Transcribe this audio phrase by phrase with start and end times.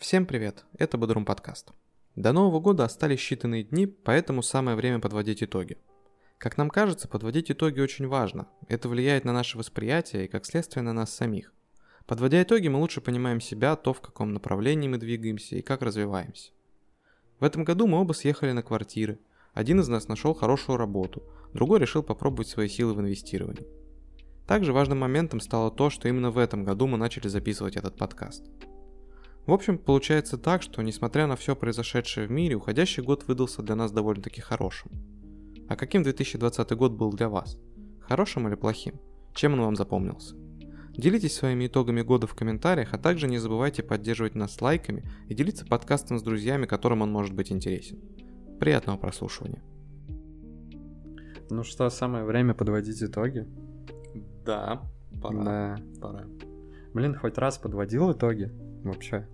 [0.00, 1.72] Всем привет, это Бодрум подкаст.
[2.16, 5.76] До Нового года остались считанные дни, поэтому самое время подводить итоги.
[6.38, 8.48] Как нам кажется, подводить итоги очень важно.
[8.66, 11.52] Это влияет на наше восприятие и, как следствие, на нас самих.
[12.06, 16.52] Подводя итоги, мы лучше понимаем себя, то, в каком направлении мы двигаемся и как развиваемся.
[17.38, 19.18] В этом году мы оба съехали на квартиры.
[19.52, 21.22] Один из нас нашел хорошую работу,
[21.52, 23.66] другой решил попробовать свои силы в инвестировании.
[24.46, 28.44] Также важным моментом стало то, что именно в этом году мы начали записывать этот подкаст–
[29.50, 33.74] в общем, получается так, что несмотря на все произошедшее в мире, уходящий год выдался для
[33.74, 34.92] нас довольно-таки хорошим.
[35.68, 37.58] А каким 2020 год был для вас?
[38.00, 39.00] Хорошим или плохим?
[39.34, 40.36] Чем он вам запомнился?
[40.96, 45.66] Делитесь своими итогами года в комментариях, а также не забывайте поддерживать нас лайками и делиться
[45.66, 47.98] подкастом с друзьями, которым он может быть интересен.
[48.60, 49.64] Приятного прослушивания.
[51.50, 53.48] Ну что, самое время подводить итоги?
[54.44, 54.88] Да,
[55.20, 55.42] пора.
[55.42, 55.76] Да.
[56.00, 56.24] Пора.
[56.94, 58.52] Блин, хоть раз подводил итоги
[58.84, 59.26] вообще.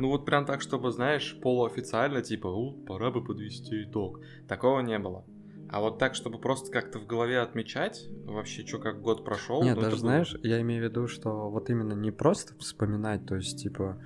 [0.00, 4.20] Ну вот прям так, чтобы, знаешь, полуофициально, типа, у, пора бы подвести итог.
[4.48, 5.24] Такого не было.
[5.68, 9.62] А вот так, чтобы просто как-то в голове отмечать, вообще, что как год прошел.
[9.62, 10.40] Нет, ну, даже знаешь, было...
[10.42, 14.02] я имею в виду, что вот именно не просто вспоминать, то есть, типа,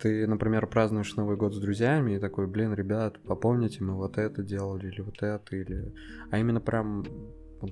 [0.00, 4.42] ты, например, празднуешь Новый год с друзьями и такой, блин, ребят, попомните, мы вот это
[4.42, 5.94] делали, или вот это, или...
[6.30, 7.04] А именно прям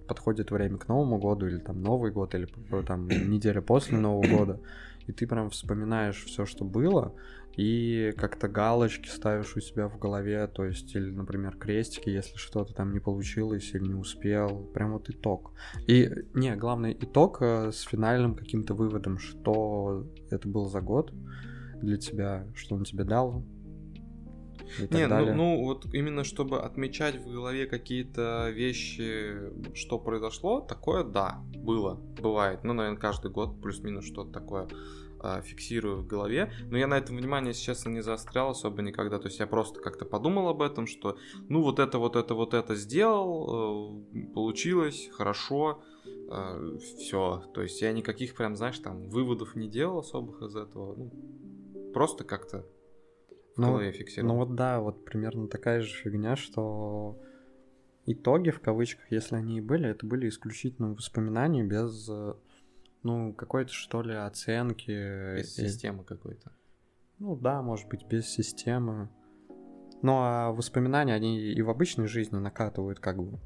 [0.09, 2.49] подходит время к Новому году, или там Новый год, или
[2.87, 4.61] там неделя после Нового года,
[5.07, 7.15] и ты прям вспоминаешь все, что было,
[7.57, 12.75] и как-то галочки ставишь у себя в голове, то есть, или, например, крестики, если что-то
[12.75, 15.53] там не получилось или не успел, прям вот итог.
[15.87, 21.13] И, не, главный итог э, с финальным каким-то выводом, что это был за год
[21.81, 23.43] для тебя, что он тебе дал,
[24.91, 29.35] не, ну, ну вот именно чтобы отмечать в голове какие-то вещи,
[29.75, 32.65] что произошло, такое да, было, бывает.
[32.65, 34.69] Ну, наверное, каждый год плюс-минус что-то такое
[35.19, 36.53] а, фиксирую в голове.
[36.71, 39.19] Но я на этом внимание, если честно, не заострял особо никогда.
[39.19, 41.17] То есть я просто как-то подумал об этом, что
[41.49, 47.43] ну вот это, вот это, вот это сделал, э, получилось, хорошо, э, все.
[47.55, 50.95] То есть я никаких прям, знаешь, там выводов не делал особых из этого.
[50.97, 52.67] Ну, просто как-то
[53.57, 54.35] ну, голове фиксировал.
[54.35, 57.19] Ну вот да, вот примерно такая же фигня, что
[58.05, 62.09] итоги в кавычках, если они и были, это были исключительно воспоминания без
[63.07, 65.37] ну, какой-то, что ли, оценки.
[65.37, 66.53] Без системы какой-то.
[67.19, 69.09] Ну да, может быть, без системы.
[70.03, 73.39] Ну а воспоминания, они и в обычной жизни накатывают как бы.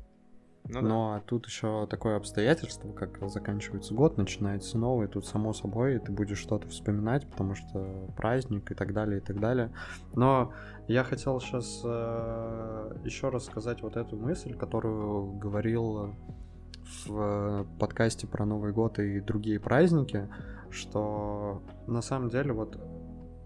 [0.69, 1.23] Ну, Но да.
[1.27, 6.69] тут еще такое обстоятельство, как заканчивается год, начинается новый, тут само собой ты будешь что-то
[6.69, 9.73] вспоминать, потому что праздник и так далее, и так далее.
[10.15, 10.53] Но
[10.87, 16.15] я хотел сейчас э, еще раз сказать вот эту мысль, которую говорил
[17.07, 20.29] в подкасте про Новый год и другие праздники,
[20.71, 22.79] что на самом деле вот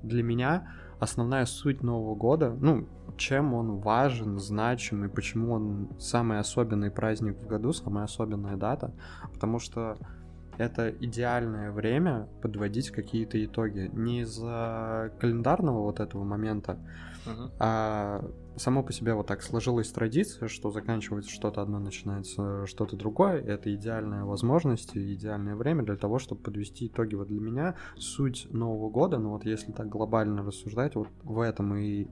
[0.03, 0.69] для меня
[1.01, 2.87] основная суть Нового года, ну,
[3.17, 8.93] чем он важен, значим и почему он самый особенный праздник в году, самая особенная дата,
[9.33, 9.97] потому что
[10.59, 13.91] это идеальное время подводить какие-то итоги.
[13.93, 16.79] Не из-за календарного вот этого момента,
[17.27, 17.51] uh-huh.
[17.59, 18.25] а
[18.57, 23.41] само по себе вот так сложилась традиция, что заканчивается что-то одно, начинается что-то другое.
[23.41, 27.15] Это идеальная возможность и идеальное время для того, чтобы подвести итоги.
[27.15, 31.75] Вот для меня суть Нового года, ну вот если так глобально рассуждать, вот в этом
[31.75, 32.07] и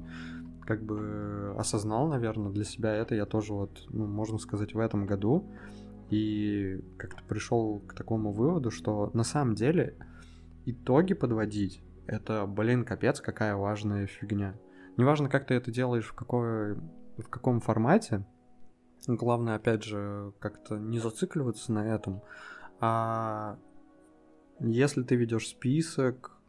[0.64, 3.14] как бы осознал, наверное, для себя это.
[3.14, 5.50] Я тоже вот, ну, можно сказать, в этом году.
[6.10, 9.96] И как-то пришел к такому выводу, что на самом деле
[10.66, 14.54] итоги подводить это, блин, капец, какая важная фигня.
[14.96, 18.26] Неважно, как ты это делаешь, в, какой, в каком формате,
[19.06, 22.22] главное, опять же, как-то не зацикливаться на этом,
[22.80, 23.58] а
[24.60, 26.41] если ты ведешь список,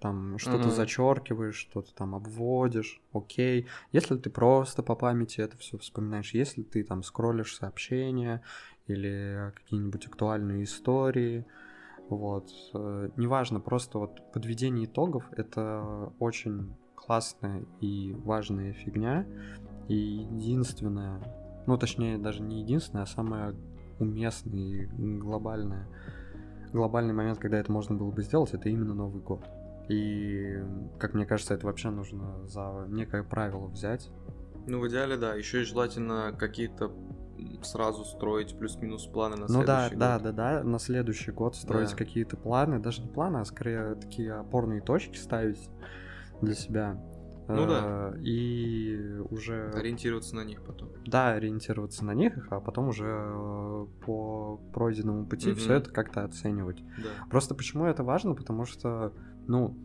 [0.00, 0.76] там что-то mm-hmm.
[0.76, 3.66] зачеркиваешь, что-то там обводишь, окей.
[3.92, 8.42] Если ты просто по памяти это все вспоминаешь, если ты там скроллишь сообщения
[8.86, 11.46] или какие-нибудь актуальные истории,
[12.08, 19.26] вот, э, неважно, просто вот подведение итогов это очень классная и важная фигня,
[19.88, 21.20] и единственная,
[21.66, 23.54] ну точнее даже не единственная, а самая
[23.98, 24.86] уместная и
[25.18, 25.86] глобальная
[26.72, 29.44] глобальный момент, когда это можно было бы сделать, это именно Новый год.
[29.88, 30.62] И,
[30.98, 34.10] как мне кажется, это вообще нужно за некое правило взять.
[34.66, 35.34] Ну, в идеале, да.
[35.34, 36.92] Еще и желательно какие-то
[37.62, 39.92] сразу строить плюс-минус планы на ну, следующий да, год.
[39.92, 41.96] Ну да, да, да, на следующий год строить да.
[41.96, 45.70] какие-то планы, даже не планы, а скорее такие опорные точки ставить
[46.40, 47.00] для себя.
[47.48, 48.12] Ну да.
[48.14, 49.70] Э, и уже...
[49.70, 50.90] Ориентироваться на них потом.
[51.06, 55.58] Да, ориентироваться на них, а потом уже э, по пройденному пути угу.
[55.58, 56.82] все это как-то оценивать.
[56.98, 57.26] Да.
[57.30, 58.34] Просто почему это важно?
[58.34, 59.14] Потому что,
[59.48, 59.76] ну,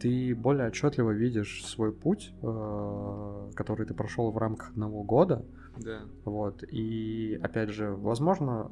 [0.00, 5.44] ты более отчетливо видишь свой путь, э, который ты прошел в рамках одного года.
[5.76, 6.02] Да.
[6.24, 6.62] Вот.
[6.64, 8.70] И опять же, возможно,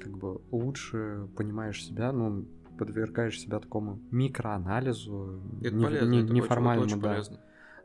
[0.00, 2.46] как бы лучше понимаешь себя, ну,
[2.78, 7.08] подвергаешь себя такому микроанализу, Это не, полезно, не- это очень- неформальному, очень да.
[7.08, 7.40] полезно.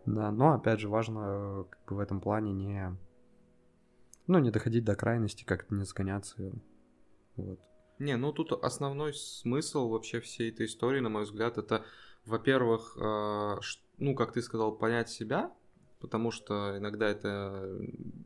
[0.06, 2.98] Да, но опять же важно как бы в этом плане не,
[4.26, 6.36] ну, не доходить до крайности, как-то не сгоняться.
[7.36, 7.60] Вот.
[8.00, 11.84] Не, ну тут основной смысл вообще всей этой истории, на мой взгляд, это,
[12.26, 13.56] во-первых, э,
[13.98, 15.52] ну, как ты сказал, понять себя,
[16.00, 17.78] потому что иногда это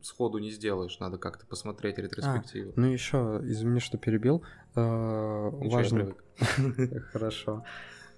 [0.02, 2.72] сходу не сделаешь, надо как-то посмотреть ретроспективу.
[2.76, 4.44] Ну еще, извини, что перебил.
[4.76, 6.14] э, важно.
[7.12, 7.64] Хорошо.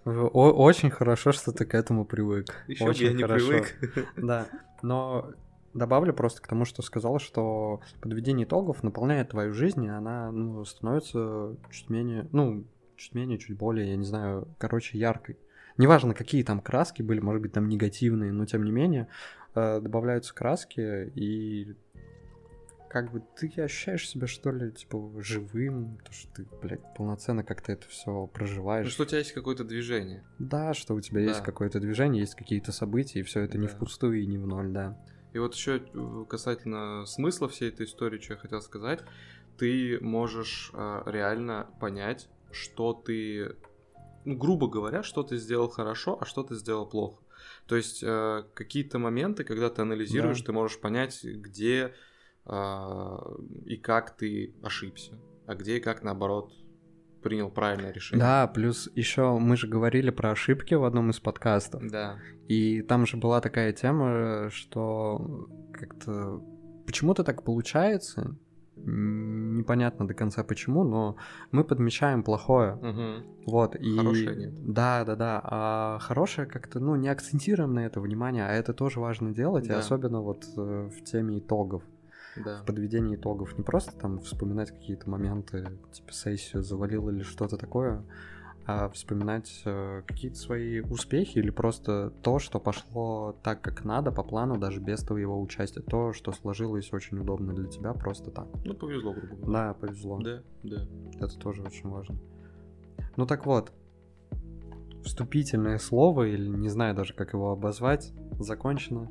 [0.05, 2.47] Очень хорошо, что ты к этому привык.
[2.81, 3.75] Очень я не привык.
[4.17, 4.47] Да,
[4.81, 5.33] но
[5.77, 10.65] добавлю просто к тому, что сказал, что подведение итогов наполняет твою жизнь, и она ну,
[10.65, 12.65] становится чуть менее, ну,
[12.97, 15.37] чуть менее, чуть более, я не знаю, короче, яркой.
[15.79, 19.09] Неважно, какие там краски были, может быть, там негативные, но тем не менее
[19.55, 21.77] э, добавляются краски, и
[22.89, 27.73] как бы ты ощущаешь себя, что ли, типа, живым, то, что ты, блядь, полноценно как-то
[27.73, 28.91] это все Ну, проживаешь.
[28.91, 30.25] что у тебя есть какое-то движение.
[30.39, 31.45] Да, что у тебя есть Да.
[31.45, 33.75] какое-то движение, есть какие-то события, и все это не Да.
[33.75, 34.97] впустую и не в ноль, да.
[35.37, 35.83] И вот еще
[36.31, 39.01] касательно смысла всей этой истории, что я хотел сказать,
[39.59, 43.55] ты можешь э, реально понять, что ты,
[44.25, 47.23] ну, грубо говоря, что ты сделал хорошо, а что ты сделал плохо.
[47.67, 50.47] То есть э, какие-то моменты, когда ты анализируешь, Да.
[50.47, 51.93] ты можешь понять, где
[52.47, 53.17] э,
[53.67, 56.55] и как ты ошибся, а где и как наоборот
[57.27, 58.25] принял правильное решение.
[58.25, 61.83] Да, плюс еще мы же говорили про ошибки в одном из подкастов.
[61.91, 62.19] Да.
[62.47, 66.41] И там же была такая тема, что как-то
[66.87, 68.37] почему-то так получается.
[68.77, 71.17] Непонятно до конца почему, но
[71.51, 72.77] мы подмечаем плохое.
[72.77, 73.25] Мгм.
[73.47, 73.97] Вот, и...
[73.97, 74.55] Хорошее нет.
[74.73, 75.41] Да, да, да.
[75.43, 79.71] А хорошее как-то, ну, не акцентируем на это внимание, а это тоже важно делать, и
[79.71, 79.79] Да.
[79.79, 81.83] особенно вот э, в теме итогов.
[82.45, 82.63] Да.
[82.63, 83.57] в подведении итогов.
[83.57, 88.05] Не просто там вспоминать какие-то моменты, типа сессию завалил или что-то такое,
[88.67, 94.25] а вспоминать э, какие-то свои успехи или просто то, что пошло так, как надо, по
[94.25, 95.83] плану, даже без твоего участия.
[95.83, 98.49] То, что сложилось очень удобно для тебя, просто так.
[98.65, 99.53] Ну, повезло, грубо говоря.
[99.53, 100.21] Да, повезло.
[100.21, 100.89] Да, да.
[101.21, 102.19] Это тоже очень важно.
[103.17, 103.73] Ну так вот,
[105.05, 109.09] вступительное слово, или не знаю даже, как его обозвать, закончено.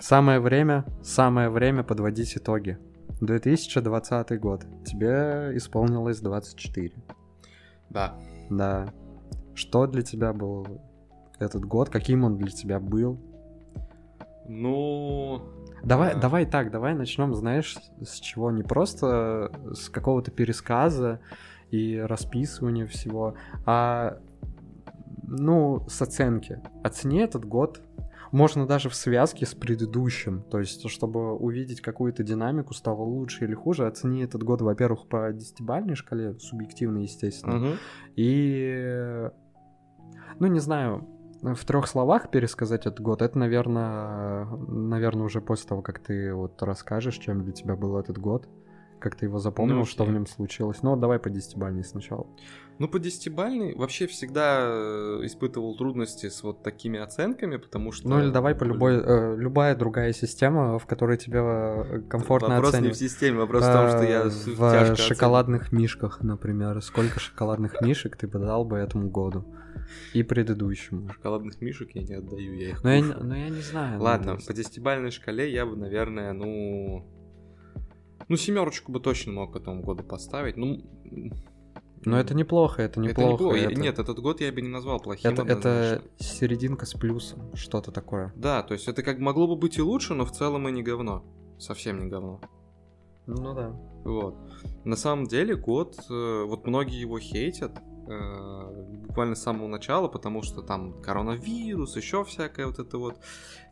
[0.00, 2.78] Самое время, самое время подводить итоги.
[3.20, 4.64] 2020 год.
[4.84, 6.92] Тебе исполнилось 24.
[7.90, 8.14] Да.
[8.48, 8.86] Да.
[9.54, 10.80] Что для тебя был
[11.38, 11.90] этот год?
[11.90, 13.18] Каким он для тебя был?
[14.48, 15.42] Ну,
[15.84, 16.20] Давай, Да.
[16.20, 18.50] давай так, давай начнем, знаешь, с чего?
[18.50, 21.20] Не просто с какого-то пересказа
[21.70, 24.18] и расписывания всего, а
[25.22, 26.60] ну, с оценки.
[26.82, 27.80] Оцени этот год.
[28.32, 30.42] Можно даже в связке с предыдущим.
[30.42, 35.32] То есть, чтобы увидеть какую-то динамику, стало лучше или хуже, оцени этот год, во-первых, по
[35.32, 37.56] десятибальной шкале, субъективно, естественно.
[37.56, 37.72] мгм.
[38.16, 39.30] И,
[40.38, 41.08] ну, не знаю,
[41.42, 46.62] в трех словах пересказать этот год, это, наверное, наверное, уже после того, как ты вот
[46.62, 48.48] расскажешь, чем для тебя был этот год,
[48.98, 50.82] как ты его запомнил, Ну, что в нем случилось.
[50.82, 52.26] Ну, давай по десятибальной сначала.
[52.80, 58.08] Ну, по десятибальной вообще всегда э, испытывал трудности с вот такими оценками, потому что...
[58.08, 62.72] Ну, или давай по любой, э, любая другая система, в которой тебе э, комфортно Вопрос
[62.72, 62.96] не оценивать.
[62.96, 66.80] в системе, вопрос в том, что я Э, в тяжко шоколадных мишках, например.
[66.80, 69.44] Сколько шоколадных мишек ты подал бы этому году
[70.14, 71.00] и предыдущему?
[71.00, 71.14] оцениваю.
[71.16, 73.18] Шоколадных мишек я не отдаю, я их Но я, кушаю.
[73.22, 73.98] не- но я не знаю.
[73.98, 77.06] ну, Ладно, по десятибальной шкале я бы, наверное, ну...
[78.28, 80.56] Ну, семерочку бы точно мог к этому году поставить.
[80.56, 80.80] Ну,
[82.04, 83.32] Но это неплохо, это это неплохо.
[83.32, 83.56] неплохо.
[83.56, 87.54] Я- это- Нет, этот год я бы не назвал плохим Это, это серединка с плюсом,
[87.54, 88.32] что-то такое.
[88.36, 90.82] Да, то есть это как могло бы быть и лучше, но в целом и не
[90.82, 91.24] говно.
[91.58, 92.40] Совсем не говно.
[93.26, 93.68] Ну да.
[94.04, 94.34] Вот.
[94.84, 97.72] На самом деле год, э, вот многие его хейтят,
[98.06, 103.18] буквально с самого начала, потому что там коронавирус, еще всякая вот эта вот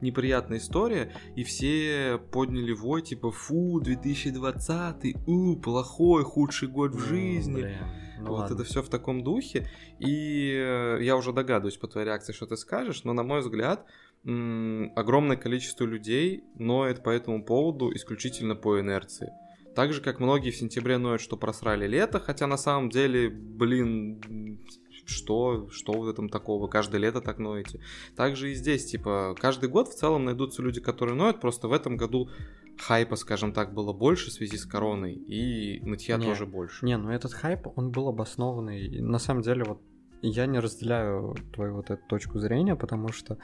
[0.00, 7.76] неприятная история, и все подняли вой, типа, фу, 2020, у, плохой, худший год в жизни.
[8.20, 8.54] Ну, вот ладно.
[8.54, 9.70] это все в таком духе.
[10.00, 13.86] И э, я уже догадываюсь по твоей реакции, что ты скажешь, но на мой взгляд,
[14.24, 19.30] огромное количество людей ноет по этому поводу исключительно по инерции.
[19.78, 24.58] Так же, как многие в сентябре ноют, что просрали лето, хотя на самом деле, блин,
[25.06, 26.66] что, что в этом такого?
[26.66, 27.78] Каждое лето так ноете.
[28.16, 31.96] Также и здесь, типа, каждый год в целом найдутся люди, которые ноют, просто в этом
[31.96, 32.28] году
[32.76, 36.84] хайпа, скажем так, было больше в связи с короной, и нытья Не, тоже больше.
[36.84, 39.00] Не, ну этот хайп, он был обоснованный.
[39.00, 39.80] На самом деле, вот
[40.22, 43.38] я не разделяю твою вот эту точку зрения, потому что,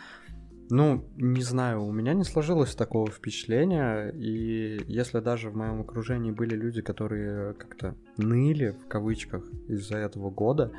[0.70, 6.30] ну, не знаю, у меня не сложилось такого впечатления, и если даже в моем окружении
[6.30, 10.72] были люди, которые как-то ныли, в кавычках, из-за этого года,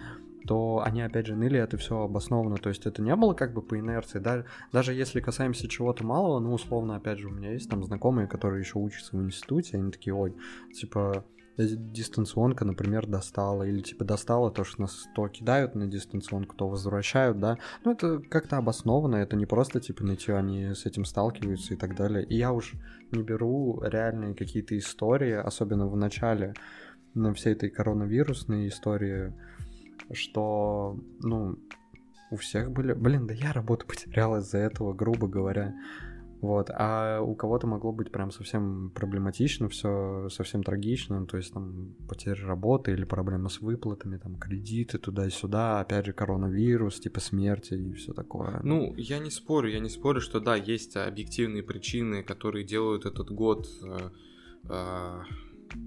[0.48, 2.58] то они опять же ныли, это все обосновано.
[2.58, 4.20] То есть это не было как бы по инерции.
[4.20, 8.28] Даже, даже если касаемся чего-то малого, ну, условно, опять же, у меня есть там знакомые,
[8.28, 10.36] которые еще учатся в институте, они такие, ой,
[10.74, 11.26] типа,
[11.58, 17.40] дистанционка, например, достала, или типа достала то, что нас то кидают на дистанционку, то возвращают,
[17.40, 21.78] да, ну это как-то обосновано, это не просто типа найти, они с этим сталкиваются и
[21.78, 22.26] так далее.
[22.26, 22.74] И я уж
[23.12, 26.54] не беру реальные какие-то истории, особенно в начале
[27.14, 29.34] на всей этой коронавирусной истории,
[30.12, 31.58] что, ну,
[32.32, 32.94] у всех были...
[32.94, 35.74] Блин, да я работу потерял из-за этого, грубо говоря.
[36.46, 41.96] Вот, а у кого-то могло быть прям совсем проблематично, все совсем трагично, то есть там
[42.08, 47.94] потеря работы или проблемы с выплатами, там кредиты туда-сюда, опять же коронавирус, типа смерти и
[47.94, 48.60] все такое.
[48.64, 53.32] Ну, я не спорю, я не спорю, что да, есть объективные причины, которые делают этот
[53.32, 54.10] год э,
[54.70, 55.22] э,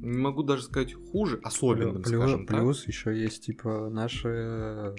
[0.03, 2.57] не могу даже сказать хуже, особенным, плюс, скажем так.
[2.57, 4.97] Плюс еще есть типа наши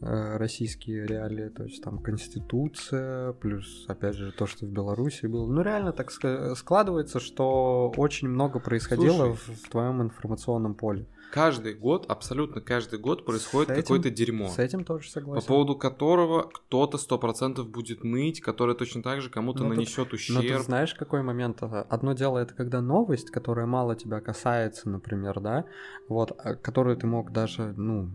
[0.00, 5.50] российские реалии, то есть там конституция, плюс, опять же, то, что в Беларуси было.
[5.50, 11.06] Ну, реально так складывается, что очень много происходило Слушай, в, в твоем информационном поле.
[11.32, 14.48] Каждый год, абсолютно каждый год происходит какое-то дерьмо.
[14.48, 15.42] С этим тоже согласен.
[15.42, 20.12] По поводу которого кто-то сто процентов будет ныть, который точно так же кому-то ну, нанесет
[20.12, 20.42] ущерб.
[20.42, 21.62] Но ты знаешь, какой момент?
[21.62, 25.64] Одно дело это когда новость, которая мало тебя касается, например, да,
[26.08, 28.10] вот, а, которую ты мог даже, ну,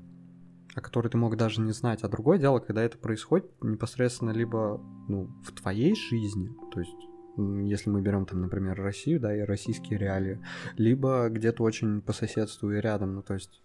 [0.76, 2.04] о которой ты мог даже не знать.
[2.04, 6.96] А другое дело, когда это происходит непосредственно либо ну, в твоей жизни, то есть
[7.38, 10.44] если мы берем там, например, Россию, да, и российские реалии,
[10.78, 13.62] либо где-то очень по соседству и рядом, ну то есть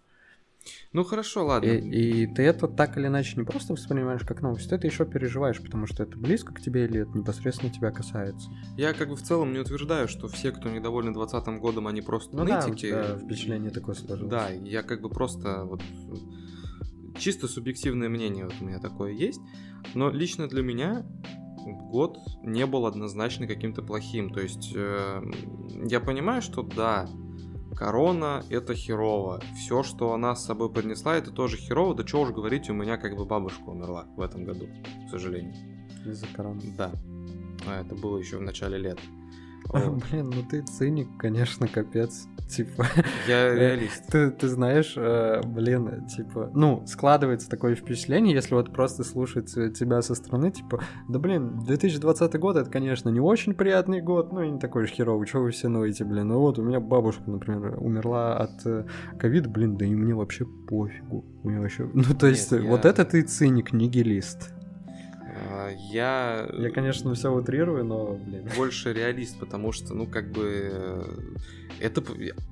[0.91, 1.67] ну хорошо, ладно.
[1.67, 5.05] И, и ты это так или иначе не просто воспринимаешь как новость, ты это еще
[5.05, 8.49] переживаешь, потому что это близко к тебе или это непосредственно тебя касается.
[8.75, 12.35] Я как бы в целом не утверждаю, что все, кто недовольны 2020 годом, они просто
[12.35, 12.91] ну, нытики.
[12.91, 14.29] Да, впечатление такое сложилось.
[14.29, 15.81] Да, я как бы просто вот
[17.17, 19.41] чисто субъективное мнение вот у меня такое есть,
[19.93, 21.05] но лично для меня
[21.73, 24.31] год не был однозначно каким-то плохим.
[24.31, 25.21] То есть э,
[25.85, 27.07] я понимаю, что да,
[27.75, 29.41] корона это херово.
[29.55, 31.95] Все, что она с собой принесла, это тоже херово.
[31.95, 34.67] Да что уж говорить, у меня как бы бабушка умерла в этом году,
[35.07, 35.55] к сожалению.
[36.05, 36.61] Из-за короны.
[36.77, 36.91] Да.
[37.67, 38.99] А это было еще в начале лет.
[39.73, 42.27] Блин, ну ты циник, конечно, капец.
[42.47, 42.85] Типа.
[43.27, 44.07] Я э, реалист.
[44.09, 50.01] Ты, ты знаешь, э, блин, типа, ну, складывается такое впечатление, если вот просто слушать тебя
[50.01, 54.49] со стороны, типа, да блин, 2020 год это, конечно, не очень приятный год, ну и
[54.49, 56.29] не такой уж херовый, что вы все ноете, блин.
[56.29, 58.85] Ну вот у меня бабушка, например, умерла от э,
[59.19, 61.25] ковида, блин, да и мне вообще пофигу.
[61.43, 61.89] У меня вообще.
[61.93, 62.91] Ну, то есть, Нет, вот я...
[62.91, 64.53] это ты циник, нигилист.
[65.77, 66.49] Я...
[66.53, 68.49] Я, конечно, все утрирую, но, блин.
[68.57, 70.69] Больше реалист, потому что, ну, как бы...
[70.71, 71.03] Э,
[71.79, 72.03] это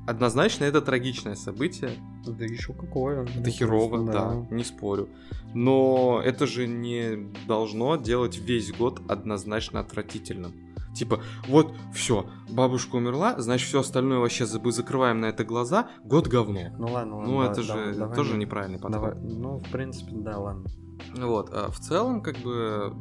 [0.06, 1.92] однозначно это трагичное событие.
[2.26, 3.24] Да еще какое.
[3.24, 4.14] Это ну, херово, да.
[4.14, 5.10] да, не спорю.
[5.54, 10.65] Но это же не должно делать весь год однозначно отвратительным.
[10.96, 16.28] Типа, вот, все, бабушка умерла, значит, все остальное вообще мы закрываем на это глаза, год
[16.28, 16.70] говно.
[16.78, 17.32] Ну ладно, ладно.
[17.32, 19.16] Ну, это давай, же давай, тоже неправильный подход.
[19.16, 19.16] Давай.
[19.22, 20.66] Ну, в принципе, да, ладно.
[21.16, 22.94] Вот, а в целом, как бы,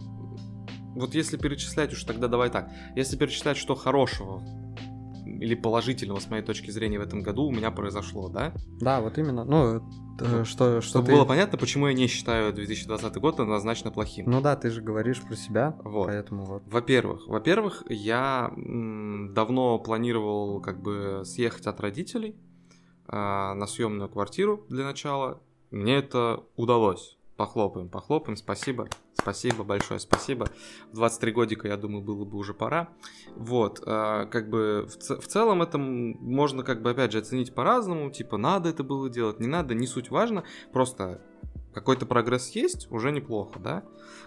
[0.97, 4.43] вот если перечислять уж тогда давай так, если перечислять, что хорошего
[5.39, 8.53] или положительного с моей точки зрения в этом году у меня произошло, да?
[8.81, 9.45] Да, вот именно.
[9.45, 9.83] Ну,
[10.21, 11.13] э, что, что Чтобы ты...
[11.13, 14.31] было понятно, почему я не считаю 2020 год однозначно плохим.
[14.31, 16.07] Ну да, ты же говоришь про себя, вот.
[16.07, 16.63] поэтому вот.
[16.67, 22.37] Во-первых, во-первых, я давно планировал как бы съехать от родителей
[23.09, 25.41] э, на съемную квартиру для начала.
[25.71, 27.19] Мне это удалось.
[27.37, 28.89] Похлопаем, похлопаем, спасибо,
[29.25, 30.49] спасибо, большое спасибо.
[30.93, 32.91] В 23 годика, я думаю, было бы уже пора.
[33.35, 38.11] Вот, э, как бы в, в целом это можно как бы опять же оценить по-разному,
[38.11, 41.23] типа надо это было делать, не надо, не суть важно, просто
[41.73, 43.83] какой-то прогресс есть, уже неплохо, да.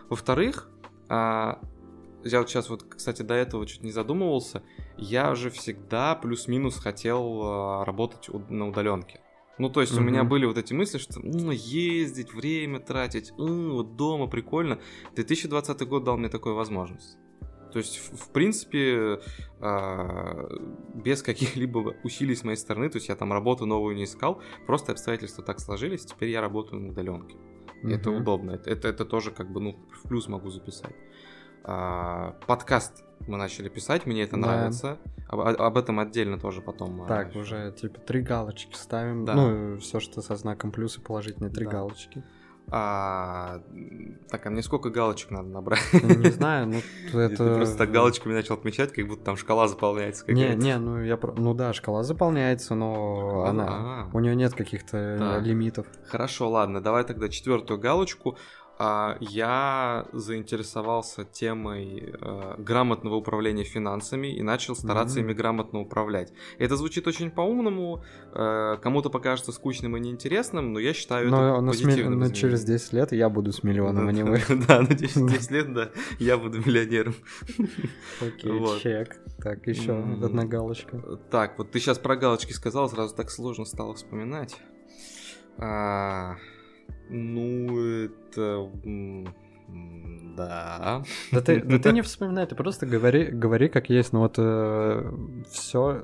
[0.09, 0.67] Во-вторых,
[1.09, 4.63] э, я вот сейчас вот, кстати, до этого чуть не задумывался,
[4.97, 9.21] я же всегда плюс-минус хотел э, работать на удаленке.
[9.57, 9.99] Ну, то есть mm-hmm.
[9.99, 14.79] у меня были вот эти мысли, что ну, ездить, время тратить, ну, вот дома прикольно.
[15.15, 17.17] 2020 год дал мне такую возможность.
[17.71, 19.19] То есть, в, в принципе,
[19.59, 20.49] э,
[20.95, 24.91] без каких-либо усилий с моей стороны, то есть я там работу новую не искал, просто
[24.91, 27.35] обстоятельства так сложились, теперь я работаю на удаленке.
[27.35, 27.93] Mm-hmm.
[27.93, 30.95] Это удобно, это, это, это тоже как бы, ну, в плюс могу записать.
[31.63, 34.37] А, подкаст мы начали писать, мне это да.
[34.37, 34.97] нравится.
[35.27, 37.01] Об, об этом отдельно тоже потом.
[37.03, 37.39] А, так, еще.
[37.39, 39.25] уже типа три галочки ставим.
[39.25, 39.35] Да.
[39.35, 41.71] Ну, все, что со знаком плюс и положительные три да.
[41.71, 42.23] галочки.
[42.69, 43.61] А,
[44.29, 45.81] так, а мне сколько галочек надо набрать?
[45.93, 46.81] Не знаю, ну
[47.19, 47.37] это...
[47.37, 50.29] Ты просто так галочками начал отмечать, как будто там шкала заполняется.
[50.29, 51.17] Не, не, ну я...
[51.37, 54.09] Ну да, шкала заполняется, но она...
[54.13, 55.87] У нее нет каких-то лимитов.
[56.07, 58.37] Хорошо, ладно, давай тогда четвертую галочку.
[58.79, 65.23] А, я заинтересовался темой э, грамотного управления финансами и начал стараться mm-hmm.
[65.23, 66.31] ими грамотно управлять.
[66.59, 68.03] Это звучит очень по-умному,
[68.33, 72.19] э, кому-то покажется скучным и неинтересным, но я считаю но, это но позитивным.
[72.19, 74.41] Но через 10 лет я буду с миллионом, а вы.
[74.67, 77.15] Да, на 10 лет, да, я буду миллионером.
[78.21, 79.17] Окей, чек.
[79.41, 80.99] Так, еще одна галочка.
[81.31, 84.55] Так, вот ты сейчас про галочки сказал, сразу так сложно стало вспоминать.
[87.09, 88.69] Ну, это...
[90.37, 91.03] Да.
[91.31, 94.13] Да ты, да ты не вспоминай, ты просто говори, говори как есть.
[94.13, 95.11] Ну вот э,
[95.49, 96.03] все,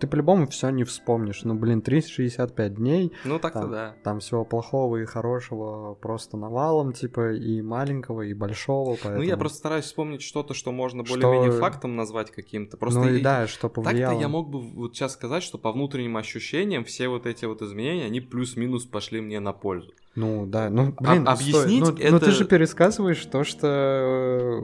[0.00, 1.42] ты по-любому все не вспомнишь.
[1.44, 3.12] Ну блин, 365 дней.
[3.24, 3.94] Ну так-то там, да.
[4.02, 8.90] Там всего плохого и хорошего просто навалом, типа и маленького, и большого.
[8.90, 9.18] Поэтому...
[9.18, 12.76] Ну я просто стараюсь вспомнить что-то, что можно более-менее фактом назвать каким-то.
[12.76, 14.12] Просто ну и, и да, что повлияло.
[14.12, 17.62] Так-то я мог бы вот сейчас сказать, что по внутренним ощущениям все вот эти вот
[17.62, 19.92] изменения, они плюс-минус пошли мне на пользу.
[20.18, 22.10] Ну да, ну блин, а, объяснить стой, ну, это...
[22.10, 24.60] Ну ты же пересказываешь то, что э,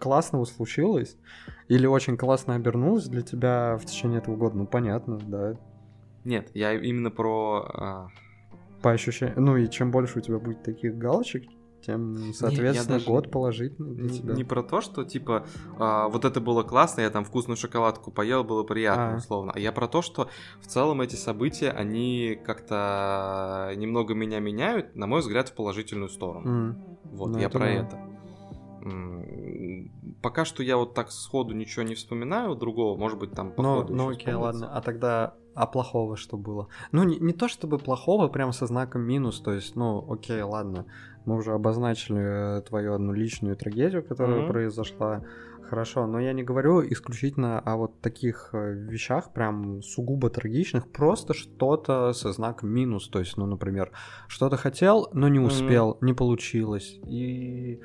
[0.00, 1.16] классного случилось,
[1.68, 5.56] или очень классно обернулось для тебя в течение этого года, ну понятно, да.
[6.24, 7.70] Нет, я именно про...
[7.72, 8.08] А...
[8.82, 11.44] По ощущениям, ну и чем больше у тебя будет таких галочек,
[11.86, 14.34] тем, соответственно, не, год положительный для не, тебя.
[14.34, 15.46] Не про то, что, типа,
[15.78, 19.16] а, вот это было классно, я там вкусную шоколадку поел, было приятно, а.
[19.16, 19.52] условно.
[19.54, 20.28] А я про то, что
[20.60, 26.72] в целом эти события, они как-то немного меня меняют, на мой взгляд, в положительную сторону.
[26.72, 26.98] Mm.
[27.12, 27.72] Вот, ну, я это про да.
[27.72, 27.98] это.
[30.22, 33.86] Пока что я вот так сходу ничего не вспоминаю другого, может быть, там по Ну,
[33.88, 34.70] ну окей, ладно.
[34.72, 36.68] А тогда а плохого что было?
[36.92, 40.84] Ну, не, не то чтобы плохого, прям со знаком минус, то есть, ну, окей, ладно,
[41.26, 44.48] мы уже обозначили твою одну личную трагедию, которая mm-hmm.
[44.48, 45.22] произошла.
[45.68, 51.34] Хорошо, но я не говорю исключительно о вот таких э, вещах, прям сугубо трагичных, просто
[51.34, 53.08] что-то со знаком минус.
[53.08, 53.90] То есть, ну, например,
[54.28, 56.06] что-то хотел, но не успел, mm-hmm.
[56.06, 57.00] не получилось.
[57.08, 57.80] И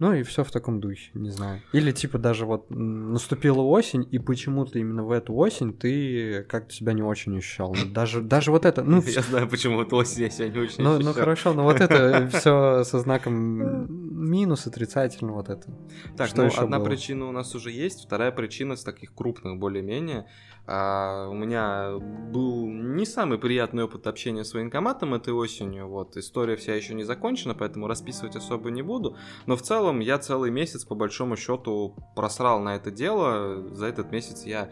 [0.00, 1.60] ну и все в таком духе, не знаю.
[1.72, 6.94] Или типа даже вот наступила осень, и почему-то именно в эту осень ты как-то себя
[6.94, 7.74] не очень ощущал.
[7.74, 8.82] Ну, даже, даже вот это...
[8.82, 11.12] Ну, я знаю, почему эту осень я себя не очень ну, ощущал.
[11.12, 13.86] Ну хорошо, но вот это все со знаком
[14.30, 15.70] минус, отрицательно вот это.
[16.16, 16.86] Так, Что ну одна было?
[16.86, 20.26] причина у нас уже есть, вторая причина с таких крупных более-менее
[20.66, 25.88] а у меня был не самый приятный опыт общения с военкоматом этой осенью.
[25.88, 29.16] Вот, история вся еще не закончена, поэтому расписывать особо не буду.
[29.46, 33.68] Но в целом я целый месяц, по большому счету, просрал на это дело.
[33.74, 34.70] За этот месяц я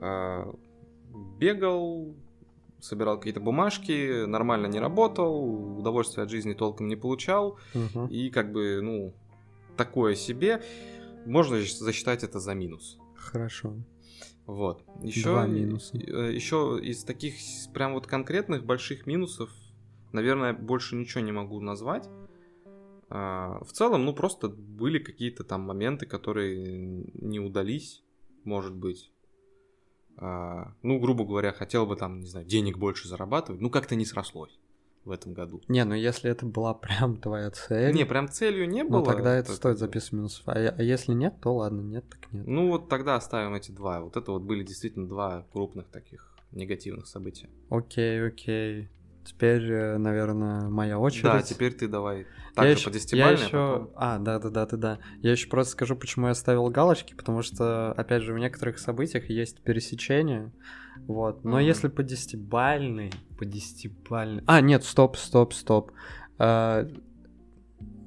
[0.00, 0.52] э,
[1.38, 2.14] бегал,
[2.80, 7.58] собирал какие-то бумажки, нормально не работал, удовольствия от жизни толком не получал.
[7.74, 8.06] Угу.
[8.08, 9.14] И как бы, ну,
[9.76, 10.62] такое себе.
[11.26, 12.98] Можно засчитать это за минус.
[13.14, 13.74] Хорошо.
[14.46, 14.84] Вот.
[15.02, 15.96] Еще, Два минуса.
[15.96, 17.34] Э, Еще из таких
[17.72, 19.50] прям вот конкретных больших минусов,
[20.12, 22.08] наверное, больше ничего не могу назвать.
[23.08, 28.02] А, в целом, ну просто были какие-то там моменты, которые не удались,
[28.44, 29.12] может быть.
[30.16, 34.04] А, ну, грубо говоря, хотел бы там, не знаю, денег больше зарабатывать, ну как-то не
[34.04, 34.58] срослось
[35.04, 35.60] в этом году.
[35.68, 37.94] Не, ну если это была прям твоя цель...
[37.94, 39.00] Не, прям целью не было.
[39.00, 40.42] Ну тогда это стоит записывать минусов.
[40.46, 42.46] А, а если нет, то ладно, нет, так нет.
[42.46, 44.00] Ну вот тогда оставим эти два.
[44.00, 47.48] Вот это вот были действительно два крупных таких негативных события.
[47.70, 48.88] Окей, окей.
[49.24, 51.24] Теперь, э, наверное, моя очередь.
[51.24, 52.26] Да, теперь ты давай.
[52.54, 53.50] Так я же по десятибалльной, я еще...
[53.50, 53.90] потом...
[53.96, 54.98] А, да, да, да, да, да.
[55.20, 59.30] Я еще просто скажу, почему я ставил галочки, потому что, опять же, в некоторых событиях
[59.30, 60.52] есть пересечение.
[61.06, 61.44] Вот.
[61.44, 61.64] Но mm-hmm.
[61.64, 64.42] если по десятибальной, по десятибальной.
[64.46, 65.92] А, нет, стоп, стоп, стоп.
[66.38, 66.86] А,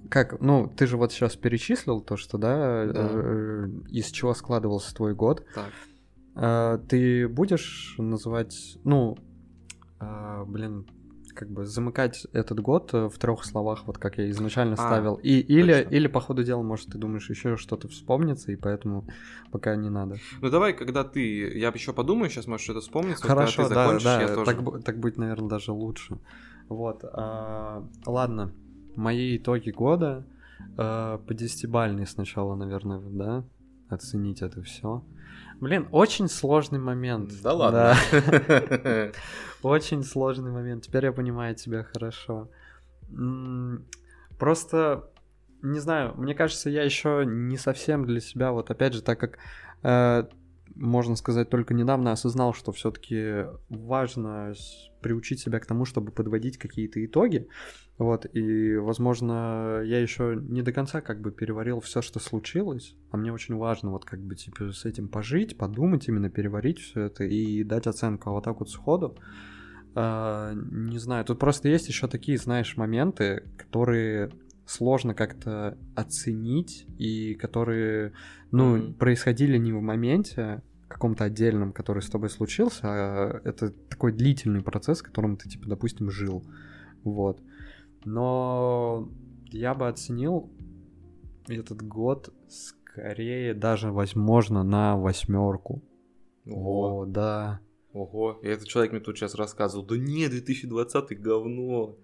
[0.10, 3.10] как, ну, ты же вот сейчас перечислил то, что, да, да.
[3.12, 5.46] Э, из чего складывался твой год.
[5.56, 5.72] Так.
[6.36, 9.18] А, ты будешь называть, ну,
[10.00, 10.86] а, блин,
[11.36, 15.16] как бы замыкать этот год э, в трех словах, вот как я изначально а, ставил.
[15.16, 19.06] И, или, или по ходу дела, может, ты думаешь, еще что-то вспомнится, и поэтому
[19.52, 20.18] пока не надо.
[20.42, 21.58] Ну давай, когда ты.
[21.58, 23.28] Я еще подумаю, сейчас может что-то вспомнится.
[23.28, 24.46] Хорошо, когда ты закончишь, да, да, тоже...
[24.46, 26.18] так, так будет, наверное, даже лучше.
[26.70, 27.04] Вот.
[27.04, 28.52] А, ладно,
[28.96, 30.26] мои итоги года.
[30.78, 33.44] А, по десятибальной сначала, наверное, да,
[33.90, 35.04] оценить это все.
[35.62, 37.32] Блин, очень сложный момент.
[37.42, 37.96] Да ладно.
[39.64, 40.84] Очень сложный момент.
[40.84, 42.50] Теперь я понимаю тебя хорошо.
[44.38, 45.10] Просто,
[45.62, 49.40] не знаю, мне кажется, я еще не совсем для себя, вот опять же, так как
[49.82, 50.28] э,
[50.76, 54.54] можно сказать, только недавно осознал, что все-таки важно
[55.02, 57.48] приучить себя к тому, чтобы подводить какие-то итоги.
[57.98, 63.18] Вот, и, возможно, я еще не до конца как бы переварил все, что случилось, а
[63.18, 67.24] мне очень важно вот как бы типа с этим пожить, подумать, именно переварить все это
[67.24, 68.30] и дать оценку.
[68.30, 69.18] А вот так вот сходу,
[69.96, 74.32] э, не знаю, тут просто есть еще такие, знаешь, моменты, которые
[74.66, 78.14] сложно как-то оценить и которые,
[78.52, 78.94] ну, mm-hmm.
[78.96, 85.02] происходили не в моменте, каком-то отдельном, который с тобой случился, а это такой длительный процесс,
[85.02, 86.44] которым ты, типа, допустим, жил.
[87.04, 87.42] Вот.
[88.06, 89.10] Но
[89.48, 90.50] я бы оценил
[91.48, 95.84] этот год скорее даже, возможно, на восьмерку.
[96.46, 97.02] Ого.
[97.02, 97.60] О, да.
[97.94, 101.98] Ого, и этот человек мне тут сейчас рассказывал, да не, 2020 говно.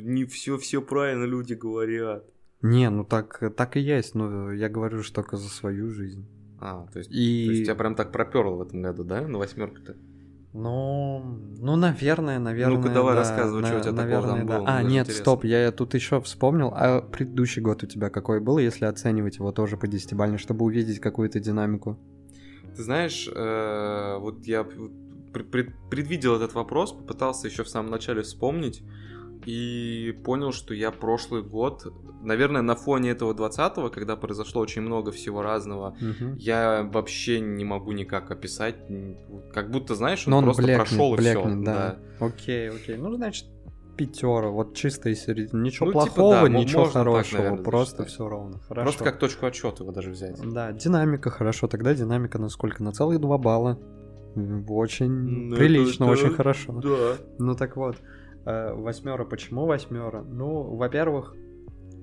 [0.00, 2.24] Не все, все правильно люди говорят.
[2.62, 6.26] Не, ну так, так и есть, но я говорю же только за свою жизнь.
[6.60, 7.46] А, то есть, и...
[7.46, 9.96] то есть тебя прям так проперло в этом году, да, на восьмерку-то?
[10.54, 11.20] Ну,
[11.58, 12.76] ну, наверное, наверное.
[12.76, 14.58] Ну-ка, давай да, рассказывай, на, что у тебя наверное, такого там да.
[14.58, 14.68] было.
[14.68, 15.22] А, нет, интересно.
[15.22, 16.72] стоп, я тут еще вспомнил.
[16.72, 21.00] А предыдущий год у тебя какой был, если оценивать его тоже по десятибалльной, чтобы увидеть
[21.00, 21.98] какую-то динамику?
[22.76, 28.84] Ты знаешь, э, вот я предвидел этот вопрос, попытался еще в самом начале вспомнить
[29.46, 31.86] и понял, что я прошлый год,
[32.22, 36.36] наверное, на фоне этого 20-го, когда произошло очень много всего разного, угу.
[36.36, 38.76] я вообще не могу никак описать,
[39.52, 41.44] как будто, знаешь, он, Но он просто блекнет, прошел и все.
[41.44, 41.98] Да.
[42.18, 42.26] да.
[42.26, 42.96] Окей, окей.
[42.96, 43.46] Ну, значит,
[43.96, 45.62] пятера, вот чистая середина.
[45.62, 48.58] Ничего ну, плохого, типа, да, ничего хорошего, так, наверное, просто все ровно.
[48.60, 48.84] Хорошо.
[48.84, 50.40] Просто как точку отчета его даже взять.
[50.52, 51.68] Да, динамика хорошо.
[51.68, 52.82] Тогда динамика на сколько?
[52.82, 53.78] На целых два балла.
[54.68, 55.10] Очень
[55.48, 56.80] ну, прилично, это, очень хорошо.
[56.80, 57.16] Да.
[57.38, 57.96] Ну так вот.
[58.46, 59.24] Э, восьмера.
[59.24, 60.22] Почему восьмера?
[60.22, 61.34] Ну, во-первых,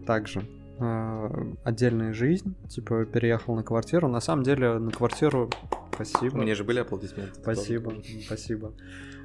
[0.06, 0.47] также
[0.80, 4.08] э, отдельная жизнь, типа переехал на квартиру.
[4.08, 5.49] На самом деле на квартиру,
[5.93, 6.38] спасибо.
[6.38, 7.39] Мне же были аплодисменты.
[7.39, 7.93] Спасибо,
[8.25, 8.73] спасибо.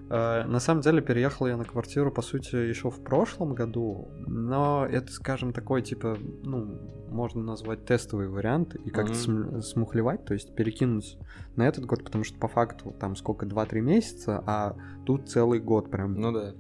[0.09, 4.87] Э, на самом деле переехал я на квартиру, по сути, еще в прошлом году, но
[4.87, 9.63] это, скажем, такой, типа, ну, можно назвать тестовый вариант и как-то mm-hmm.
[9.63, 11.19] смухлевать, то есть перекинуть
[11.57, 14.77] на этот год, потому что по факту там сколько, 2-3 месяца, а
[15.07, 16.15] тут целый год прям.
[16.15, 16.55] Ну да.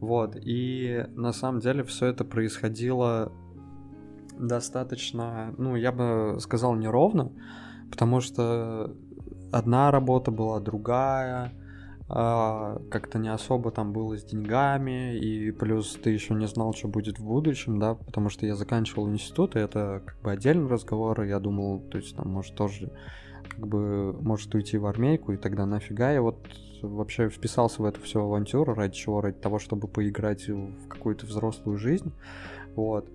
[0.00, 3.32] Вот, и на самом деле все это происходило
[4.38, 7.32] достаточно, ну, я бы сказал, неровно,
[7.90, 8.94] потому что
[9.52, 11.52] одна работа была другая,
[12.08, 16.88] а, как-то не особо там было с деньгами, и плюс ты еще не знал, что
[16.88, 21.22] будет в будущем, да, потому что я заканчивал институт, и это как бы отдельный разговор,
[21.22, 22.92] и я думал, то есть там может тоже
[23.48, 26.36] как бы может уйти в армейку, и тогда нафига я вот
[26.82, 29.20] вообще вписался в эту всю авантюру, ради чего?
[29.20, 32.12] Ради того, чтобы поиграть в какую-то взрослую жизнь.
[32.74, 33.08] Вот.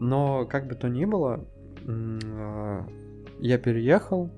[0.00, 1.44] Но как бы то ни было,
[1.86, 2.86] а,
[3.40, 4.30] я переехал,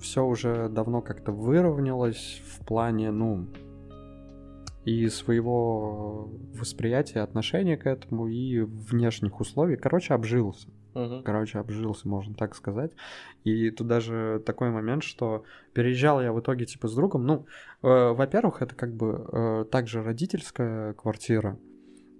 [0.00, 3.46] все уже давно как-то выровнялось в плане, ну,
[4.84, 9.76] и своего восприятия, отношения к этому, и внешних условий.
[9.76, 10.68] Короче, обжился.
[10.96, 11.22] Угу.
[11.24, 12.92] Короче, обжился, можно так сказать.
[13.44, 17.26] И тут даже такой момент, что переезжал я в итоге типа с другом.
[17.26, 17.46] Ну,
[17.82, 21.58] э, во-первых, это как бы э, также родительская квартира.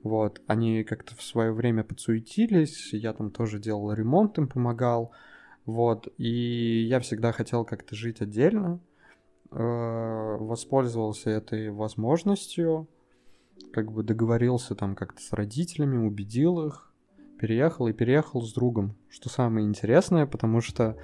[0.02, 5.10] Вот, они как-то в свое время подсуетились, я там тоже делал ремонт, им помогал.
[5.64, 8.78] Вот, и я всегда хотел как-то жить отдельно.
[9.50, 12.88] Э, воспользовался этой возможностью,
[13.72, 16.92] как бы договорился там как-то с родителями, убедил их
[17.38, 20.96] переехал и переехал с другом, что самое интересное, потому что,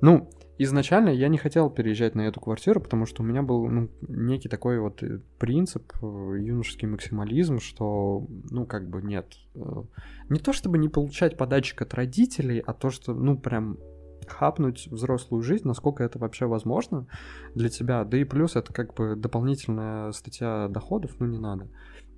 [0.00, 3.88] ну, изначально я не хотел переезжать на эту квартиру, потому что у меня был ну,
[4.08, 9.26] некий такой вот э, принцип, э, юношеский максимализм, что, ну, как бы нет.
[9.54, 9.82] Э,
[10.28, 13.78] не то чтобы не получать подачек от родителей, а то, что, ну, прям
[14.26, 17.06] хапнуть взрослую жизнь, насколько это вообще возможно
[17.54, 18.04] для тебя.
[18.04, 21.68] Да и плюс это как бы дополнительная статья доходов, ну, не надо.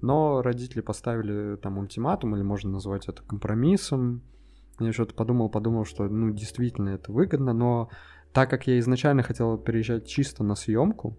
[0.02, 4.22] Но родители поставили там ультиматум, или можно назвать это компромиссом.
[4.78, 7.88] Я что-то подумал, подумал, что ну действительно это выгодно, но
[8.32, 11.16] так как я изначально хотел переезжать чисто на съемку,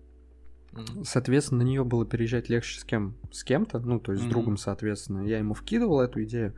[0.74, 1.04] mm-hmm.
[1.06, 3.16] соответственно, на нее было переезжать легче с кем?
[3.32, 4.28] С кем-то, ну, то есть mm-hmm.
[4.28, 5.22] с другом, соответственно.
[5.22, 6.56] Я ему вкидывал эту идею.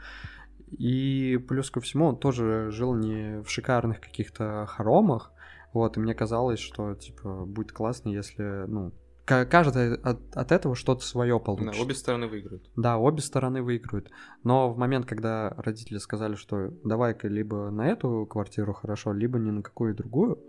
[0.71, 5.31] И плюс ко всему, он тоже жил не в шикарных каких-то хоромах.
[5.73, 8.93] Вот, и мне казалось, что, типа, будет классно, если, ну,
[9.25, 11.73] каждый от, от этого что-то свое получит.
[11.73, 12.69] Да, обе стороны выиграют.
[12.75, 14.11] Да, обе стороны выиграют.
[14.43, 19.49] Но в момент, когда родители сказали, что давай-ка либо на эту квартиру хорошо, либо ни
[19.49, 20.39] на какую другую,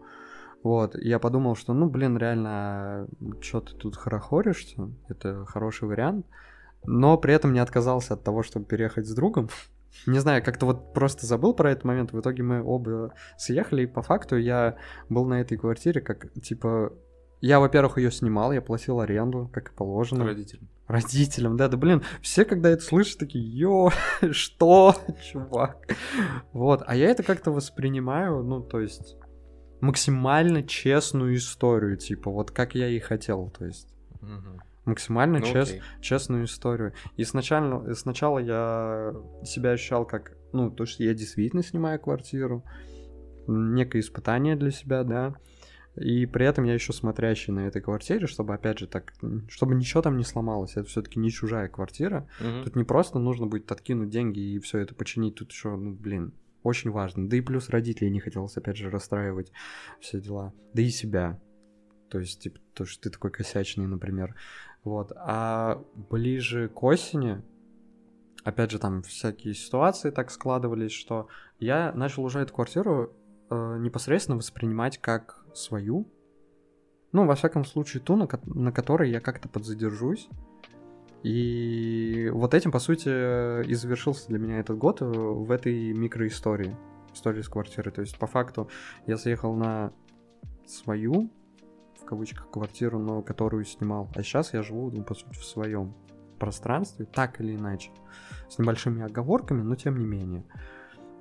[0.63, 3.07] вот, я подумал, что, ну, блин, реально,
[3.41, 6.27] что ты тут хорохоришься, это хороший вариант,
[6.85, 9.49] но при этом не отказался от того, чтобы переехать с другом.
[10.07, 12.13] Не знаю, как-то вот просто забыл про этот момент.
[12.13, 14.77] В итоге мы оба съехали, и по факту я
[15.09, 16.93] был на этой квартире как, типа,
[17.41, 20.25] я, во-первых, ее снимал, я платил аренду, как и положено.
[20.25, 20.69] Родителям.
[20.87, 23.91] Родителям, да, да, блин, все, когда это слышат, такие, ё,
[24.31, 24.95] что,
[25.33, 25.79] чувак?
[26.53, 29.17] Вот, а я это как-то воспринимаю, ну, то есть,
[29.81, 33.89] максимально честную историю, типа, вот как я и хотел, то есть.
[34.21, 34.61] Мгм.
[34.85, 35.83] Максимально Ну, чес- окей.
[36.01, 36.93] честную историю.
[37.17, 39.13] И сначала, сначала я
[39.45, 42.63] себя ощущал как, ну, то, что я действительно снимаю квартиру,
[43.49, 45.35] некое испытание для себя, да.
[45.97, 49.15] И при этом я еще смотрящий на этой квартире, чтобы, опять же, так,
[49.49, 50.73] чтобы ничего там не сломалось.
[50.77, 52.29] Это все-таки не чужая квартира.
[52.39, 52.65] Мгм.
[52.65, 55.37] Тут не просто нужно будет откинуть деньги и все это починить.
[55.37, 57.29] Тут еще, ну, блин, очень важно.
[57.29, 59.53] Да и плюс родителей не хотелось, опять же, расстраивать
[60.01, 60.53] все дела.
[60.75, 61.41] Да и себя.
[62.11, 64.35] То есть, типа, то, что ты такой косячный, например.
[64.85, 65.13] Вот.
[65.17, 67.43] А ближе к осени,
[68.45, 71.29] опять же, там всякие ситуации так складывались, что
[71.59, 73.17] я начал уже эту квартиру
[73.49, 76.07] э, непосредственно воспринимать как свою.
[77.13, 80.29] Ну, во всяком случае, ту, на, ко- на которой я как-то подзадержусь.
[81.23, 83.09] И вот этим, по сути,
[83.67, 86.77] и завершился для меня этот год э, в этой микроистории.
[87.13, 87.91] Истории с квартиры.
[87.91, 88.69] То есть, по факту,
[89.07, 89.93] я заехал на
[90.67, 91.31] свою,
[92.01, 94.11] в кавычках, квартиру, но которую снимал.
[94.15, 95.95] А сейчас я живу, ну, по сути, в своем
[96.39, 97.91] пространстве, так или иначе.
[98.49, 100.45] С небольшими оговорками, но тем не менее.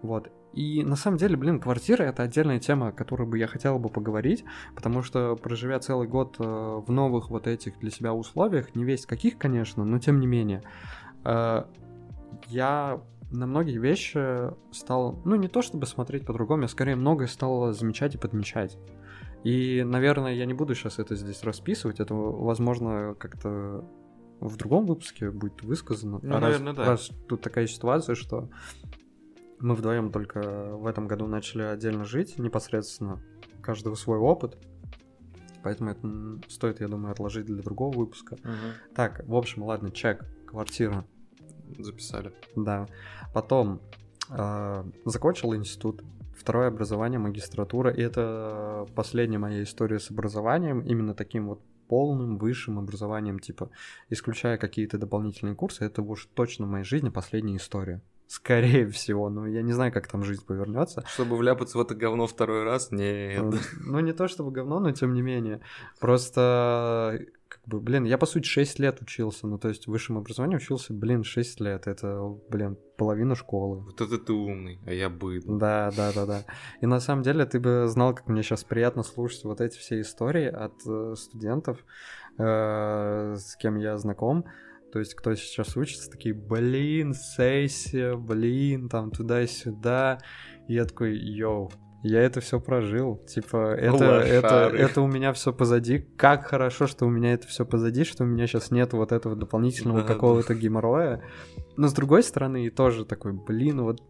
[0.02, 0.30] Вот.
[0.56, 3.90] И на самом деле, блин, квартира это отдельная тема, о которой бы я хотел бы
[3.90, 8.86] поговорить, потому что проживя целый год э, в новых вот этих для себя условиях, не
[8.86, 10.64] весь каких, конечно, но тем не менее,
[11.26, 11.66] э,
[12.48, 17.74] я на многие вещи стал, ну не то чтобы смотреть по-другому, я скорее многое стал
[17.74, 18.78] замечать и подмечать.
[19.44, 23.86] И, наверное, я не буду сейчас это здесь расписывать, это, возможно, как-то
[24.40, 26.20] в другом выпуске будет высказано.
[26.22, 26.86] Ну, раз, наверное, да.
[26.86, 28.50] раз тут такая ситуация, что
[29.60, 33.22] мы вдвоем только в этом году начали отдельно жить, непосредственно,
[33.62, 34.58] каждого свой опыт.
[35.64, 38.38] Поэтому это стоит, я думаю, отложить для другого выпуска.
[38.44, 38.74] Мгм.
[38.94, 41.06] Так, в общем, ладно, чек, квартира,
[41.80, 42.32] Записали.
[42.56, 42.88] да.
[43.34, 43.82] Потом
[44.30, 46.04] э, закончил институт,
[46.38, 47.92] второе образование, магистратура.
[47.92, 53.70] И это последняя моя история с образованием, именно таким вот полным высшим образованием, типа,
[54.10, 58.02] исключая какие-то дополнительные курсы, это уж точно в моей жизни последняя история.
[58.28, 61.04] Скорее всего, но я не знаю, как там жизнь повернется.
[61.08, 63.44] Чтобы вляпаться в это говно второй раз, нет.
[63.44, 63.54] Ну,
[63.86, 65.62] Ну, не то чтобы говно, но тем не менее.
[66.00, 69.46] Просто, как бы, блин, я, по сути, 6 лет учился.
[69.46, 71.86] Ну, то есть в высшем образовании учился, блин, 6 лет.
[71.86, 73.82] Это, блин, половина школы.
[73.82, 75.60] Вот это ты умный, а я быдло.
[75.60, 76.46] Да, да, да, да.
[76.82, 80.02] И на самом деле ты бы знал, как мне сейчас приятно слушать вот эти все
[80.02, 81.78] истории от э, студентов,
[82.40, 84.46] э, с кем я знаком.
[84.96, 90.20] То есть, кто сейчас учится, такие, блин, сессия, блин, там туда-сюда.
[90.70, 91.70] И я такой, йоу,
[92.02, 93.18] я это все прожил.
[93.28, 94.78] Типа, это, это, Лошары.
[94.80, 96.00] это у меня все позади.
[96.00, 99.36] Как хорошо, что у меня это все позади, что у меня сейчас нет вот этого
[99.36, 100.14] дополнительного Да, да.
[100.14, 101.22] какого-то геморроя.
[101.76, 104.02] Но с другой стороны, и тоже такой, блин, вот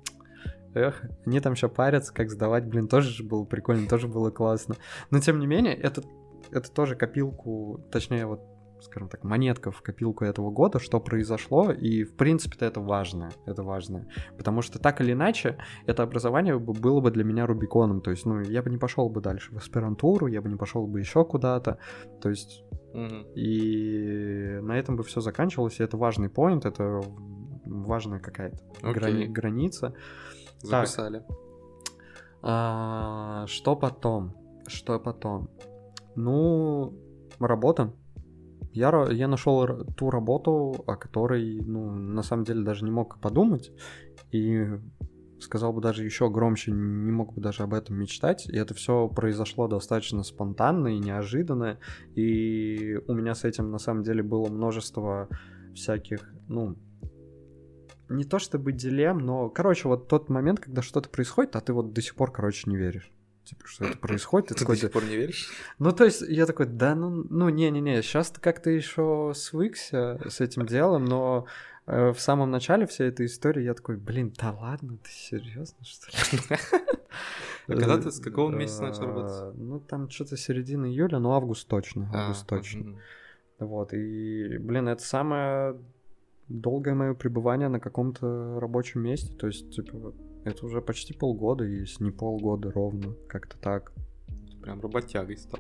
[0.76, 4.76] Эх, они там еще парятся, как сдавать, блин, тоже же было прикольно, тоже было классно.
[5.10, 6.04] Но тем не менее, это,
[6.52, 8.41] это тоже копилку, точнее, вот,
[8.86, 13.63] скажем так, монетка в копилку этого года, что произошло, и в принципе-то это важно, это
[13.63, 14.08] важно.
[14.38, 18.26] Потому что так или иначе, это образование бы- было бы для меня Рубиконом, то есть,
[18.26, 21.26] ну, я бы не пошел бы дальше в аспирантуру, я бы не пошел бы еще
[21.26, 21.78] куда-то,
[22.21, 22.63] то есть
[23.36, 27.02] и на этом бы все заканчивалось, и это важный поинт, это
[27.65, 29.93] важная какая-то грани- граница.
[30.62, 31.24] Записали.
[32.41, 34.34] А, что потом?
[34.67, 35.50] Что потом?
[36.15, 36.93] Ну,
[37.39, 37.91] работа.
[38.75, 43.71] Я, я нашел ту работу, о которой, ну, на самом деле даже не мог подумать.
[44.33, 44.67] И
[45.39, 48.49] сказал бы даже еще громче, не мог бы даже об этом мечтать.
[48.49, 51.79] И это все произошло достаточно спонтанно и неожиданно.
[52.15, 55.29] И у меня с этим на самом деле было множество
[55.73, 56.75] всяких, ну,
[58.09, 61.93] не то чтобы дилемм, но, короче, вот тот момент, когда что-то происходит, а ты вот
[61.93, 63.14] до сих пор, короче, не веришь.
[63.45, 65.49] Типа, что это происходит, ты Ты до сих пор не веришь?
[65.79, 70.41] ну, то есть, я такой, да, ну, ну, не-не-не, сейчас ты как-то еще свыкся с
[70.41, 71.45] этим делом, но
[71.86, 76.08] э, в самом начале всей этой истории я такой, блин, да ладно, ты серьезно, что
[76.12, 76.58] ли?
[77.67, 79.55] А когда ты- с какого месяца начал работать?
[79.58, 82.99] Ну, там что-то середина июля, ну, август точно, А, август точно.
[83.60, 85.77] Вот, и, блин, это самое
[86.47, 90.13] долгое мое пребывание на каком-то рабочем месте, то есть, типа,
[90.45, 93.91] это уже почти полгода, если не полгода ровно, как-то так.
[94.62, 95.60] Прям работягой стал.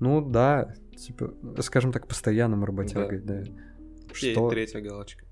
[0.00, 3.42] Ну да, типа, скажем так, постоянным работягой, да.
[3.42, 3.52] И
[4.12, 4.50] Что?
[4.50, 5.24] третья галочка.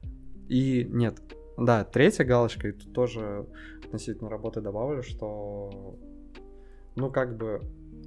[0.49, 1.21] И нет,
[1.59, 3.47] да, третья галочка, и тут тоже
[3.85, 5.99] относительно работы добавлю, что,
[6.95, 7.63] ну как бы,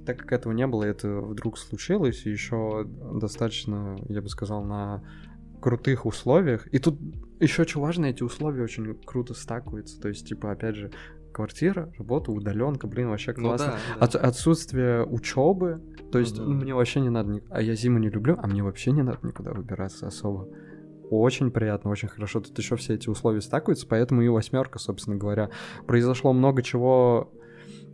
[0.06, 5.04] так как этого не было, это вдруг случилось, и еще достаточно, я бы сказал, на
[5.60, 6.66] крутых условиях.
[6.72, 6.98] И тут
[7.40, 10.00] еще что важно, эти условия очень круто стакуются.
[10.00, 10.90] То есть, типа, опять же,
[11.36, 13.66] квартира, работа, удаленка, блин, вообще ну классно.
[13.66, 14.04] Ну, да, да.
[14.06, 16.54] От, отсутствие учебы, то есть ну, да.
[16.54, 19.52] мне вообще не надо, а я зиму не люблю, а мне вообще не надо никуда
[19.52, 20.48] выбираться особо.
[21.10, 22.40] Очень приятно, очень хорошо.
[22.40, 25.50] Тут еще все эти условия стакуются, поэтому и восьмерка, собственно говоря.
[25.86, 27.30] Произошло много чего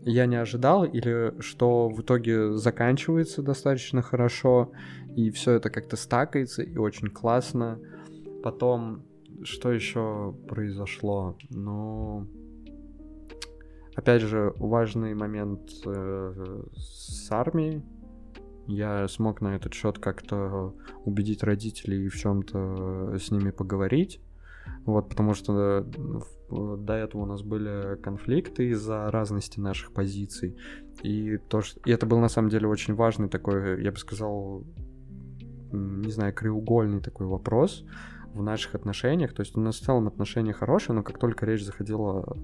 [0.04, 4.72] я не ожидал, или что в итоге заканчивается достаточно хорошо,
[5.16, 7.78] и все это как-то стакается, и очень классно.
[8.42, 9.02] Потом,
[9.42, 11.36] что еще произошло?
[11.50, 12.26] Ну,
[13.94, 17.82] Опять же, важный момент э, с армией.
[18.66, 24.20] Я смог на этот счет как-то убедить родителей в чем-то с ними поговорить.
[24.86, 25.84] Вот, потому что
[26.50, 30.56] до этого у нас были конфликты из-за разности наших позиций.
[31.02, 31.80] И, то, что...
[31.84, 34.64] и это был на самом деле очень важный такой, я бы сказал,
[35.72, 37.84] не знаю, краеугольный такой вопрос,
[38.34, 39.32] в наших отношениях.
[39.34, 42.36] То есть у нас в целом отношения хорошие, но как только речь заходила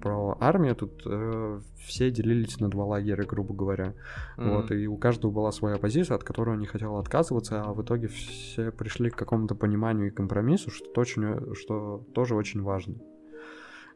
[0.00, 3.94] про армию, тут э, все делились на два лагеря, грубо говоря.
[4.36, 4.56] Mm-hmm.
[4.56, 7.82] Вот, и у каждого была своя позиция, от которой он не хотел отказываться, а в
[7.82, 12.96] итоге все пришли к какому-то пониманию и компромиссу, что, очень, что тоже очень важно.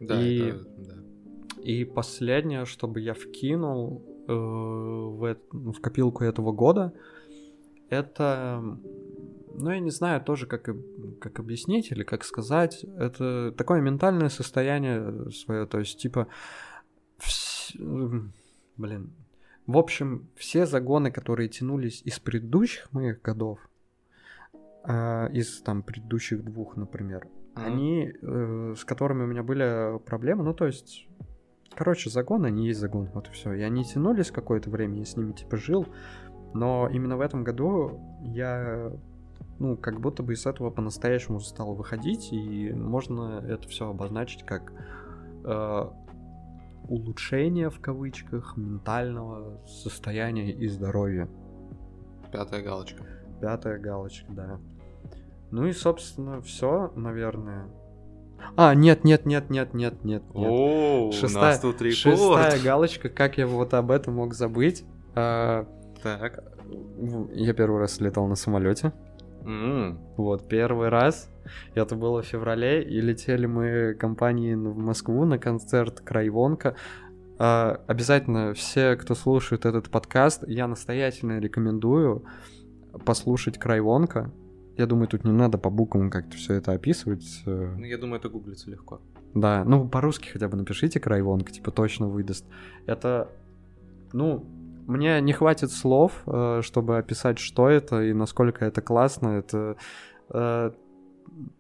[0.00, 0.94] Да, и, это, да.
[1.62, 6.92] и последнее, чтобы я вкинул э, в, в копилку этого года,
[7.94, 8.62] это
[9.56, 10.68] ну, я не знаю тоже, как,
[11.20, 12.84] как объяснить или как сказать.
[12.96, 16.26] Это такое ментальное состояние свое, то есть, типа,
[17.18, 17.72] вс...
[18.76, 19.12] блин,
[19.66, 23.58] в общем, все загоны, которые тянулись из предыдущих моих годов,
[24.84, 27.64] э, из там предыдущих двух, например, mm-hmm.
[27.64, 31.08] они, э, с которыми у меня были проблемы, ну, то есть,
[31.74, 33.54] короче, загон, они есть загон, вот и все.
[33.54, 35.86] И они тянулись какое-то время, я с ними, типа, жил,
[36.54, 38.92] но именно в этом году я
[39.58, 44.72] ну, как будто бы из этого по-настоящему стало выходить, и можно это все обозначить как
[45.44, 45.90] э,
[46.88, 51.28] улучшение в кавычках ментального состояния и здоровья.
[52.32, 53.04] Пятая галочка.
[53.40, 54.58] Пятая галочка, да.
[55.50, 57.68] Ну и, собственно, все, наверное.
[58.56, 60.22] А, нет, нет, нет, нет, нет, нет.
[60.34, 61.94] О, шестая, у нас тут рекорд.
[61.94, 64.84] Шестая галочка, как я вот об этом мог забыть?
[65.14, 65.66] А,
[66.04, 66.44] так.
[67.32, 68.92] Я первый раз летал на самолете.
[69.42, 69.96] Mm.
[70.16, 71.30] Вот, первый раз.
[71.74, 76.76] Это было в феврале, и летели мы компанией в Москву на концерт Крайвонка.
[77.38, 82.24] А, обязательно все, кто слушает этот подкаст, я настоятельно рекомендую
[83.04, 84.30] послушать Крайвонка.
[84.76, 87.42] Я думаю, тут не надо по буквам как-то все это описывать.
[87.46, 87.74] Э.
[87.78, 89.00] Ну, я думаю, это гуглится легко.
[89.34, 92.44] Да, ну по-русски хотя бы напишите Крайвонка, типа точно выдаст.
[92.86, 93.30] Это,
[94.12, 94.44] ну,
[94.86, 99.28] мне не хватит слов, э, чтобы описать, что это и насколько это классно.
[99.38, 99.76] Это,
[100.30, 100.70] э,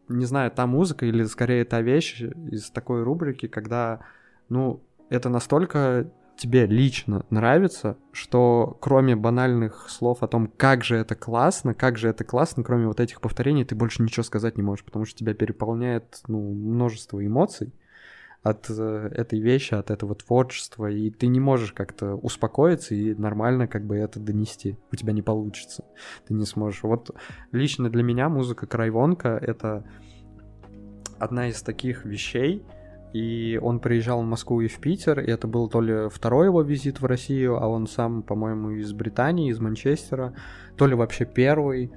[0.08, 4.00] не знаю, та музыка или скорее та вещь из такой рубрики, когда,
[4.48, 11.14] ну, это настолько тебе лично нравится, что кроме банальных слов о том, как же это
[11.14, 14.84] классно, как же это классно, кроме вот этих повторений, ты больше ничего сказать не можешь,
[14.84, 17.72] потому что тебя переполняет ну, множество эмоций
[18.44, 23.66] от э, этой вещи, от этого творчества, и ты не можешь как-то успокоиться и нормально
[23.66, 24.76] как бы это донести.
[24.92, 25.84] У тебя не получится.
[26.28, 26.82] Ты не сможешь.
[26.82, 27.10] Вот
[27.52, 29.84] лично для меня музыка Крайвонка— это
[31.18, 32.62] одна из таких вещей,
[33.14, 36.60] и он приезжал в Москву и в Питер, и это был то ли второй его
[36.60, 40.34] визит в Россию, а он сам, по-моему, из Британии, из Манчестера,
[40.76, 41.90] то ли вообще первый.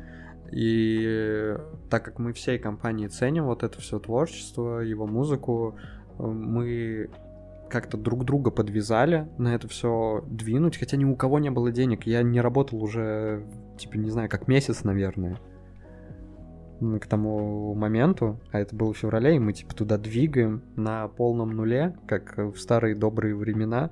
[0.49, 1.57] И
[1.89, 5.75] так как мы всей компанией ценим вот это все творчество, его музыку,
[6.17, 7.10] мы
[7.69, 12.06] как-то друг друга подвязали на это все двинуть, хотя ни у кого не было денег.
[12.06, 13.45] Я не работал уже,
[13.77, 15.39] типа, не знаю, как месяц, наверное,
[16.80, 21.51] к тому моменту, а это было в феврале, и мы, типа, туда двигаем на полном
[21.51, 23.89] нуле, как в старые добрые времена,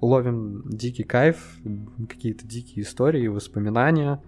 [0.00, 1.56] ловим дикий кайф,
[2.08, 4.20] какие-то дикие истории, воспоминания,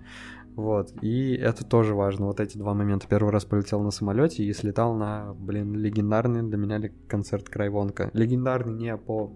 [0.57, 3.07] вот, и это тоже важно, вот эти два момента.
[3.07, 8.11] Первый раз полетел на самолете и слетал на, блин, легендарный для меня концерт Крайвонка.
[8.15, 9.31] Легендарный не по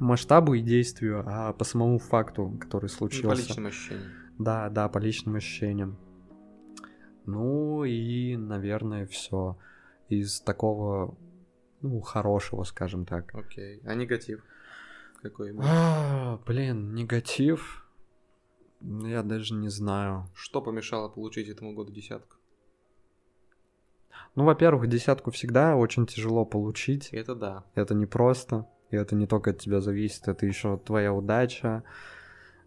[0.00, 3.28] масштабу и действию, а по самому факту, который случился.
[3.28, 4.10] По личным ощущениям.
[4.40, 5.96] Да, да, по личным ощущениям.
[7.26, 9.56] Ну и, наверное, все
[10.08, 11.16] из такого,
[11.80, 13.32] ну, хорошего, скажем так.
[13.36, 13.82] Окей.
[13.84, 14.42] А негатив?
[15.22, 15.54] Какой?
[15.62, 17.86] А, блин, негатив.
[18.80, 20.26] Я даже не знаю.
[20.34, 22.36] Что помешало получить этому году десятку?
[24.34, 27.08] Ну, во-первых, десятку всегда очень тяжело получить.
[27.12, 27.64] Это да.
[27.74, 28.66] Это непросто.
[28.90, 31.84] И это не только от тебя зависит, это еще твоя удача.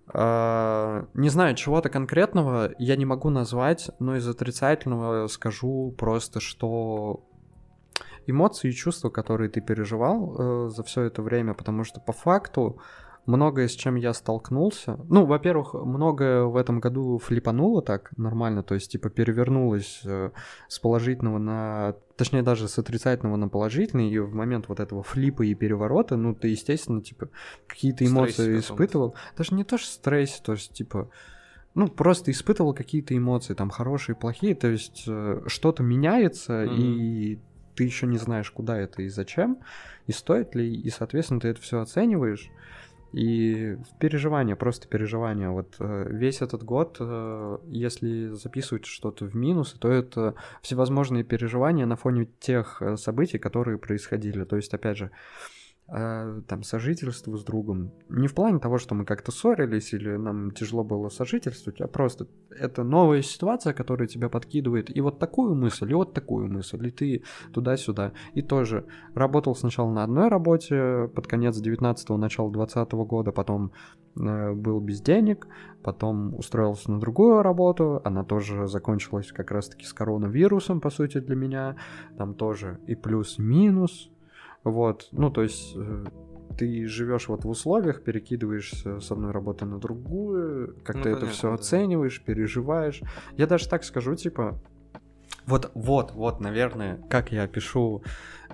[0.07, 7.23] Uh, не знаю, чего-то конкретного я не могу назвать, но из отрицательного скажу просто, что
[8.27, 12.81] эмоции и чувства, которые ты переживал uh, за все это время, потому что по факту
[13.25, 14.99] многое, с чем я столкнулся.
[15.09, 20.31] Ну, во-первых, многое в этом году флипануло так нормально, то есть, типа, перевернулось э,
[20.67, 21.95] с положительного на...
[22.17, 26.35] Точнее, даже с отрицательного на положительный, и в момент вот этого флипа и переворота, ну,
[26.35, 27.29] ты, естественно, типа,
[27.67, 29.15] какие-то эмоции испытывал.
[29.37, 31.09] Даже не то, что стресс, то есть, типа,
[31.75, 36.77] ну, просто испытывал какие-то эмоции, там, хорошие, плохие, то есть, э, что-то меняется, mm-hmm.
[36.77, 37.39] и
[37.75, 39.57] ты еще не знаешь, куда это и зачем,
[40.07, 42.51] и стоит ли, и, соответственно, ты это все оцениваешь.
[43.13, 45.49] И переживания, просто переживания.
[45.49, 50.33] Вот э, весь этот год, э, если записывать что-то в минус, то это
[50.63, 54.43] всевозможные переживания на фоне тех э, событий, которые происходили.
[54.45, 55.11] То есть, опять же,
[55.87, 57.91] э, там сожительство с другом.
[58.09, 62.27] Не в плане того, что мы как-то ссорились или нам тяжело было сожительствовать, а просто
[62.49, 66.91] это новая ситуация, которая тебя подкидывает и вот такую мысль, и вот такую мысль, и
[66.91, 67.23] ты
[67.53, 68.13] туда-сюда.
[68.33, 73.71] И тоже работал сначала на одной работе под конец 19-го, начало 20 -го года, потом
[74.15, 75.47] э, был без денег,
[75.83, 81.35] потом устроился на другую работу, она тоже закончилась как раз-таки с коронавирусом, по сути, для
[81.35, 81.75] меня,
[82.17, 84.12] там тоже и плюс-минус,
[84.63, 86.05] вот, ну, то есть э,
[86.57, 91.25] ты живешь вот в условиях, перекидываешься с одной работы на другую, как ну, ты это
[91.27, 91.55] все да.
[91.55, 93.01] оцениваешь, переживаешь.
[93.37, 94.59] Я даже так скажу, типа,
[95.45, 98.03] вот, вот, вот, наверное, как я опишу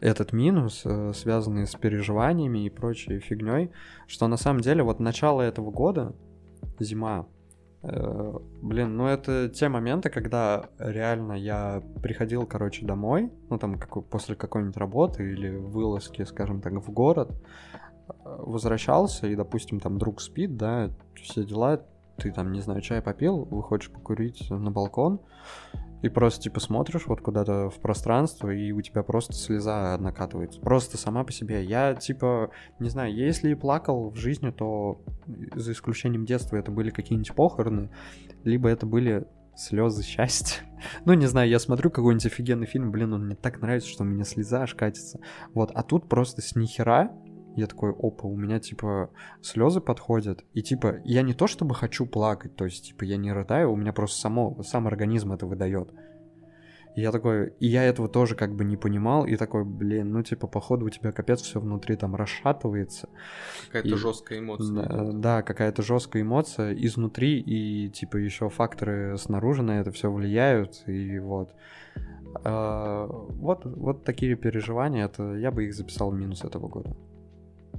[0.01, 3.71] этот минус, э, связанный с переживаниями и прочей фигней,
[4.07, 6.15] что на самом деле вот начало этого года,
[6.79, 7.27] зима,
[7.81, 14.35] блин, ну это те моменты, когда реально я приходил, короче, домой, ну там как, после
[14.35, 17.31] какой-нибудь работы или вылазки, скажем так, в город,
[18.09, 21.81] э, возвращался, и, допустим, там друг спит, да, все дела,
[22.17, 25.21] ты там, не знаю, чай попил, выходишь покурить на балкон,
[26.01, 30.61] и просто, типа, смотришь вот куда-то в пространство, и у тебя просто слеза накатывается.
[30.61, 31.63] Просто сама по себе.
[31.63, 35.01] Я, типа, не знаю, если и плакал в жизни, то
[35.55, 37.89] за исключением детства это были какие-нибудь похороны,
[38.43, 40.63] либо это были слезы счастья.
[41.05, 44.07] ну, не знаю, я смотрю какой-нибудь офигенный фильм, блин, он мне так нравится, что у
[44.07, 45.19] меня слеза аж катится.
[45.53, 47.11] Вот, а тут просто с нихера
[47.55, 49.09] я такой, опа, у меня, типа,
[49.41, 50.43] слезы подходят.
[50.53, 53.75] И, типа, я не то чтобы хочу плакать, то есть, типа, я не рыдаю, у
[53.75, 55.89] меня просто само, сам организм это выдает.
[56.95, 60.23] И я такой, и я этого тоже как бы не понимал, и такой, блин, ну
[60.23, 63.09] типа, походу у тебя капец все внутри там расшатывается.
[63.67, 64.73] Какая-то и, жесткая эмоция.
[64.73, 70.83] Да, да какая-то жесткая эмоция изнутри, и типа еще факторы снаружи на это все влияют,
[70.87, 71.53] и вот.
[72.43, 76.95] А, вот, вот такие переживания, это я бы их записал в минус этого года.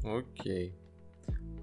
[0.04, 0.74] Окей.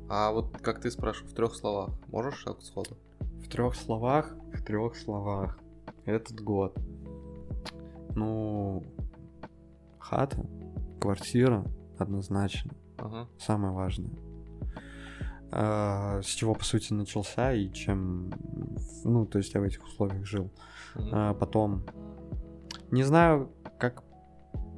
[0.09, 2.97] А вот как ты спрашивал, в трех словах, можешь сходу?
[3.19, 5.59] В трех словах, в трех словах.
[6.05, 6.77] Этот год.
[8.15, 8.83] Ну,
[9.99, 10.45] хата,
[10.99, 11.65] квартира,
[11.97, 12.71] однозначно.
[12.97, 13.27] Ага.
[13.37, 14.11] Самое важное.
[15.51, 18.31] А, с чего, по сути, начался и чем...
[19.03, 20.49] Ну, то есть я в этих условиях жил.
[20.95, 21.09] Ага.
[21.11, 21.83] А, потом...
[22.89, 24.03] Не знаю, как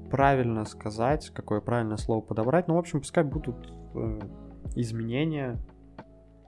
[0.09, 2.67] правильно сказать, какое правильное слово подобрать.
[2.67, 4.19] Ну, в общем, пускай будут э,
[4.75, 5.57] изменения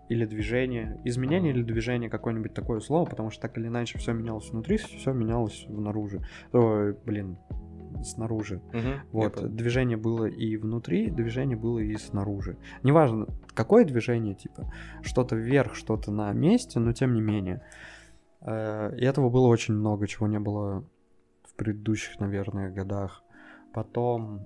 [0.10, 1.00] или движение.
[1.06, 5.14] Изменение или движение какое-нибудь такое слово, потому что так или иначе все менялось внутри, все
[5.14, 6.22] менялось внаружи.
[6.52, 7.38] Ой, блин,
[8.04, 8.62] снаружи.
[8.74, 12.58] Угу, вот, движение было и внутри, движение было и снаружи.
[12.84, 17.62] Неважно, какое движение, типа, что-то вверх, что-то на месте, но тем не менее.
[18.42, 20.84] Э, и этого было очень много, чего не было
[21.44, 23.24] в предыдущих, наверное, годах.
[23.74, 24.42] Потом...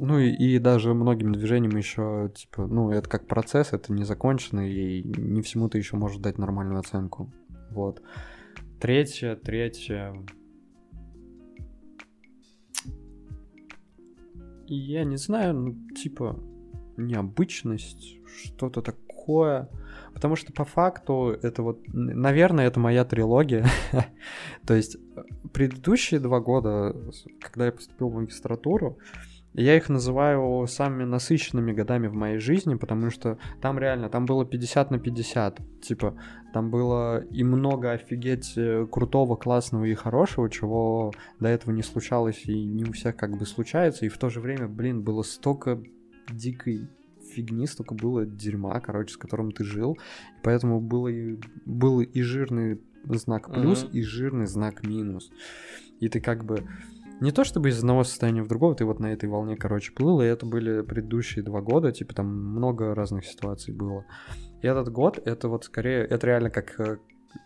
[0.00, 4.72] Ну и, и даже многим движениям еще, типа, ну, это как процесс, это не законченный,
[4.72, 7.32] и не всему ты еще можешь дать нормальную оценку.
[7.70, 8.02] Вот.
[8.80, 10.14] Третье, третье...
[14.70, 16.38] Я не знаю, ну, типа,
[16.98, 19.70] необычность, что-то такое.
[20.18, 23.64] Потому что по факту это вот, наверное, это моя трилогия.
[24.66, 26.92] То есть э, предыдущие два года,
[27.40, 28.98] когда я поступил в магистратуру,
[29.54, 34.44] я их называю самыми насыщенными годами в моей жизни, потому что там реально, там было
[34.44, 35.60] 50 на 50.
[35.82, 36.16] Типа,
[36.52, 42.42] там было и много офигеть э, крутого, классного и хорошего, чего до этого не случалось
[42.46, 44.04] и не у всех как бы случается.
[44.04, 45.80] И в то же время, блин, было столько
[46.28, 46.88] дикой
[47.38, 49.96] фигни, столько было дерьма, короче, с которым ты жил.
[50.42, 53.92] Поэтому было и, был и жирный знак плюс, uh-huh.
[53.92, 55.30] и жирный знак минус.
[56.00, 56.66] И ты как бы
[57.20, 60.20] не то чтобы из одного состояния в другого, ты вот на этой волне, короче, плыл,
[60.20, 64.04] и это были предыдущие два года, типа там много разных ситуаций было.
[64.62, 66.98] И этот год, это вот скорее, это реально как, э,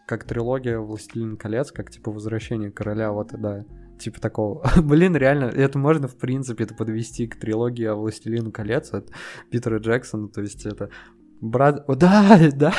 [0.07, 3.65] как трилогия «Властелин колец», как типа «Возвращение короля», вот, да,
[4.03, 4.65] типа такого.
[4.83, 9.11] Блин, реально, это можно, в принципе, это подвести к трилогии о «Властелину колец» от
[9.51, 10.91] Питера Джексона, то есть это
[11.41, 11.85] брат...
[11.89, 12.75] О, да, да,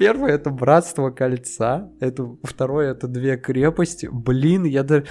[0.00, 4.08] Первое это братство кольца, это второе это две крепости.
[4.10, 5.04] Блин, я даже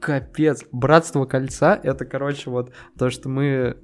[0.00, 0.64] капец.
[0.70, 3.74] Братство кольца это, короче, вот то, что мы э,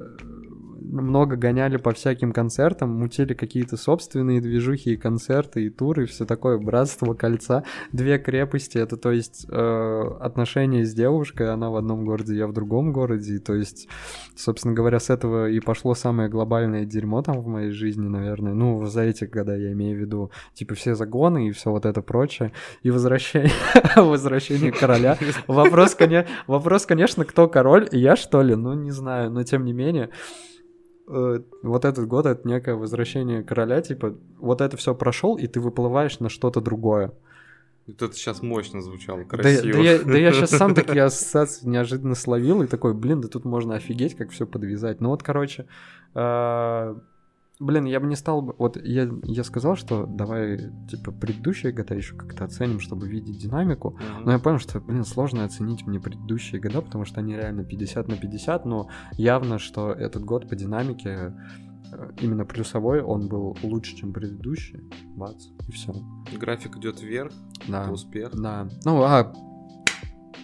[0.90, 6.24] много гоняли по всяким концертам, мутили какие-то собственные движухи и концерты, и туры, и все
[6.24, 6.58] такое.
[6.58, 12.36] Братство кольца, две крепости, это то есть э, отношения с девушкой, она в одном городе,
[12.36, 13.88] я в другом городе, и, то есть,
[14.36, 18.54] собственно говоря, с этого и пошло самое глобальное дерьмо там в моей жизни, наверное.
[18.54, 22.02] Ну, за эти года я имею в виду, типа, все загоны и все вот это
[22.02, 22.52] прочее,
[22.82, 23.50] и возвращение,
[23.96, 25.18] возвращение короля.
[25.46, 25.96] Вопрос,
[26.46, 28.54] вопрос, конечно, кто король, я что ли?
[28.54, 30.10] Ну, не знаю, но тем не менее.
[31.08, 35.60] Э, вот этот год это некое возвращение короля, типа, вот это все прошел, и ты
[35.60, 37.12] выплываешь на что-то другое.
[37.86, 39.72] Вот это сейчас мощно звучало, красиво.
[39.72, 43.28] Да, да, я, да я сейчас сам такие ассоциации неожиданно словил, и такой, блин, да
[43.28, 45.00] тут можно офигеть, как все подвязать.
[45.00, 45.66] Ну вот, короче,
[46.14, 46.94] э,
[47.62, 48.56] Блин, я бы не стал бы...
[48.58, 50.58] Вот я, я сказал, что давай,
[50.90, 53.96] типа, предыдущие года еще как-то оценим, чтобы видеть динамику.
[54.00, 54.22] Mm-hmm.
[54.24, 58.08] Но я понял, что, блин, сложно оценить мне предыдущие года, потому что они реально 50
[58.08, 61.36] на 50, но явно, что этот год по динамике
[61.92, 64.80] э, именно плюсовой, он был лучше, чем предыдущий.
[65.14, 65.94] Бац, и все.
[66.36, 67.32] График идет вверх,
[67.68, 67.84] да.
[67.84, 68.32] это успех.
[68.34, 68.66] Да.
[68.84, 69.32] Ну, а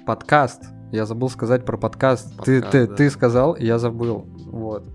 [0.06, 0.66] подкаст.
[0.92, 2.36] Я забыл сказать про подкаст.
[2.36, 2.94] подкаст ты, ты, да.
[2.94, 4.24] ты сказал, я забыл.
[4.46, 4.86] Вот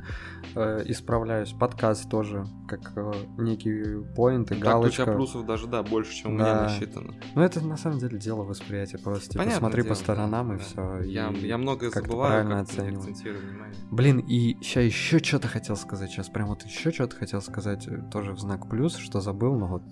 [0.56, 1.52] э, исправляюсь.
[1.52, 5.06] Подкаст тоже, как э, некий поинт и галочка.
[5.06, 6.44] Так у тебя плюсов даже, да, больше, чем да.
[6.44, 7.14] у меня насчитано.
[7.36, 8.98] Ну, это на самом деле дело восприятия.
[8.98, 10.64] Просто типа, смотри дело, по сторонам да, и да.
[10.64, 11.02] все.
[11.04, 13.76] Я, и я многое как забываю, правильно как акцентирую внимание.
[13.92, 16.12] Блин, и сейчас еще что-то хотел сказать.
[16.12, 19.68] Сейчас прям вот еще что-то хотел сказать, э, тоже в знак плюс, что забыл, но
[19.68, 19.84] вот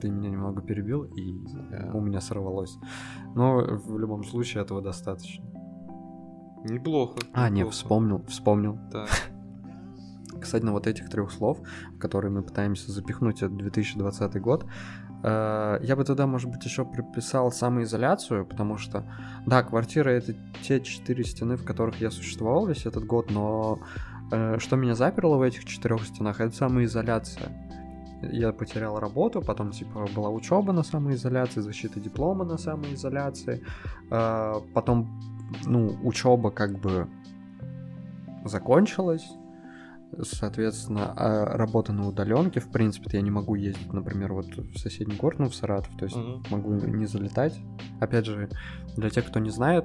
[0.00, 1.90] ты меня немного перебил, и yeah.
[1.92, 2.76] у меня сорвалось.
[3.34, 5.44] Но в любом случае этого достаточно.
[6.64, 7.18] Неплохо.
[7.32, 7.52] А, неплохо.
[7.52, 8.78] не, вспомнил, вспомнил.
[8.90, 9.08] Так.
[10.52, 11.58] На вот этих трех слов,
[11.98, 14.66] которые мы пытаемся запихнуть этот 2020 год,
[15.22, 19.04] э, я бы тогда, может быть, еще приписал самоизоляцию, потому что,
[19.46, 23.78] да, квартира это те четыре стены, в которых я существовал весь этот год, но
[24.30, 27.48] э, что меня заперло в этих четырех стенах, это самоизоляция.
[28.22, 33.62] Я потерял работу, потом, типа, была учеба на самоизоляции, защита диплома на самоизоляции,
[34.10, 35.20] э, потом,
[35.66, 37.08] ну, учеба как бы
[38.44, 39.26] закончилась,
[40.22, 45.16] Соответственно, а работа на удаленке, в принципе, я не могу ездить, например, вот в соседний
[45.16, 46.46] город, ну, в Саратов, то есть uh-huh.
[46.50, 47.58] могу не залетать.
[48.00, 48.48] Опять же,
[48.96, 49.84] для тех, кто не знает,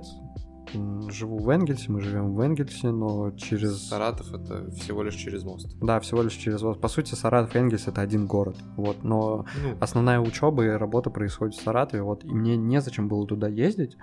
[1.10, 3.88] живу в Энгельсе, мы живем в Энгельсе, но через...
[3.88, 5.76] Саратов это всего лишь через мост.
[5.82, 6.80] Да, всего лишь через мост.
[6.80, 8.58] По сути, Саратов и Энгельс это один город.
[8.76, 9.78] Вот, но ну.
[9.80, 12.04] основная учеба и работа происходит в Саратове.
[12.04, 13.98] Вот, и мне незачем было туда ездить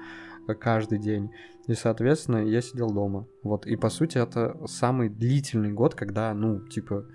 [0.55, 1.31] каждый день.
[1.67, 3.27] И, соответственно, я сидел дома.
[3.43, 7.07] Вот, и по сути, это самый длительный год, когда, ну, типа,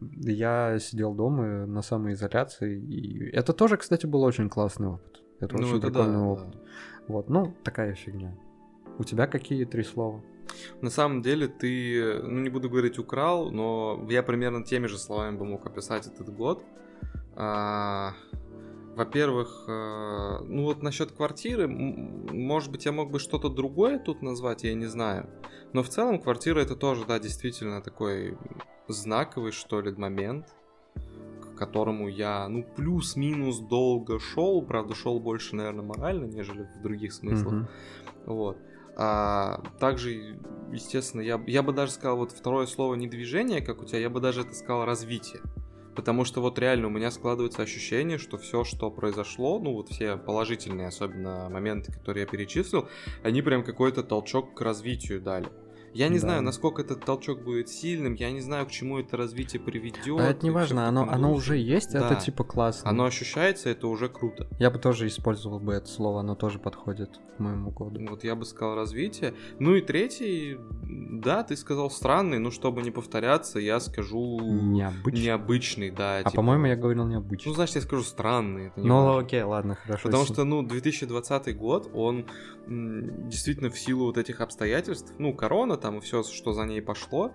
[0.00, 2.80] я сидел дома на самоизоляции.
[2.80, 5.22] И это тоже, кстати, был очень классный опыт.
[5.40, 6.50] Это ну, очень это прикольный да, опыт.
[6.50, 6.58] Да.
[7.08, 8.36] Вот, ну, такая фигня.
[8.98, 10.22] У тебя какие три слова?
[10.80, 15.36] На самом деле ты, ну не буду говорить украл, но я примерно теми же словами
[15.36, 16.64] бы мог описать этот год.
[17.34, 18.14] А,
[18.94, 24.64] во-первых, э, ну вот насчет квартиры, может быть, я мог бы что-то другое тут назвать,
[24.64, 25.28] я не знаю.
[25.72, 28.36] Но в целом квартира это тоже, да, действительно такой
[28.88, 30.54] знаковый, что ли, момент,
[31.40, 37.14] к которому я, ну, плюс-минус долго шел, правда, шел больше, наверное, морально, нежели в других
[37.14, 37.54] смыслах.
[37.54, 37.66] Mm-hmm.
[38.26, 38.58] Вот.
[38.94, 40.38] А, также,
[40.70, 44.10] естественно, я, я бы даже сказал, вот второе слово не движение, как у тебя, я
[44.10, 45.40] бы даже это сказал развитие.
[45.94, 50.16] Потому что вот реально у меня складывается ощущение, что все, что произошло, ну вот все
[50.16, 52.88] положительные особенно моменты, которые я перечислил,
[53.22, 55.48] они прям какой-то толчок к развитию дали.
[55.94, 56.20] Я не да.
[56.20, 60.20] знаю, насколько этот толчок будет сильным, я не знаю, к чему это развитие приведет.
[60.20, 62.10] А это не важно, оно, оно уже есть, да.
[62.10, 62.88] это типа классно.
[62.88, 64.46] Оно ощущается, это уже круто.
[64.58, 68.00] Я бы тоже использовал бы это слово, оно тоже подходит к моему году.
[68.08, 69.34] Вот я бы сказал развитие.
[69.58, 74.40] Ну и третий, да, ты сказал странный, но чтобы не повторяться, я скажу...
[74.40, 75.24] Необычный.
[75.24, 76.18] Необычный, да.
[76.18, 76.36] А типа...
[76.36, 77.50] по-моему, я говорил необычный.
[77.50, 78.68] Ну, значит, я скажу странный.
[78.68, 79.20] Это ну, важно.
[79.20, 80.04] окей, ладно, хорошо.
[80.04, 82.26] Потому что, ну, 2020 год, он
[82.66, 87.32] действительно в силу вот этих обстоятельств, ну, корона там и все, что за ней пошло,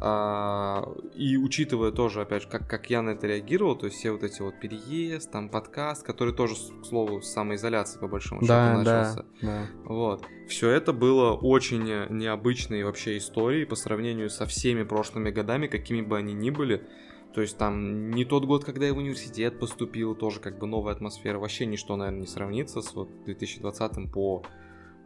[0.00, 4.12] А, и учитывая тоже, опять же, как, как я на это реагировал, то есть все
[4.12, 8.52] вот эти вот переезд, там подкаст, который тоже, к слову, с самоизоляции по большому счету
[8.52, 9.24] да, начался.
[9.42, 9.66] Да, да.
[9.84, 10.24] Вот.
[10.48, 16.16] Все это было очень необычной вообще историей по сравнению со всеми прошлыми годами, какими бы
[16.16, 16.86] они ни были.
[17.34, 20.94] То есть там не тот год, когда я в университет поступил, тоже как бы новая
[20.94, 21.38] атмосфера.
[21.38, 24.42] Вообще ничто, наверное, не сравнится с вот 2020 по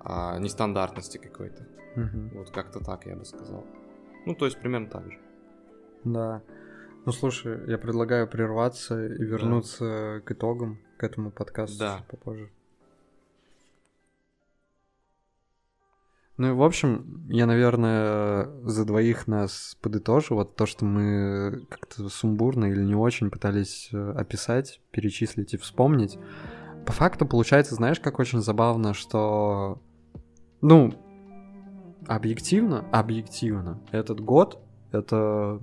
[0.01, 1.67] а, нестандартности какой-то.
[1.97, 2.39] Угу.
[2.39, 3.65] Вот как-то так я бы сказал.
[4.27, 5.19] Ну, то есть примерно так же.
[6.05, 6.43] Да.
[7.05, 10.21] Ну, слушай, я предлагаю прерваться и вернуться да.
[10.21, 12.05] к итогам, к этому подкасту да.
[12.09, 12.51] попозже.
[16.39, 20.35] Ну и в общем, я, наверное, за двоих нас подытожу.
[20.35, 26.19] Вот то, что мы как-то сумбурно или не очень пытались э, описать, перечислить и вспомнить.
[26.87, 29.83] По факту получается, знаешь, как очень забавно, что...
[30.63, 30.95] Ну,
[32.07, 34.59] объективно, объективно, этот год,
[34.91, 35.61] это...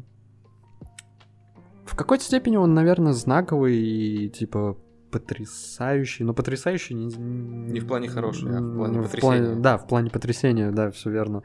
[1.85, 4.77] В какой-то степени он, наверное, знаковый и, типа,
[5.11, 9.45] потрясающий, но потрясающий не, не в плане хороший, а в плане в потрясения.
[9.45, 11.43] Плане, да, в плане потрясения, да, все верно.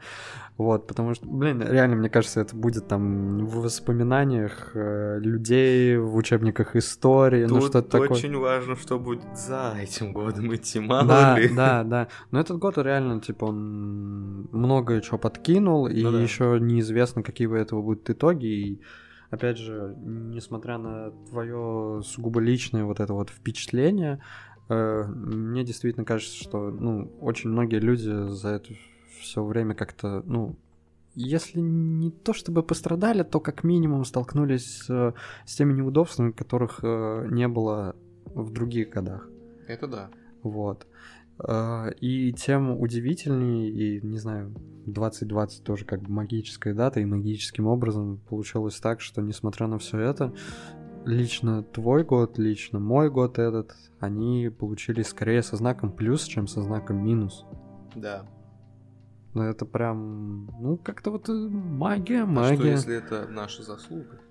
[0.57, 6.15] Вот, потому что, блин, реально, мне кажется, это будет там в воспоминаниях э, людей, в
[6.15, 8.09] учебниках истории, ну, Тут ну что-то такое.
[8.09, 11.49] очень важно, что будет за этим годом идти, мало да, ли.
[11.49, 16.21] Да, да, но этот год реально, типа, он многое что подкинул, и ну, да.
[16.21, 18.81] еще неизвестно, какие у этого будут итоги, и
[19.29, 24.21] опять же, несмотря на твое сугубо личное вот это вот впечатление,
[24.69, 28.73] э, мне действительно кажется, что, ну, очень многие люди за это
[29.19, 30.55] все время как-то, ну,
[31.15, 35.13] если не то чтобы пострадали, то как минимум столкнулись с,
[35.45, 37.95] с теми неудобствами, которых э, не было
[38.25, 39.29] в других годах.
[39.67, 40.09] Это да.
[40.43, 40.85] Вот.
[41.39, 44.53] А, и тем удивительнее, и, не знаю,
[44.85, 49.99] 2020 тоже как бы магическая дата, и магическим образом получилось так, что, несмотря на все
[49.99, 50.33] это,
[51.05, 56.61] лично твой год, лично мой год этот, они получились скорее со знаком плюс, чем со
[56.61, 57.45] знаком минус.
[57.95, 58.25] Да.
[59.33, 62.53] Но это прям, ну, как-то вот э, магия, магия.
[62.53, 64.21] А что, если это наша заслуга?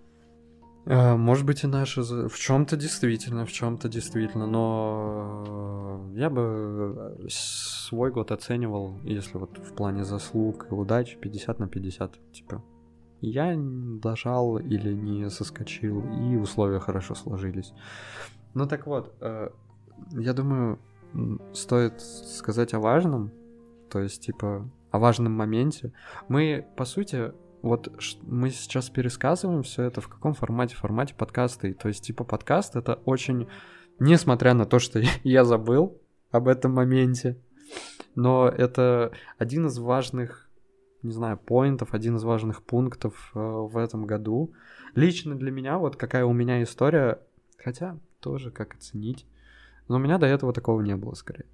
[0.87, 7.27] А, может быть и наши в чем-то действительно, в чем-то действительно, но я бы э,
[7.31, 12.63] свой год оценивал, если вот в плане заслуг и удач 50 на 50, типа
[13.21, 17.73] я дожал или не соскочил, и условия хорошо сложились.
[18.53, 19.49] Ну так вот, э,
[20.11, 20.79] я думаю,
[21.55, 23.31] стоит сказать о важном,
[23.89, 25.93] то есть типа о важном моменте.
[26.29, 27.33] Мы, по сути,
[27.65, 27.89] вот
[28.23, 30.75] мы сейчас пересказываем все это в каком формате?
[30.75, 31.69] В формате подкаста.
[31.69, 33.49] И, то есть, типа, подкаст это очень...
[33.99, 35.99] Несмотря на то, что я забыл
[36.31, 37.39] об этом моменте,
[38.15, 40.51] но это один из важных,
[41.03, 44.53] не знаю, поинтов, один из важных пунктов э, в этом году.
[44.95, 47.19] Лично для меня, вот какая у меня история,
[47.57, 49.27] хотя тоже как оценить,
[49.89, 51.47] но у меня до этого такого не было, скорее.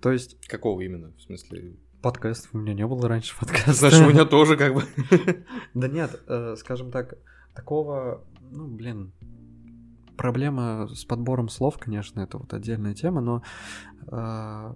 [0.00, 0.46] То есть...
[0.46, 1.12] Какого именно?
[1.16, 3.72] В смысле, Подкастов у меня не было раньше подкаста.
[3.72, 4.84] Значит, у меня тоже как бы.
[5.74, 7.14] Да нет, э, скажем так,
[7.54, 9.12] такого, ну, блин,
[10.16, 13.42] проблема с подбором слов, конечно, это вот отдельная тема, но
[14.10, 14.74] э,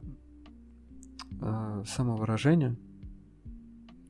[1.40, 2.76] э, самовыражение.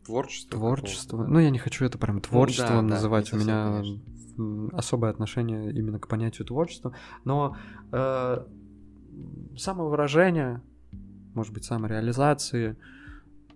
[0.04, 0.58] Творчество.
[0.58, 1.24] Творчество.
[1.24, 3.30] Ну, я не хочу это прям творчество ну, да, называть.
[3.30, 4.78] Да, у меня конечно.
[4.78, 6.94] особое отношение именно к понятию творчества.
[7.24, 7.56] Но
[7.92, 8.44] э,
[9.56, 10.62] самовыражение,
[11.34, 12.76] может быть, самореализации,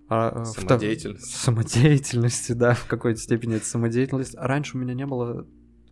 [0.08, 0.44] а.
[0.44, 4.34] В, самодеятельности, да, в какой-то степени это самодеятельность.
[4.36, 5.46] Раньше у меня не было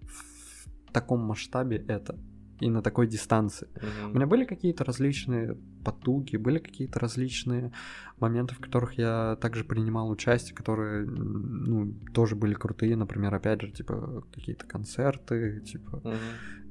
[0.07, 2.19] в таком масштабе это
[2.63, 3.67] и на такой дистанции.
[3.75, 4.11] Mm-hmm.
[4.11, 7.73] У меня были какие-то различные потуги, были какие-то различные
[8.21, 13.73] моменты, в которых я также принимал участие, которые, ну, тоже были крутые, например, опять же,
[13.73, 16.19] типа какие-то концерты, типа mm-hmm.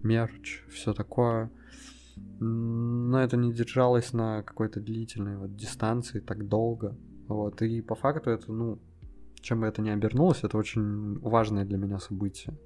[0.03, 1.51] мерч, все такое.
[2.39, 6.97] Но это не держалось на какой-то длительной вот дистанции так долго.
[7.31, 8.79] Вот, и по факту это, ну,
[9.41, 12.57] чем бы это ни обернулось, это очень важное для меня событие.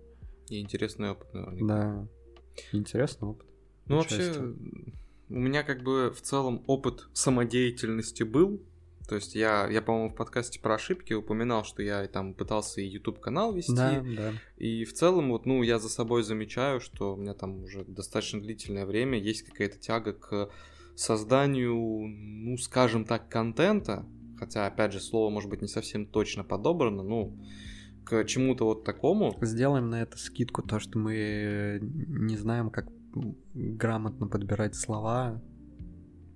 [0.50, 1.68] И интересный опыт, наверное.
[1.68, 2.08] Да,
[2.72, 3.48] интересный опыт.
[3.88, 4.54] Ну, вообще,
[5.30, 8.62] у меня как бы в целом опыт самодеятельности был.
[9.08, 12.88] То есть я, я по-моему, в подкасте про ошибки упоминал, что я там пытался и
[12.88, 13.76] YouTube канал вести.
[13.76, 14.34] Да, да.
[14.58, 18.42] И в целом, вот, ну, я за собой замечаю, что у меня там уже достаточно
[18.42, 20.50] длительное время есть какая-то тяга к
[20.96, 24.08] созданию, ну, скажем так, контента,
[24.38, 27.38] хотя, опять же, слово может быть не совсем точно подобрано, ну,
[28.04, 29.36] к чему-то вот такому.
[29.42, 32.88] Сделаем на это скидку, то, что мы не знаем, как
[33.54, 35.42] грамотно подбирать слова.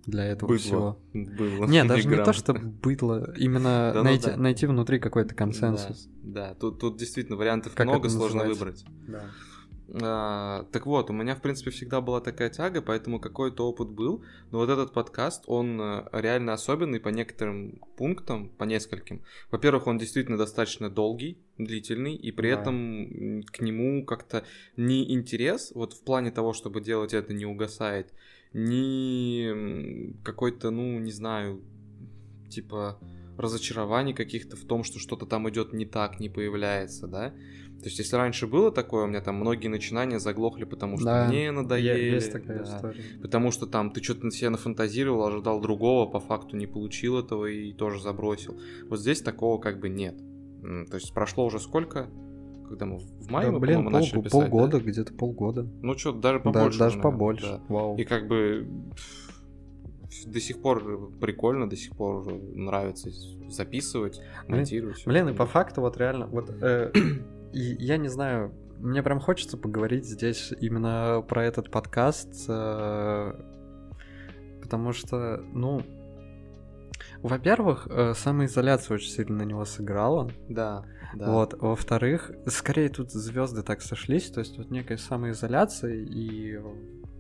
[0.06, 0.60] для этого Быдло.
[0.64, 1.00] всего.
[1.14, 1.66] Было.
[1.70, 2.34] Не, даже не то, Неграмотно.
[2.34, 4.38] что быдло, именно Да ну найти, да.
[4.38, 6.08] найти внутри какой-то консенсус.
[6.24, 6.54] Да, да.
[6.56, 8.84] Тут, тут действительно вариантов Как много, сложно выбрать.
[9.08, 9.26] Да.
[10.01, 14.23] А, так вот, у меня, в принципе, всегда была такая тяга, поэтому какой-то опыт был.
[14.51, 19.23] Но вот этот подкаст, он э, реально особенный по некоторым пунктам, по нескольким.
[19.51, 22.61] Во-первых, он действительно достаточно долгий, длительный, и при Да.
[22.61, 24.43] этом к нему как-то
[24.77, 28.13] ни интерес, вот в плане того, чтобы делать это, не угасает,
[28.53, 31.61] ни какой-то, ну, не знаю,
[32.49, 32.99] типа
[33.37, 37.33] разочарований каких-то в том, что что-то там идет не так, не появляется, да.
[37.80, 41.27] То есть, если раньше было такое, у меня там многие начинания заглохли, потому что Да,
[41.27, 42.13] мне надоели.
[42.15, 42.63] Есть такая да.
[42.75, 43.01] история.
[43.21, 47.45] Потому что там ты что-то на себя нафантазировал, ожидал другого, по факту не получил этого
[47.45, 48.59] и тоже забросил.
[48.89, 50.17] Вот здесь такого как бы нет.
[50.89, 52.09] То есть прошло уже сколько?
[52.67, 54.47] Когда мы в мае, Да, мы, блин, пол- начали писать, да?
[54.49, 55.67] полгода, где-то полгода.
[55.82, 56.77] Ну что, даже Да, побольше.
[56.80, 57.45] даже наверное, побольше.
[57.45, 57.61] да.
[57.69, 57.97] Вау.
[57.97, 58.67] И как бы
[60.27, 63.09] до сих пор прикольно, до сих пор нравится
[63.49, 64.97] записывать, Блин, монтировать.
[64.97, 66.91] всё Блин, и по факту вот реально, вот э,
[67.54, 73.34] и я не знаю, мне прям хочется поговорить здесь именно про этот подкаст, э,
[74.62, 75.82] потому что, ну,
[77.22, 80.32] во-первых, э, самоизоляция очень сильно на него сыграла.
[80.47, 81.32] Да, да.
[81.32, 86.60] Вот, во-вторых, скорее тут звезды так сошлись, то есть вот некая самоизоляция и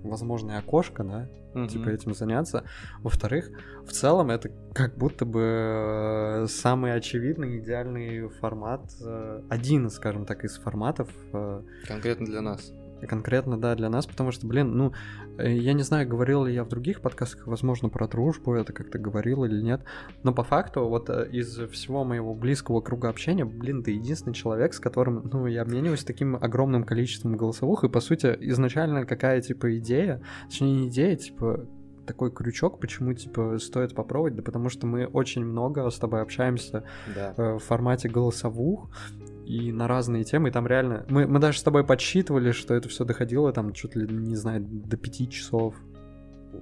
[0.03, 1.67] возможное окошко, да, Мгм.
[1.67, 2.63] типа этим заняться.
[3.01, 3.49] Во-вторых,
[3.85, 10.43] в целом это как будто бы э, самый очевидный идеальный формат, э, один, скажем так,
[10.43, 12.71] из форматов э, Конкретно для нас.
[13.07, 14.93] Конкретно, да, для нас, потому что, блин, ну,
[15.37, 18.97] э, я не знаю, говорил ли я в других подкастах, возможно, про дружбу это как-то
[18.97, 19.81] говорил или нет,
[20.23, 24.73] но по факту вот э, из всего моего близкого круга общения, блин, ты единственный человек,
[24.73, 29.77] с которым, ну, я обмениваюсь таким огромным количеством голосовых, и, по сути, изначально какая, типа,
[29.77, 31.65] идея, точнее, не идея, типа,
[32.09, 36.83] такой крючок, почему, типа, стоит попробовать, да потому что мы очень много с тобой общаемся
[37.15, 37.35] Да.
[37.37, 38.89] э, в формате голосовух
[39.49, 40.49] и на разные темы.
[40.49, 41.05] И там реально...
[41.09, 44.61] Мы, мы даже с тобой подсчитывали, что это все доходило там чуть ли, не знаю,
[44.61, 45.73] до пяти часов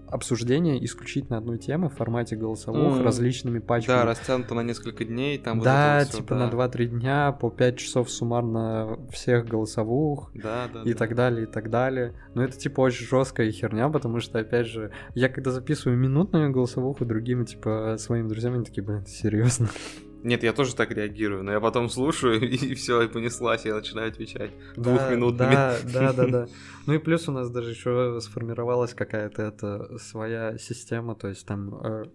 [0.09, 3.03] обсуждения исключительно одной темы в формате голосовых Мгм.
[3.03, 3.97] различными пачками.
[3.97, 6.45] Да, растянуто на несколько дней, там да, вот всё, типа да.
[6.45, 10.97] на 2-3 дня, по 5 часов суммарно всех голосовых Да, да, и да.
[10.97, 12.13] так далее, и так далее.
[12.35, 17.05] Но это типа очень жесткая херня, потому что, опять же, я когда записываю минутную голосовуху
[17.05, 19.67] другим, типа, своим друзьям, они такие, блин, серьезно?
[20.23, 24.09] Нет, я тоже так реагирую, но я потом слушаю, и все, и понеслась, я начинаю
[24.09, 25.51] отвечать двухминутными.
[25.53, 26.47] Да, да, да, да.
[26.85, 31.75] Ну и плюс у нас даже еще сформировалась какая-то это своя система, то есть там
[31.75, 32.05] э,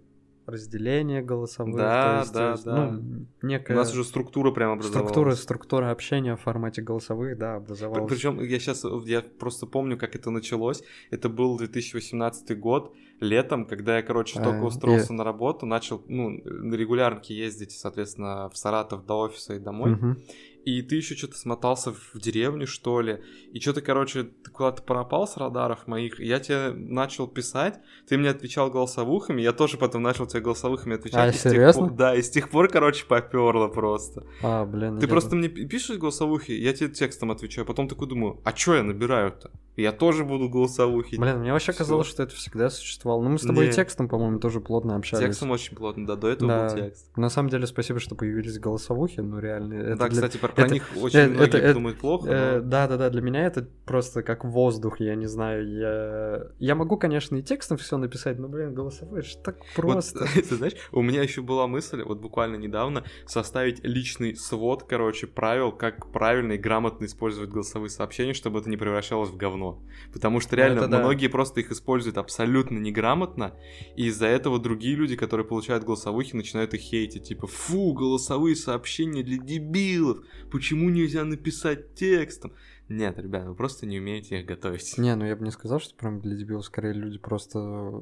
[0.46, 2.90] разделение голосовых, Да, то есть, да, есть, да.
[2.90, 5.10] ну, У некая нас уже структура прям образовалась.
[5.10, 8.10] структура, структура общения в формате голосовых, да, образовалась.
[8.12, 10.82] Причем я сейчас, я просто помню, как это началось.
[11.10, 16.02] Это был 2018 год, летом, когда я, короче, А, только устроился и- на работу, начал,
[16.08, 19.92] ну, на регулярке ездить, соответственно, в Саратов до офиса и домой.
[19.92, 20.18] Мгм.
[20.64, 23.20] И ты еще что-то смотался в деревню, что ли.
[23.52, 26.18] И что-то, короче, ты куда-то пропал с радаров моих.
[26.18, 27.78] Я тебе начал писать.
[28.08, 29.42] Ты мне отвечал голосовухами.
[29.42, 31.18] Я тоже потом начал тебе голосовухами отвечать.
[31.20, 31.88] А, И серьезно?
[31.88, 34.24] пор- да, и с тех пор, короче, поперло просто.
[34.42, 34.98] А, блин.
[34.98, 37.66] Ты я- просто мне пи- пишешь голосовухи, я тебе текстом отвечаю.
[37.66, 39.50] Потом такой думаю, а что я набираю-то?
[39.76, 41.16] Я тоже буду голосовухи.
[41.16, 41.78] Блин, мне вообще Всё.
[41.78, 43.22] казалось, что это всегда существовало.
[43.22, 43.72] Ну, мы с тобой и Не.
[43.72, 45.24] текстом, по-моему, тоже плотно общались.
[45.24, 46.68] Текстом очень плотно, да, до этого Да.
[46.68, 47.16] был текст.
[47.16, 49.74] На самом деле, спасибо, что появились голосовухи, ну, реально.
[49.74, 52.28] это да, для- кстати, про, про это- них очень э, многие это- это- думают плохо.
[52.30, 55.68] Э, но- Да, да, да, для меня это просто как воздух, я не знаю.
[55.68, 60.20] Я, я могу, конечно, и текстом все написать, но, блин, голосовой, это ж так просто.
[60.20, 65.26] Вот, ты знаешь, у меня еще была мысль, вот буквально недавно, составить личный свод, короче,
[65.26, 69.82] правил, как правильно и грамотно использовать голосовые сообщения, чтобы это не превращалось в говно.
[70.12, 70.98] Потому что реально это да.
[71.00, 73.54] многие просто их используют абсолютно неграмотно,
[73.96, 77.24] и из-за этого другие люди, которые получают голосовухи, начинают их хейтить.
[77.24, 80.18] Типа, фу, голосовые сообщения для дебилов,
[80.50, 82.52] почему нельзя написать текстом?
[82.92, 84.96] Нет, ребят, вы просто не умеете их готовить.
[84.98, 87.58] Не, ну я бы не сказал, что прям для дебилов, скорее люди просто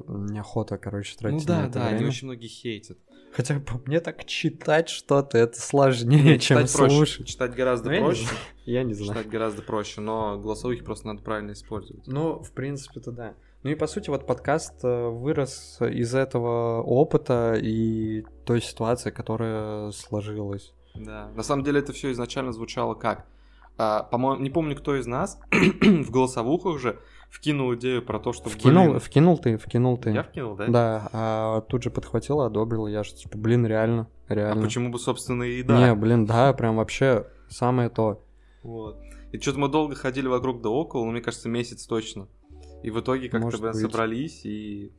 [0.07, 2.09] неохота, короче, Ну тратить на да, это да, они время.
[2.09, 2.97] очень многие хейтят.
[3.33, 6.95] Хотя по мне так читать что-то, это сложнее, чем читать проще.
[6.95, 7.27] слушать.
[7.27, 8.27] Читать гораздо Ну, проще.
[8.65, 9.11] Я не знаю.
[9.13, 12.05] Читать гораздо проще, но голосовых просто надо правильно использовать.
[12.07, 13.33] Ну, в принципе-то да.
[13.63, 19.91] Ну и по сути вот подкаст э, вырос из этого опыта и той ситуации, которая
[19.91, 20.73] сложилась.
[20.95, 21.29] Да.
[21.35, 23.27] На самом деле это все изначально звучало как?
[23.83, 26.99] А, по-моему, не помню, кто из нас в голосовухах же
[27.31, 28.47] вкинул идею про то, что...
[28.47, 30.11] Вкинул, блин, вкинул ты, вкинул ты.
[30.11, 30.67] Я вкинул, да?
[30.67, 34.61] Да, а тут же подхватил, одобрил, я же типа, блин, реально, А реально.
[34.61, 35.79] почему бы, собственно, и да.
[35.79, 38.23] Не, блин, да, прям вообще самое то.
[38.61, 38.99] Вот.
[39.31, 42.27] И что-то мы долго ходили вокруг да около, ну, мне кажется, месяц точно.
[42.83, 44.91] И в итоге как-то собрались и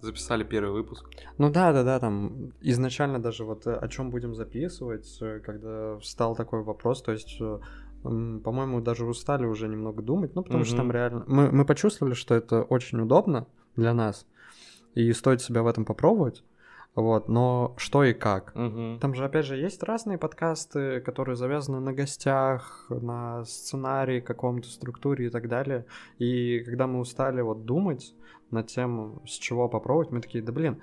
[0.00, 1.08] записали первый выпуск.
[1.38, 6.62] Ну да, да, да, там изначально даже вот о чем будем записывать, когда встал такой
[6.62, 7.40] вопрос, то есть
[8.02, 10.66] по-моему, даже устали уже немного думать, ну, потому mm-hmm.
[10.66, 11.24] что там реально...
[11.26, 14.26] Мы, мы почувствовали, что это очень удобно для нас,
[14.94, 16.44] и стоит себя в этом попробовать.
[16.96, 18.52] Вот, но что и как.
[18.56, 18.98] Угу.
[19.00, 25.26] Там же, опять же, есть разные подкасты, которые завязаны на гостях, на сценарии, каком-то структуре
[25.26, 25.84] и так далее.
[26.18, 28.14] И когда мы устали вот думать
[28.50, 30.80] над тем, с чего попробовать, мы такие, да блин,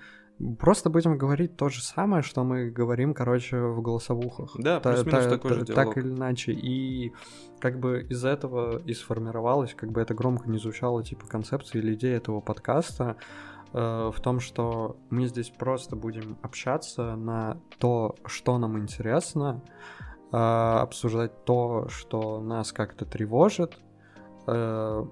[0.60, 4.56] Просто будем говорить то же самое, что мы говорим, короче, в голосовухах.
[4.58, 5.86] Да, плюс-минус такой та, же диалог.
[5.86, 6.52] Так или иначе.
[6.54, 7.14] И
[7.60, 11.94] как бы из этого и сформировалась, как бы это громко не звучало, типа концепция или
[11.94, 13.16] идея этого подкаста
[13.74, 19.62] э, в том, что мы здесь просто будем общаться на то, что нам интересно,
[20.32, 23.80] э, обсуждать то, что нас как-то тревожит,
[24.48, 25.06] э,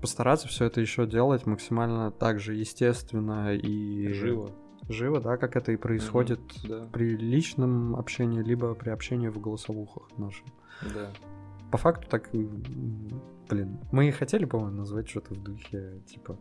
[0.00, 4.52] постараться все это еще делать максимально так же естественно и живо.
[4.88, 6.88] Живо, да, как это и происходит mm-hmm, да.
[6.92, 10.46] при личном общении, либо при общении в голосовухах нашем.
[10.94, 11.10] Да.
[11.72, 16.38] По факту так, блин, мы и хотели, по-моему, назвать что-то в духе, типа,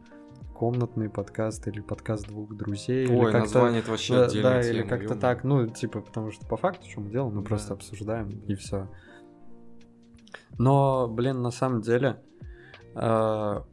[0.53, 3.07] комнатный подкаст или подкаст двух друзей.
[3.07, 6.31] Ой, или название это вообще да, отдельная Да, тема, или как-то так, ну, типа, потому
[6.31, 7.47] что по факту, что мы делаем, мы да.
[7.47, 8.89] просто обсуждаем, и все.
[10.57, 12.21] Но, блин, на самом деле,
[12.95, 13.65] а,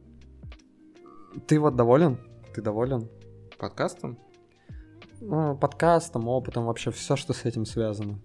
[1.47, 2.19] ты вот доволен?
[2.53, 3.09] Ты доволен?
[3.57, 4.19] Подкастом?
[5.21, 8.19] Ну, подкастом, опытом, вообще все, что с этим связано.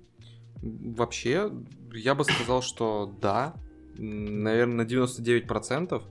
[0.61, 1.53] Вообще,
[1.93, 3.55] я бы сказал, что да.
[3.97, 6.03] Наверное, на 99%.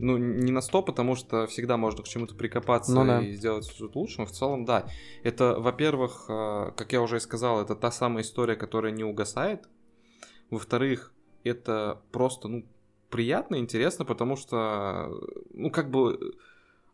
[0.00, 3.20] Ну, не на 100, потому что всегда можно к чему-то прикопаться ну, да.
[3.20, 4.86] и сделать что-то лучше, но в целом, да.
[5.22, 9.68] Это, во-первых, а, как я уже и сказал, это та самая история, которая не угасает.
[10.50, 11.12] Во-вторых,
[11.44, 12.64] это просто, ну,
[13.10, 15.10] приятно, интересно, потому что,
[15.52, 16.34] ну, как бы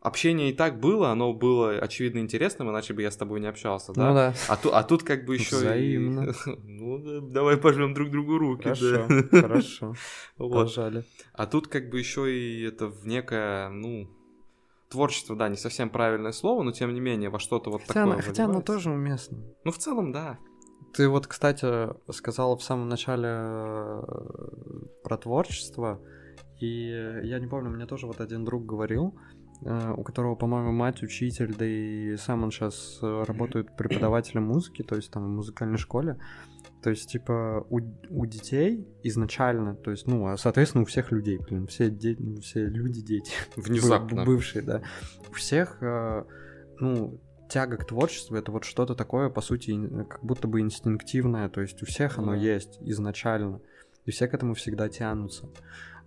[0.07, 3.93] общение и так было, оно было очевидно интересным, иначе бы я с тобой не общался,
[3.93, 4.09] да?
[4.09, 4.35] Ну да.
[4.49, 6.31] А, ту, а тут как бы еще Взаимно.
[6.31, 6.33] и...
[6.65, 9.41] Ну, давай пожмем друг другу руки, хорошо, да.
[9.41, 9.95] Хорошо,
[10.39, 10.69] вот.
[10.69, 11.05] Пожали.
[11.33, 14.09] А тут как бы еще и это в некое, ну,
[14.89, 18.15] творчество, да, не совсем правильное слово, но тем не менее во что-то вот хотя такое
[18.15, 19.39] оно, Хотя оно тоже уместно.
[19.65, 20.39] Ну, в целом, да.
[20.95, 21.67] Ты вот, кстати,
[22.13, 24.03] сказал в самом начале э,
[25.03, 26.01] про творчество,
[26.61, 26.89] и
[27.25, 29.15] я не помню, мне тоже вот один друг говорил,
[29.63, 34.97] у которого, по-моему, мать учитель, да и сам он сейчас э, работает преподавателем музыки, то
[34.97, 36.19] есть там в музыкальной школе.
[36.83, 37.81] То есть, типа, у,
[38.11, 42.67] у детей изначально, то есть, ну, а, соответственно, у всех людей, блин, все, де- все
[42.67, 43.33] люди дети.
[43.57, 44.25] Внезапно.
[44.25, 44.83] Бывшие, да.
[45.29, 45.79] У всех,
[46.79, 49.73] ну, тяга к творчеству это вот что-то такое, по сути,
[50.05, 53.61] как будто бы инстинктивное, то есть у всех оно есть изначально,
[54.05, 55.49] и все к этому всегда тянутся.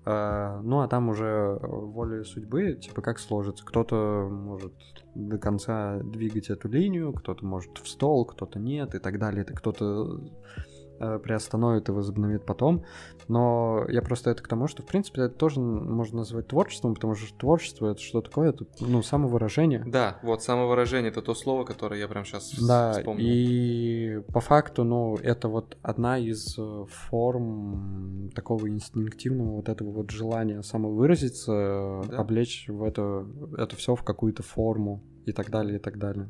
[0.06, 3.66] А, ну, а там уже волей судьбы, типа, как сложится.
[3.66, 4.74] Кто-то может
[5.16, 9.42] до конца двигать эту линию, кто-то может в стол, кто-то нет, и так далее.
[9.42, 10.69] Это кто-то Э,
[11.00, 12.84] приостановит и возобновит потом.
[13.28, 17.16] Но я просто это к тому, что, в принципе, это тоже можно назвать творчеством, потому
[17.16, 18.50] что творчество— это что такое?
[18.50, 19.84] Это, ну, самовыражение.
[19.86, 23.24] Да, вот самовыражение— это то слово, которое я прям сейчас да, вспомнил.
[23.24, 30.10] и по факту, ну, это вот одна из э, форм такого инстинктивного вот этого вот
[30.10, 32.18] желания самовыразиться, да.
[32.18, 33.26] облечь в это,
[33.58, 36.30] это все в какую-то форму и так далее, и так далее.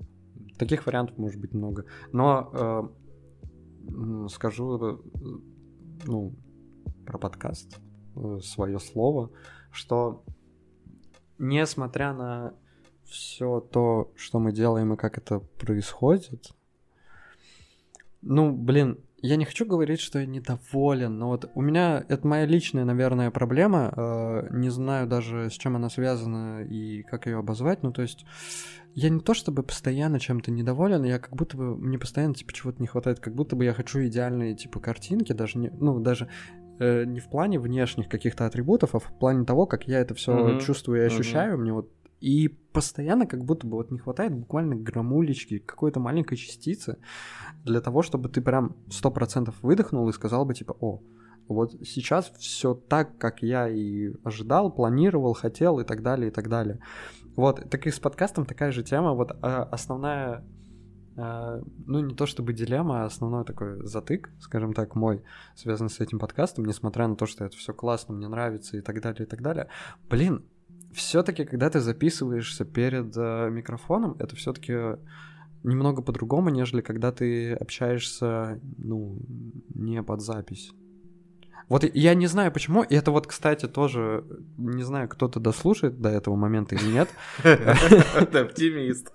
[0.58, 1.86] Таких вариантов может быть много.
[2.12, 2.84] Но э,
[4.30, 4.98] скажу, э,
[6.06, 6.34] ну,
[7.06, 7.80] про подкаст
[8.16, 9.32] э, свое слово,
[9.72, 10.24] что
[11.38, 12.54] несмотря на
[13.04, 16.54] все то, что мы делаем и как это происходит,
[18.22, 22.46] ну, блин, я не хочу говорить, что я недоволен, но вот у меня это моя
[22.46, 23.94] личная, наверное, проблема.
[23.96, 27.84] Э, не знаю даже, с чем она связана и как ее обозвать.
[27.84, 28.26] Ну, то есть
[28.96, 32.82] я не то чтобы постоянно чем-то недоволен, я как будто бы мне постоянно типа чего-то
[32.82, 36.28] не хватает, как будто бы я хочу идеальные типа картинки, даже не, ну даже
[36.80, 40.34] э, не в плане внешних каких-то атрибутов, а в плане того, как я это все
[40.34, 40.66] mm-hmm.
[40.66, 41.62] чувствую и ощущаю, mm-hmm.
[41.62, 46.98] мне вот и постоянно как будто бы вот не хватает буквально грамулечки, какой-то маленькой частицы
[47.64, 51.02] для того, чтобы ты прям сто процентов выдохнул и сказал бы типа, о,
[51.48, 56.48] вот сейчас все так, как я и ожидал, планировал, хотел и так далее, и так
[56.48, 56.80] далее.
[57.36, 59.14] Вот, так и с подкастом такая же тема.
[59.14, 60.46] Вот а, основная,
[61.18, 65.24] а, ну не то чтобы дилемма, а основной такой затык, скажем так, мой,
[65.56, 69.02] связанный с этим подкастом, несмотря на то, что это все классно, мне нравится и так
[69.02, 69.70] далее, и так далее.
[70.08, 70.46] Блин,
[70.94, 74.98] все-таки, когда ты записываешься перед э, микрофоном, это все-таки
[75.64, 79.20] немного по-другому, нежели когда ты общаешься, ну,
[79.74, 80.72] не под запись.
[81.70, 84.26] Вот я не знаю почему, и это вот, кстати, тоже,
[84.58, 87.10] не знаю, кто-то дослушает до этого момента или нет.
[88.34, 89.14] Оптимист.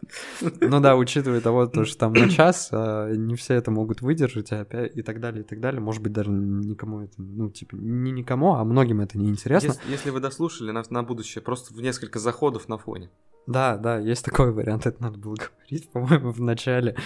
[0.60, 4.62] Ну да, учитывая того, что там на час а, не все это могут выдержать, а
[4.62, 5.80] и так далее, и так далее.
[5.80, 9.74] Может быть, даже никому это, ну, типа, не никому, а многим это не интересно.
[9.88, 13.10] Если вы дослушали на, на будущее, просто в несколько заходов на фоне.
[13.48, 16.96] Да, да, есть такой вариант, это надо было говорить, по-моему, в начале.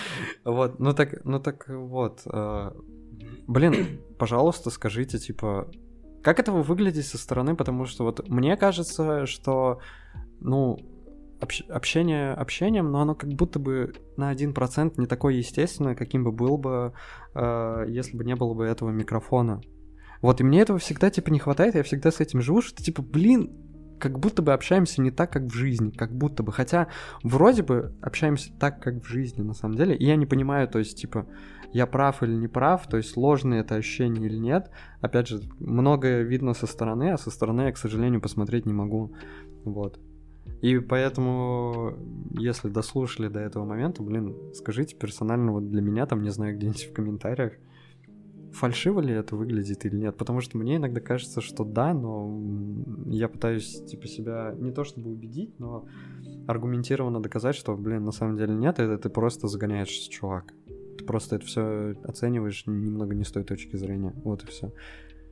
[0.45, 2.21] Вот, ну так, ну так вот.
[3.49, 5.71] Блин, пожалуйста, скажите, типа,
[6.23, 9.81] как это выглядит со стороны, потому что вот мне кажется, что,
[10.39, 10.79] ну,
[11.41, 16.25] общ, общение общением, но оно как будто бы на один процент не такое естественное, каким
[16.25, 16.93] бы был бы,
[17.35, 19.63] э, если бы не было бы этого микрофона.
[20.21, 23.01] Вот, и мне этого всегда, типа, не хватает, я всегда с этим живу, что, типа,
[23.01, 23.51] блин,
[23.99, 26.53] как будто бы общаемся не так, как в жизни, как будто бы.
[26.53, 26.89] Хотя
[27.23, 29.97] вроде бы общаемся так, как в жизни, на самом деле.
[29.97, 31.27] И я не понимаю, то есть, типа,
[31.73, 34.71] я прав или не прав, то есть ложное это ощущение или нет.
[35.01, 39.13] Опять же, многое видно со стороны, а со стороны я, к сожалению, посмотреть не могу.
[39.65, 39.99] Вот.
[40.63, 41.95] И поэтому,
[42.33, 46.91] если дослушали до этого момента, блин, скажите персонально вот для меня, там, не знаю, где-нибудь
[46.91, 47.53] в комментариях,
[48.53, 52.41] фальшиво ли это выглядит или нет, потому что мне иногда кажется, что да, но
[53.07, 55.87] я пытаюсь типа себя не то чтобы убедить, но
[56.47, 60.55] аргументированно доказать, что, блин, на самом деле нет, это ты просто загоняешь чувак.
[61.09, 64.13] Просто это все оцениваешь немного не с той точки зрения.
[64.25, 64.75] Вот и все.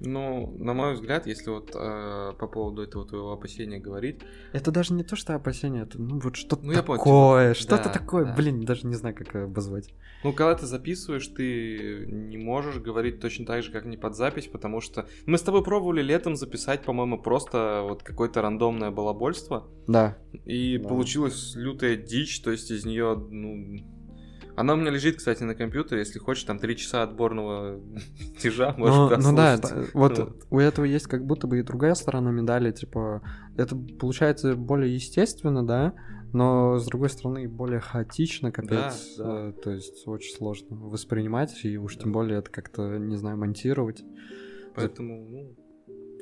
[0.01, 4.21] Ну, на мой взгляд, если вот э, по поводу этого твоего опасения говорить...
[4.55, 7.85] Это даже не то, что опасение, это ну вот что-то ну, такое, понял, типа, что-то
[7.85, 8.35] да, такое, да.
[8.35, 9.93] блин, даже не знаю, как обозвать.
[10.25, 14.47] Ну, когда ты записываешь, ты не можешь говорить точно так же, как не под запись,
[14.47, 15.07] потому что...
[15.27, 19.69] Мы с тобой пробовали летом записать, по-моему, просто вот какое-то рандомное балабольство.
[19.87, 20.17] Да.
[20.47, 20.89] И да.
[20.89, 23.77] получилась лютая дичь, то есть из нее, ну,
[24.57, 26.01] она у меня лежит, кстати, на компьютере.
[26.01, 27.81] Если хочешь, там три часа отборного
[28.41, 29.61] тяжа можешь Ну, ну да,
[29.95, 32.73] вот, у этого есть как будто бы и другая сторона медали.
[32.73, 33.23] Типа,
[33.57, 35.95] это получается более естественно, да,
[36.33, 39.17] но с другой стороны более хаотично, капец.
[39.19, 39.49] Да, да.
[39.49, 42.03] Э, то есть очень сложно воспринимать, и уж да.
[42.03, 44.03] тем более это как-то, не знаю, монтировать.
[44.75, 45.66] Поэтому, ну...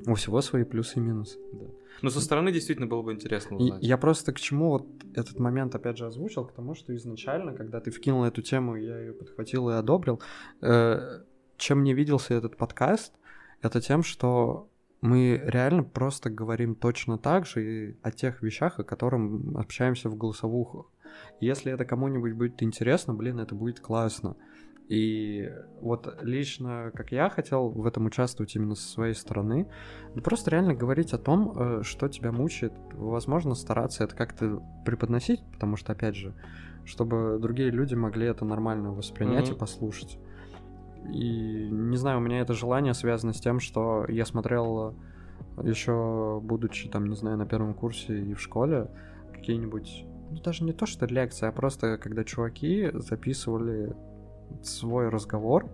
[0.07, 1.39] У всего свои плюсы и минусы.
[1.53, 1.67] Да.
[2.03, 3.83] Но со стороны действительно было бы интересно узнать.
[3.83, 7.55] И я просто к чему вот этот момент опять же озвучил, к тому, что изначально,
[7.55, 10.21] когда ты вкинул эту тему, я ее подхватил и одобрил,
[10.61, 11.23] э,
[11.57, 13.15] чем мне виделся этот подкаст,
[13.63, 14.69] это тем, что
[15.01, 19.21] мы реально просто говорим точно так же и о тех вещах, о которых
[19.55, 20.87] общаемся в голосовухах.
[21.41, 24.37] Если это кому-нибудь будет интересно, блин, это будет классно.
[24.89, 29.67] И вот лично, как я хотел в этом участвовать именно со своей стороны,
[30.15, 32.75] ну, просто реально говорить о том, э, что тебя мучает.
[32.93, 36.35] Возможно, стараться это как-то преподносить, потому что, опять же,
[36.85, 39.55] чтобы другие люди могли это нормально воспринять mm-hmm.
[39.55, 40.19] и послушать.
[41.11, 44.95] И не знаю, у меня это желание связано с тем, что я смотрел
[45.63, 48.91] еще будучи там, не знаю, на первом курсе и в школе,
[49.33, 53.95] какие-нибудь, ну даже не то, что лекции, а просто когда чуваки записывали
[54.63, 55.69] свой разговор,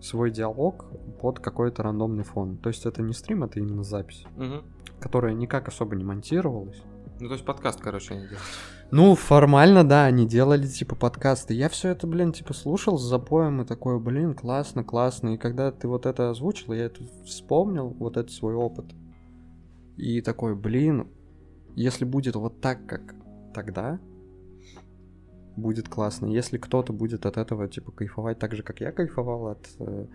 [0.00, 0.86] свой диалог
[1.20, 2.56] под какой-то рандомный фон.
[2.58, 4.62] То есть это не стрим, это именно запись, угу.
[5.00, 6.82] которая никак особо не монтировалась.
[7.20, 8.42] Ну, то есть подкаст, короче, они делают.
[8.90, 11.54] Ну, формально, да, они делали, типа, подкасты.
[11.54, 15.34] Я все это, блин, типа, слушал с запоем и такой, блин, классно, классно.
[15.34, 18.86] И когда ты вот это озвучил, я это вспомнил, вот этот свой опыт.
[19.96, 21.08] И такой, блин,
[21.76, 23.14] если будет вот так, как
[23.54, 24.00] тогда,
[25.56, 26.26] будет классно.
[26.26, 30.06] Если кто-то будет от этого, типа, кайфовать так же, как я кайфовал от э,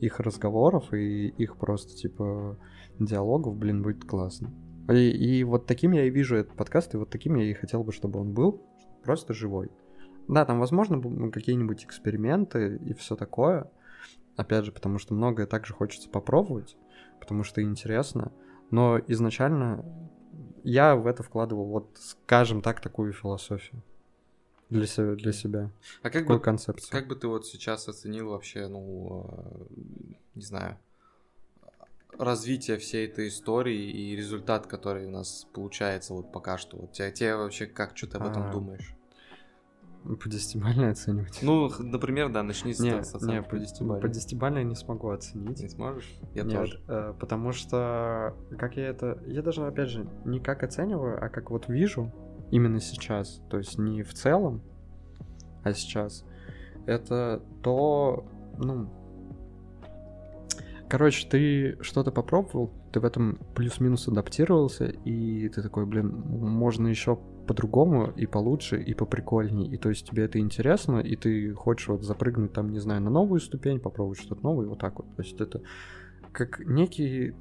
[0.00, 2.58] их разговоров и их просто, типа,
[2.98, 4.52] диалогов, блин, будет классно.
[4.88, 7.82] И, и вот таким я и вижу этот подкаст, и вот таким я и хотел
[7.84, 8.62] бы, чтобы он был,
[9.02, 9.70] просто живой.
[10.28, 13.70] Да, там, возможно, какие-нибудь эксперименты и все такое.
[14.36, 16.76] Опять же, потому что многое также хочется попробовать,
[17.20, 18.32] потому что интересно.
[18.70, 19.84] Но изначально
[20.64, 23.82] я в это вкладывал, вот, скажем так, такую философию
[24.70, 25.70] для себя, для себя.
[26.02, 26.90] А как Какую бы, концепцию?
[26.90, 30.78] Как бы ты вот сейчас оценил вообще, ну, э, не знаю,
[32.18, 36.78] развитие всей этой истории и результат, который у нас получается вот пока что?
[36.78, 38.94] Вот тебе, тебе вообще как, что ты об этом а, думаешь?
[40.02, 41.38] По десятибалльной оценивать?
[41.42, 44.00] Ну, например, да, начни с, не, с не, по десятибалльной.
[44.00, 45.60] По десятибалльной не смогу оценить.
[45.60, 46.12] Не сможешь?
[46.34, 46.80] Я Нет, тоже.
[46.88, 49.22] Э, потому что, как я это...
[49.26, 52.12] Я даже, опять же, не как оцениваю, а как вот вижу,
[52.50, 54.62] именно сейчас, то есть не в целом,
[55.62, 56.24] а сейчас,
[56.86, 58.24] это то,
[58.58, 58.88] ну,
[60.88, 67.18] короче, ты что-то попробовал, ты в этом плюс-минус адаптировался, и ты такой, блин, можно еще
[67.46, 69.68] по-другому и получше, и поприкольней.
[69.68, 73.10] И то есть тебе это интересно, и ты хочешь вот запрыгнуть там, не знаю, на
[73.10, 75.06] новую ступень, попробовать что-то новое, вот так вот.
[75.16, 75.62] То есть это
[76.32, 77.34] как некий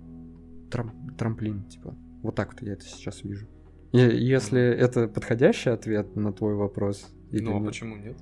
[0.70, 1.95] трам- трамплин, типа.
[2.22, 3.47] Вот так вот я это сейчас вижу.
[3.96, 7.08] Если это подходящий ответ на твой вопрос.
[7.32, 7.66] Ну, а нет?
[7.68, 8.18] почему нет?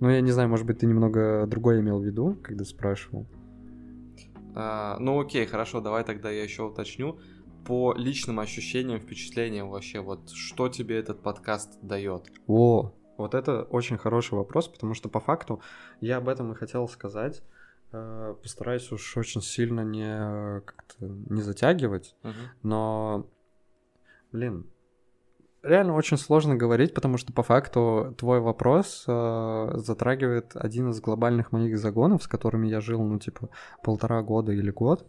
[0.00, 3.26] Ну, я не знаю, может быть, ты немного другое имел в виду, когда спрашивал.
[4.54, 7.18] А, ну, окей, хорошо, давай тогда я еще уточню.
[7.66, 12.32] По личным ощущениям, впечатлениям вообще, вот что тебе этот подкаст дает?
[12.48, 15.60] О, вот это очень хороший вопрос, потому что по факту
[16.00, 17.42] я об этом и хотел сказать.
[17.92, 22.32] Э, постараюсь уж очень сильно не как-то не затягивать, uh-huh.
[22.62, 23.26] но,
[24.32, 24.66] блин,
[25.62, 31.52] реально очень сложно говорить, потому что по факту твой вопрос э, затрагивает один из глобальных
[31.52, 33.48] моих загонов, с которыми я жил, ну, типа,
[33.82, 35.06] полтора года или год.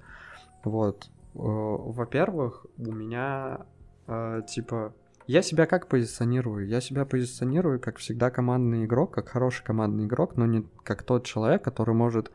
[0.64, 1.06] Вот.
[1.06, 3.66] Э, во-первых, у меня,
[4.08, 4.94] э, типа,
[5.28, 6.68] я себя как позиционирую?
[6.68, 11.26] Я себя позиционирую, как всегда, командный игрок, как хороший командный игрок, но не как тот
[11.26, 12.32] человек, который может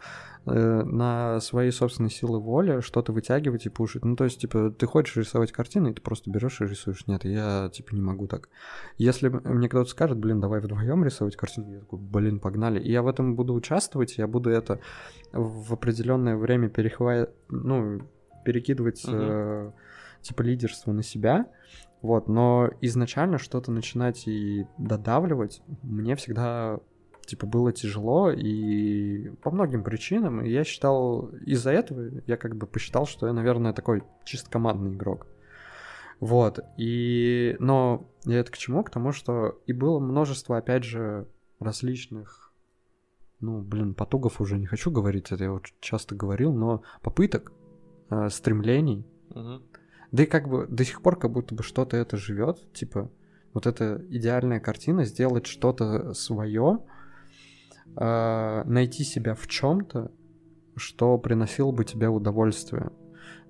[0.46, 4.04] э, на свои собственные силы воли что-то вытягивать и пушить.
[4.04, 7.06] Ну, то есть, типа, ты хочешь рисовать картины, и ты просто берешь и рисуешь.
[7.06, 8.48] Нет, я, типа, не могу так.
[8.96, 12.80] Если мне кто-то скажет, блин, давай вдвоем рисовать картину, я такой, блин, погнали.
[12.80, 14.80] И я в этом буду участвовать, я буду это
[15.32, 18.00] в определенное время перехватывать, ну,
[18.44, 19.14] перекидывать, угу.
[19.14, 19.72] э,
[20.22, 21.46] типа, лидерство на себя,
[22.02, 26.78] вот, но изначально что-то начинать и додавливать мне всегда
[27.26, 30.40] типа было тяжело и по многим причинам.
[30.40, 34.94] И я считал, из-за этого я как бы посчитал, что я, наверное, такой чисто командный
[34.94, 35.26] игрок.
[36.20, 37.54] Вот, и...
[37.60, 38.82] Но я это к чему?
[38.82, 41.28] К тому, что и было множество, опять же,
[41.60, 42.52] различных,
[43.40, 47.52] ну, блин, потугов уже не хочу говорить, это я вот часто говорил, но попыток,
[48.10, 49.62] э, стремлений, uh-huh.
[50.12, 53.10] Да и как бы до сих пор как будто бы что-то это живет, типа
[53.52, 56.78] вот эта идеальная картина, сделать что-то свое,
[57.96, 60.10] э, найти себя в чем-то,
[60.76, 62.90] что приносило бы тебе удовольствие.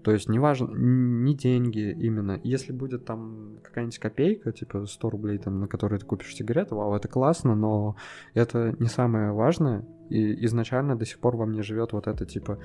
[0.03, 2.41] То есть неважно, не деньги именно.
[2.45, 6.95] Если будет там какая-нибудь копейка, типа 100 рублей, там, на которые ты купишь сигареты, вау,
[6.95, 7.97] это классно, но
[8.35, 9.85] это не самое важное.
[10.09, 12.59] И изначально до сих пор во мне живет вот эта типа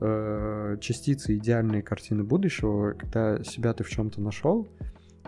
[0.00, 4.66] э, частица идеальной картины будущего, когда себя ты в чем-то нашел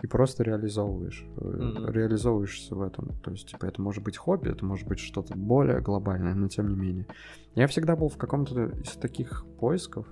[0.01, 1.91] и просто реализовываешь, mm-hmm.
[1.91, 3.09] реализовываешься в этом.
[3.23, 6.69] То есть, типа, это может быть хобби, это может быть что-то более глобальное, но тем
[6.69, 7.05] не менее.
[7.53, 10.07] Я всегда был в каком-то из таких поисков,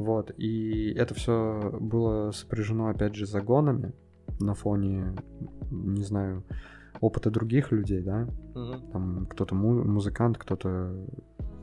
[0.00, 3.92] вот, и это все было сопряжено, опять же, загонами
[4.40, 5.14] на фоне,
[5.70, 6.42] не знаю,
[7.02, 8.26] опыта других людей, да.
[8.54, 8.92] Угу.
[8.92, 11.06] Там кто-то му- музыкант, кто-то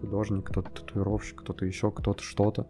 [0.01, 2.67] художник, кто-то татуировщик, кто-то еще, кто-то что-то.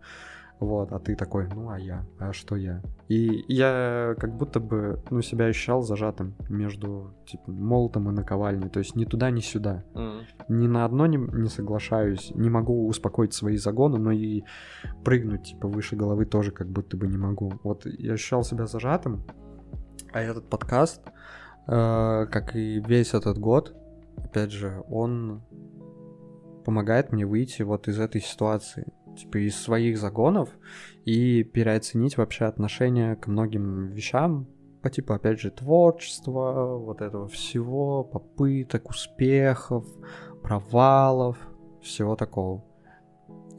[0.59, 2.81] Вот, а ты такой, ну а я, а что я?
[3.07, 8.79] И я как будто бы, ну, себя ощущал зажатым между, типа, молотом и наковальней, то
[8.79, 9.83] есть ни туда, ни сюда.
[9.93, 10.21] Mm.
[10.49, 14.43] Ни на одно не, не соглашаюсь, не могу успокоить свои загоны, но и
[15.03, 17.53] прыгнуть, типа, выше головы тоже как будто бы не могу.
[17.63, 19.23] Вот я ощущал себя зажатым,
[20.11, 21.01] а этот подкаст,
[21.67, 23.75] э, как и весь этот год,
[24.17, 25.43] опять же, он
[26.65, 30.49] помогает мне выйти вот из этой ситуации типа из своих загонов
[31.05, 34.47] и переоценить вообще отношение к многим вещам,
[34.81, 39.85] по типу, опять же, творчества, вот этого всего, попыток, успехов,
[40.41, 41.37] провалов,
[41.81, 42.63] всего такого.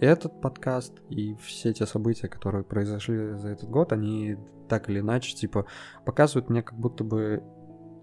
[0.00, 4.36] Этот подкаст и все те события, которые произошли за этот год, они
[4.68, 5.66] так или иначе, типа,
[6.04, 7.42] показывают мне как будто бы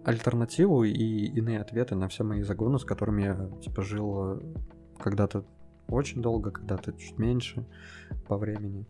[0.03, 4.41] альтернативу и иные ответы на все мои загоны, с которыми я, типа, жил
[4.99, 5.45] когда-то
[5.87, 7.65] очень долго, когда-то чуть меньше
[8.27, 8.85] по времени.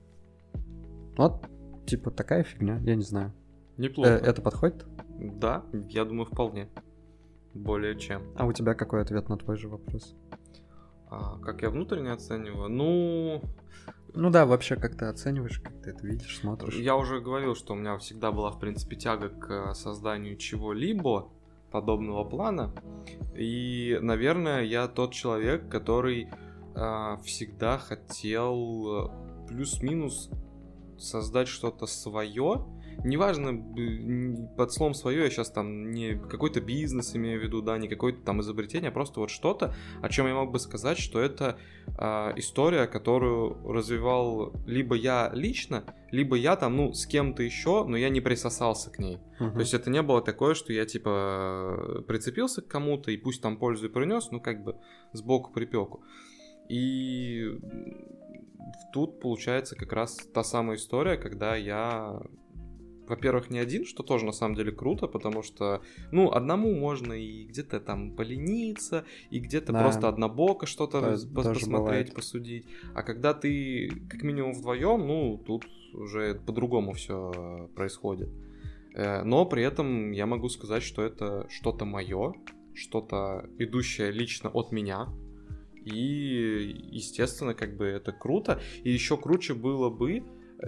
[1.18, 1.48] Вот,
[1.86, 3.34] типа, такая фигня, я не знаю.
[3.78, 4.10] Неплохо.
[4.10, 4.86] Э, это подходит?
[5.20, 6.70] Да, я думаю, вполне.
[7.54, 8.24] Более чем.
[8.36, 10.16] А у тебя какой ответ на твой же вопрос?
[11.10, 12.70] А, как я внутренне оцениваю?
[12.70, 13.42] Ну...
[14.14, 16.76] Ну да, вообще как ты оцениваешь, как ты это видишь, смотришь.
[16.76, 21.30] Я уже говорил, что у меня всегда была, в принципе, тяга к созданию чего-либо
[21.72, 22.74] подобного плана.
[23.36, 26.30] И, наверное, я тот человек, который
[26.76, 30.30] э, всегда хотел э, плюс-минус
[30.98, 32.66] создать что-то свое.
[33.04, 33.62] Неважно,
[34.56, 38.22] под словом свое я сейчас там не какой-то бизнес имею в виду, да, не какое-то
[38.22, 41.58] там изобретение, а просто вот что-то, о чем я мог бы сказать, что это
[41.88, 47.98] э, история, которую развивал либо я лично, либо я там, ну, с кем-то еще, но
[47.98, 49.20] я не присосался к ней.
[49.40, 49.52] Uh-huh.
[49.52, 53.58] То есть это не было такое, что я типа прицепился к кому-то и пусть там
[53.58, 54.78] пользу и принес, ну как бы
[55.12, 56.02] сбоку припеку.
[56.70, 57.58] И
[58.94, 62.20] тут получается как раз та самая история, когда я
[63.08, 65.82] во-первых, не один, что тоже на самом деле круто, потому что,
[66.12, 69.82] ну, одному можно и где-то там полениться, и где-то да.
[69.82, 72.14] просто однобоко что-то пос- посмотреть, бывает.
[72.16, 72.66] посудить.
[72.94, 78.30] А когда ты как минимум вдвоем, ну, тут уже по-другому все происходит.
[78.94, 82.34] Э, но при этом я могу сказать, что это что-то мое,
[82.74, 85.10] что-то идущее лично от меня.
[85.86, 88.60] И, естественно, как бы это круто.
[88.84, 90.24] И еще круче было бы,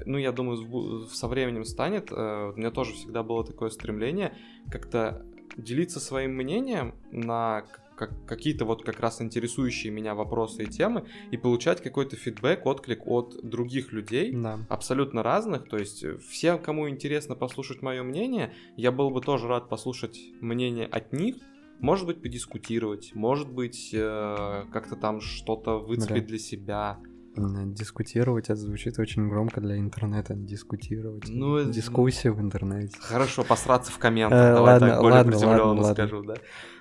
[0.06, 2.12] ну, я думаю, со временем станет.
[2.12, 4.34] Э, у меня тоже всегда было такое стремление
[4.72, 5.26] как-то
[5.58, 7.66] делиться своим мнением на
[7.98, 13.06] как, какие-то вот как раз интересующие меня вопросы и темы и получать какой-то фидбэк, отклик
[13.08, 14.60] от других людей, да.
[14.70, 15.68] абсолютно разных.
[15.68, 20.20] То есть э, всем, кому интересно послушать мое мнение, я был бы тоже рад послушать
[20.40, 21.38] мнение от них,
[21.80, 26.28] может быть, подискутировать, может быть, э, как-то там что-то выцепить да.
[26.28, 27.00] для себя.
[27.36, 30.34] Дискутировать, это звучит очень громко для интернета.
[30.34, 31.26] Дискутировать.
[31.28, 32.98] Ну, Дискуссия в интернете.
[33.00, 34.40] Хорошо, посраться в комментах.
[34.40, 36.36] Э, Давай ладно, так более ладно, приземленно ладно, скажу, да.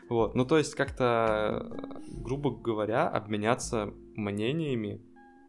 [0.09, 0.35] Вот.
[0.35, 1.67] Ну, то есть, как-то,
[2.09, 5.03] грубо говоря, обменяться мнениями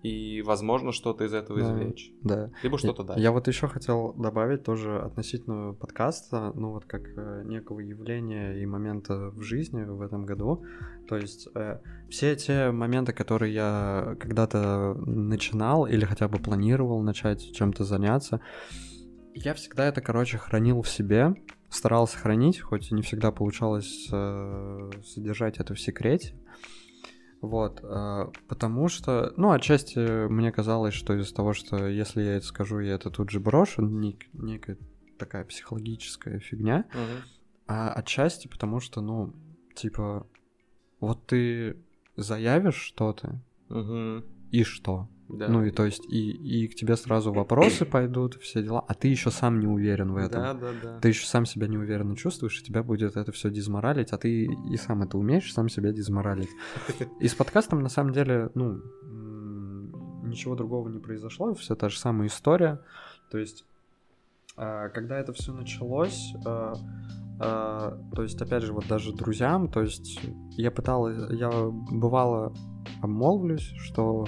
[0.08, 2.12] и, возможно, что-то из этого извлечь.
[2.24, 2.52] Да.
[2.64, 3.18] Либо что-то дать.
[3.18, 8.66] Я вот еще хотел добавить тоже относительно подкаста, ну вот как э, некого явления и
[8.66, 10.64] момента в жизни в этом году.
[11.08, 11.80] То есть э,
[12.10, 18.40] все те моменты, которые я когда-то начинал или хотя бы планировал начать чем-то заняться,
[19.34, 21.36] я всегда это, короче, хранил в себе,
[21.70, 26.34] старался хранить, хоть и не всегда получалось э, содержать это в секрете.
[27.42, 32.46] Вот, э, потому что, ну, отчасти мне казалось, что из-за того, что если я это
[32.46, 34.78] скажу, я это тут же брошу, нек- некая
[35.20, 37.22] такая психологическая фигня, uh-huh.
[37.68, 39.34] а отчасти потому что, ну,
[39.76, 40.26] типа,
[41.00, 41.78] вот ты
[42.16, 43.40] заявишь что-то,
[43.70, 44.26] uh-huh.
[44.52, 45.08] и что?
[45.30, 45.50] Да.
[45.50, 49.10] Ну и то есть и, и к тебе сразу вопросы пойдут, все дела, а ты
[49.10, 50.42] еще сам не уверен в этом.
[50.42, 51.00] Да, да, да.
[51.00, 54.78] Ты еще сам себя неуверенно чувствуешь, и тебя будет это все дизморалить, а ты и
[54.78, 56.50] сам это умеешь, сам себя дизморалить.
[57.20, 58.82] И с подкастом на самом деле, ну,
[60.24, 62.80] ничего другого не произошло, все та же самая история.
[63.30, 63.66] То есть,
[64.56, 66.74] а, когда это все началось, а,
[67.40, 70.20] а, то есть, опять же, вот даже друзьям, то есть
[70.52, 72.54] я пыталась, я бывало
[73.02, 74.26] обмолвлюсь, что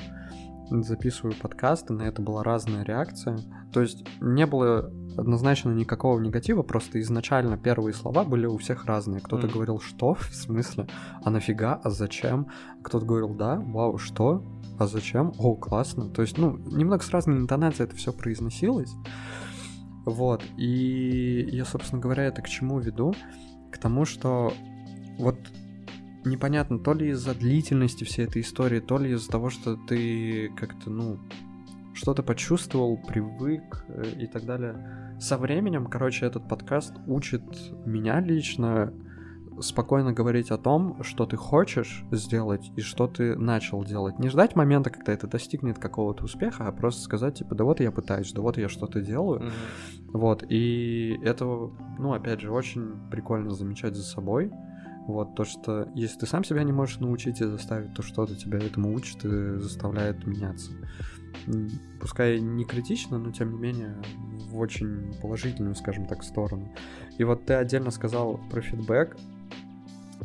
[0.69, 3.39] записываю подкасты, на это была разная реакция.
[3.73, 9.21] То есть не было однозначно никакого негатива, просто изначально первые слова были у всех разные.
[9.21, 9.53] Кто-то mm.
[9.53, 10.13] говорил, что?
[10.19, 10.87] В смысле?
[11.23, 11.79] А нафига?
[11.83, 12.47] А зачем?
[12.83, 14.43] Кто-то говорил, да, вау, что?
[14.79, 15.33] А зачем?
[15.37, 16.09] О, классно.
[16.09, 18.93] То есть, ну, немного с разной интонацией это все произносилось.
[20.05, 20.43] Вот.
[20.57, 23.13] И я, собственно говоря, это к чему веду?
[23.71, 24.53] К тому, что
[25.17, 25.37] вот
[26.25, 30.89] непонятно, то ли из-за длительности всей этой истории, то ли из-за того, что ты как-то,
[30.89, 31.19] ну,
[31.93, 35.17] что-то почувствовал, привык э, и так далее.
[35.19, 37.43] Со временем, короче, этот подкаст учит
[37.85, 38.93] меня лично
[39.61, 44.19] спокойно говорить о том, что ты хочешь сделать и что ты начал делать.
[44.19, 47.91] Не ждать момента, когда это достигнет какого-то успеха, а просто сказать, типа, да вот я
[47.91, 49.41] пытаюсь, да вот я что-то делаю.
[49.41, 50.11] Mm-hmm.
[50.13, 54.51] Вот, и это, ну, опять же, очень прикольно замечать за собой.
[55.09, 58.59] Вот, то, что если ты сам себя не можешь научить и заставить, то что-то тебя
[58.59, 60.71] этому учит и заставляет меняться.
[61.99, 63.95] Пускай не критично, но тем не менее
[64.51, 66.71] в очень положительную, скажем так, сторону.
[67.17, 69.17] И вот ты отдельно сказал про фидбэк.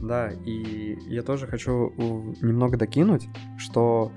[0.02, 1.94] Да, и я тоже хочу
[2.42, 4.12] немного докинуть, что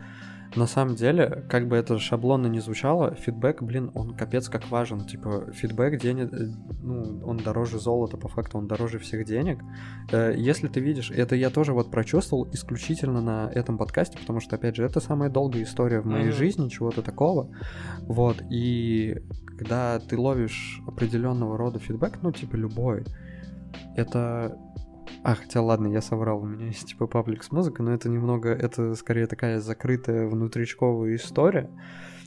[0.56, 5.02] на самом деле, как бы это шаблонно не звучало, фидбэк, блин, он капец как важен.
[5.02, 6.48] Типа, фидбэк денег, э,
[6.82, 9.60] ну, он дороже золота, по факту, он дороже всех денег.
[10.12, 14.56] Э, если ты видишь, это я тоже вот прочувствовал исключительно на этом подкасте, потому что,
[14.56, 16.32] опять же, это самая долгая история в моей mm-hmm.
[16.32, 17.50] жизни, чего-то такого.
[18.02, 19.22] Вот, и
[19.58, 23.04] когда ты ловишь определенного рода фидбэк, ну, типа любой,
[23.96, 24.58] это
[25.24, 28.50] а, хотя ладно, я соврал, у меня есть типа паблик с музыкой, но это немного,
[28.50, 31.70] это скорее такая закрытая внутричковая история,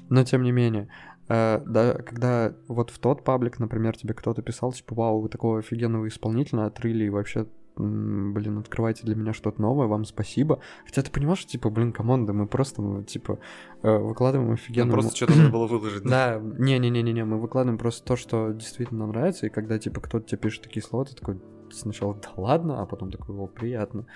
[0.08, 0.88] но тем не менее,
[1.28, 5.58] э, да, когда вот в тот паблик, например, тебе кто-то писал, типа, вау, вы такого
[5.58, 7.46] офигенного исполнителя отрыли, и вообще
[7.76, 10.60] блин, открывайте для меня что-то новое, вам спасибо.
[10.84, 13.38] Хотя ты понимаешь, что, типа, блин, команда, мы просто, ну, типа,
[13.82, 14.86] э, выкладываем офигенно...
[14.86, 16.02] Ну, просто что-то надо было выложить.
[16.02, 20.62] Да, не-не-не-не, мы выкладываем просто то, что действительно нравится, и когда, типа, кто-то тебе пишет
[20.62, 21.40] такие слова, ты такой,
[21.72, 24.06] сначала да ладно, а потом такой, о, приятно.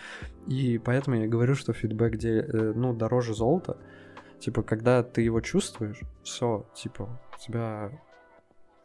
[0.47, 3.77] И поэтому я говорю, что фидбэк, где, э, ну, дороже золота,
[4.39, 7.91] типа, когда ты его чувствуешь, все, типа, у тебя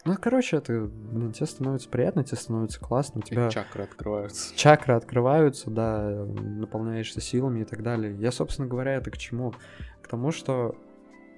[0.05, 3.47] ну, короче, это, блин, тебе становится приятно, тебе становится классно, у тебя...
[3.47, 4.55] И чакры открываются.
[4.55, 8.15] Чакры открываются, да, наполняешься силами и так далее.
[8.15, 9.53] Я, собственно говоря, это к чему?
[10.01, 10.75] К тому, что,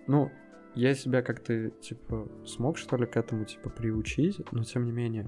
[0.05, 0.31] ну,
[0.75, 5.25] я себя как-то, типа, смог, что ли, к этому, типа, приучить, но тем не менее.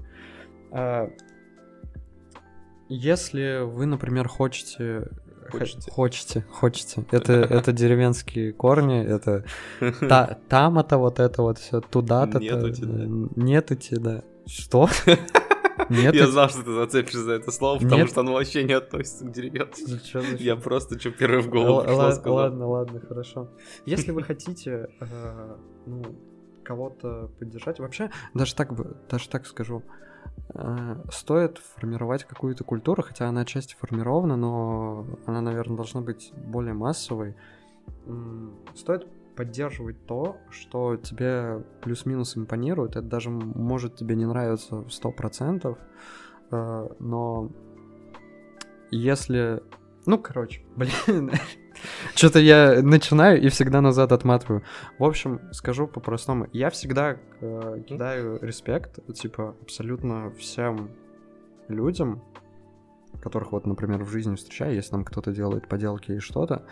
[2.88, 5.08] Если вы, например, хотите
[5.50, 5.90] Хочете.
[5.90, 7.04] Хочете, хочете.
[7.10, 9.44] Это, это деревенские корни, это
[10.00, 12.38] та, там-то вот это вот все, туда-то.
[12.38, 13.04] Нетути, да.
[13.36, 14.22] Нетути, да.
[14.46, 14.88] Что?
[15.90, 18.10] Нет, Я знал, что ты зацепишься за это слово, потому Нет.
[18.10, 19.76] что оно вообще не относится к.
[19.86, 20.36] Зачем, зачем?
[20.38, 22.34] Я просто что первое в голову Л- пришло, сказал.
[22.34, 23.50] Ладно, ладно, хорошо.
[23.84, 25.56] Если вы хотите, э,
[25.86, 26.02] ну,
[26.62, 28.72] кого-то поддержать, вообще, даже так,
[29.08, 29.82] даже так скажу,
[31.10, 37.34] стоит формировать какую-то культуру, хотя она отчасти формирована, но она, наверное, должна быть более массовой.
[38.74, 42.92] Стоит поддерживать то, что тебе плюс-минус импонирует.
[42.92, 45.76] Это даже может тебе не нравиться в 100%,
[46.50, 47.50] э, но
[48.90, 49.62] если...
[50.06, 51.32] Ну, короче, блин,
[52.14, 54.62] что-то я начинаю и всегда назад отматываю.
[54.98, 56.48] В общем, скажу по-простому.
[56.52, 60.90] Я всегда э, кидаю респект, типа, абсолютно всем
[61.68, 62.22] людям,
[63.22, 66.66] которых вот, например, в жизни встречаю, если там кто-то делает поделки и что-то,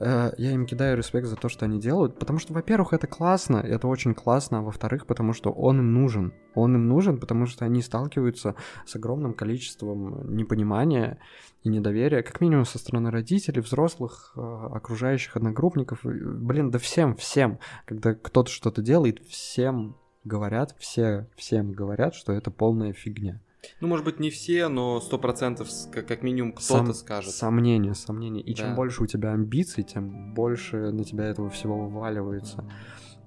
[0.00, 3.86] я им кидаю респект за то, что они делают, потому что, во-первых, это классно, это
[3.86, 6.32] очень классно, а во-вторых, потому что он им нужен.
[6.54, 8.54] Он им нужен, потому что они сталкиваются
[8.86, 11.18] с огромным количеством непонимания
[11.62, 16.00] и недоверия, как минимум со стороны родителей, взрослых, э, окружающих одногруппников.
[16.02, 17.58] Блин, да всем, всем.
[17.86, 23.40] Когда кто-то что-то делает, всем говорят, все, всем говорят, что это полная фигня.
[23.80, 27.32] Ну, может быть, не все, но сто процентов с- как, как минимум кто-то Сом- скажет.
[27.32, 28.40] Сомнения, сомнения.
[28.40, 28.74] И чем Да.
[28.76, 32.64] больше у тебя амбиций, тем больше на тебя этого всего вываливается.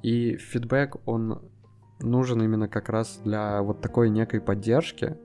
[0.03, 1.41] И фидбэк, он
[1.99, 5.17] нужен именно как раз для вот такой некой поддержки.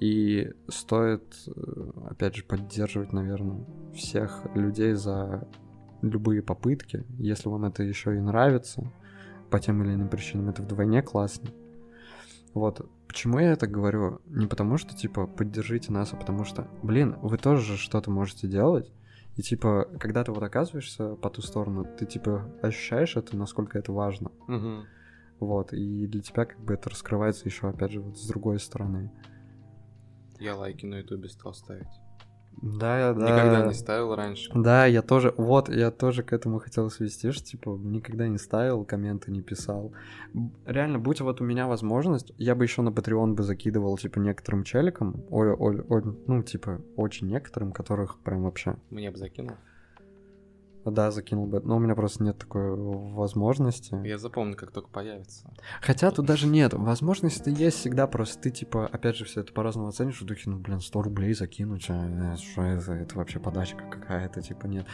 [0.00, 3.64] И стоит, э, опять же, поддерживать, наверное,
[3.94, 5.46] всех людей за
[6.02, 7.04] любые попытки.
[7.18, 8.90] Если вам это еще и нравится,
[9.50, 11.50] по тем или иным причинам, это вдвойне классно.
[12.54, 12.88] Вот.
[13.08, 14.20] Почему я это говорю?
[14.26, 18.48] Не потому что, типа, поддержите нас, а потому что, блин, вы тоже же что-то можете
[18.48, 18.92] делать.
[19.36, 23.92] И, типа, когда ты вот оказываешься по ту сторону, ты, типа, ощущаешь это, насколько это
[23.92, 24.30] важно.
[24.46, 24.84] Мгм.
[25.40, 25.72] Вот.
[25.72, 29.10] И для тебя, как бы, это раскрывается еще, опять же, вот с другой стороны.
[30.38, 32.01] Я лайки на ютубе стал ставить.
[32.60, 33.24] Да, да.
[33.24, 34.50] Никогда не ставил раньше.
[34.54, 38.84] Да, я тоже, вот, я тоже к этому хотел свести, что, типа, никогда не ставил,
[38.84, 39.92] комменты не писал.
[40.66, 44.64] Реально, будь вот у меня возможность, я бы еще на Patreon бы закидывал, типа, некоторым
[44.64, 49.56] челикам, ой, ой, ой, ну, типа, очень некоторым, которых прям вообще, Мне бы закинул.
[50.90, 53.94] Да, закинул бы, но у меня просто нет такой возможности.
[54.06, 55.50] Я запомню, как только появится.
[55.80, 59.88] Хотя тут даже нет, возможности есть всегда, просто ты, типа, опять же, все это по-разному
[59.88, 63.84] оценишь, в духе, ну, блин, 100 рублей закинуть, а, э, что это, это вообще подачка
[63.90, 64.86] какая-то, типа, нет.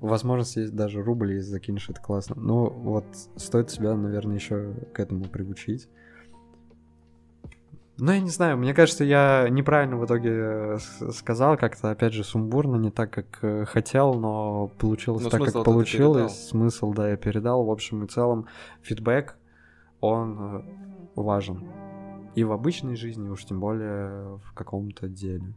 [0.00, 2.36] Возможность есть даже рубль, если закинешь, это классно.
[2.36, 3.06] Ну, вот,
[3.36, 5.88] стоит себя, наверное, еще к этому приучить.
[7.96, 10.78] Ну, я не знаю, мне кажется, я неправильно в итоге э,
[11.12, 15.64] сказал, как-то, опять же, сумбурно, не так, как э, хотел, но получилось Но так, как
[15.64, 16.48] получилось.
[16.48, 17.64] Смысл, да, я передал.
[17.64, 18.48] В общем и целом,
[18.82, 19.36] фидбэк,
[20.00, 20.62] он э,
[21.14, 21.70] важен.
[22.34, 25.54] И в обычной жизни, уж тем более в каком-то деле.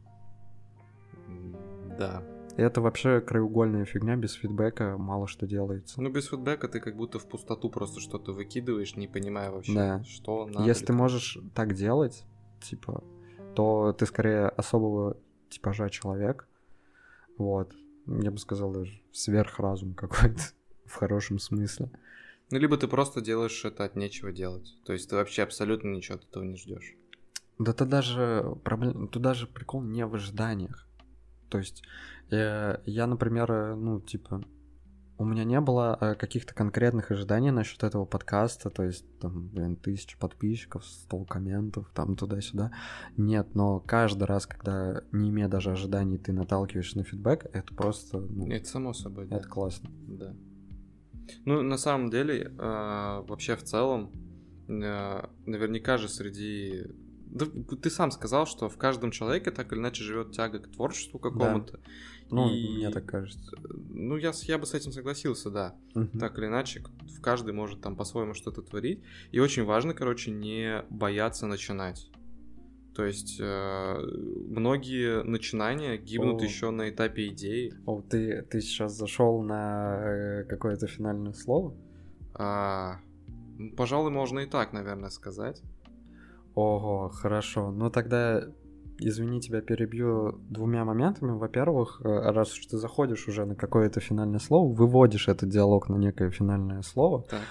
[1.97, 2.21] Да.
[2.57, 6.01] Это вообще краеугольная фигня, без фидбэка мало что делается.
[6.01, 10.03] Ну, без фидбэка ты как будто в пустоту просто что-то выкидываешь, не понимая вообще, Да.
[10.05, 10.65] что надо.
[10.65, 12.25] Если ты можешь так делать,
[12.59, 13.03] типа,
[13.55, 15.17] то ты скорее особого
[15.49, 16.47] типажа человек.
[17.37, 17.75] Вот.
[18.07, 20.41] Я бы сказал даже сверхразум какой-то
[20.87, 21.91] в хорошем смысле.
[22.49, 24.73] Ну, либо ты просто делаешь это от нечего делать.
[24.83, 26.95] То есть ты вообще абсолютно ничего от этого не ждешь.
[27.59, 30.86] Да ты даже проблем, тут даже прикол не в ожиданиях.
[31.49, 31.83] То есть
[32.31, 34.43] э, я, например, э, ну типа
[35.19, 39.75] у меня не было э, каких-то конкретных ожиданий насчет этого подкаста, то есть там, блин,
[39.75, 42.71] тысяча подписчиков, 100 комментов, там туда-сюда.
[43.17, 48.19] Нет, но каждый раз, когда не имея даже ожиданий, ты наталкиваешься на фидбэк, это просто,
[48.19, 49.37] ну, Это само собой, да.
[49.37, 49.89] это классно.
[50.07, 50.35] Да.
[51.45, 54.11] Ну, на самом деле, вообще в целом,
[54.67, 56.85] наверняка же среди...
[57.31, 61.19] Да, ты сам сказал, что в каждом человеке так или иначе живет тяга к творчеству
[61.19, 61.79] какому-то.
[62.29, 63.55] Ну, И- мне так кажется.
[63.89, 65.75] Ну, я, я бы с этим согласился, да.
[65.93, 66.19] Мгм.
[66.19, 66.83] Так или иначе,
[67.17, 69.01] в каждый может там по-своему что-то творить.
[69.31, 72.09] И очень важно, короче, не бояться начинать.
[72.95, 73.99] То есть э,
[74.49, 76.43] многие начинания гибнут О.
[76.43, 77.73] еще на этапе идеи.
[77.85, 81.75] О, ты, ты сейчас зашел на э, какое-то финальное слово?
[82.33, 82.99] А,
[83.77, 85.61] пожалуй, можно и так, наверное, сказать.
[86.57, 87.69] Ого, хорошо.
[87.69, 88.41] Ну тогда,
[88.97, 91.37] извини, тебя перебью двумя моментами.
[91.37, 95.97] Во-первых, э, раз уж ты заходишь уже на какое-то финальное слово, выводишь этот диалог на
[95.97, 97.41] некое финальное слово, Так.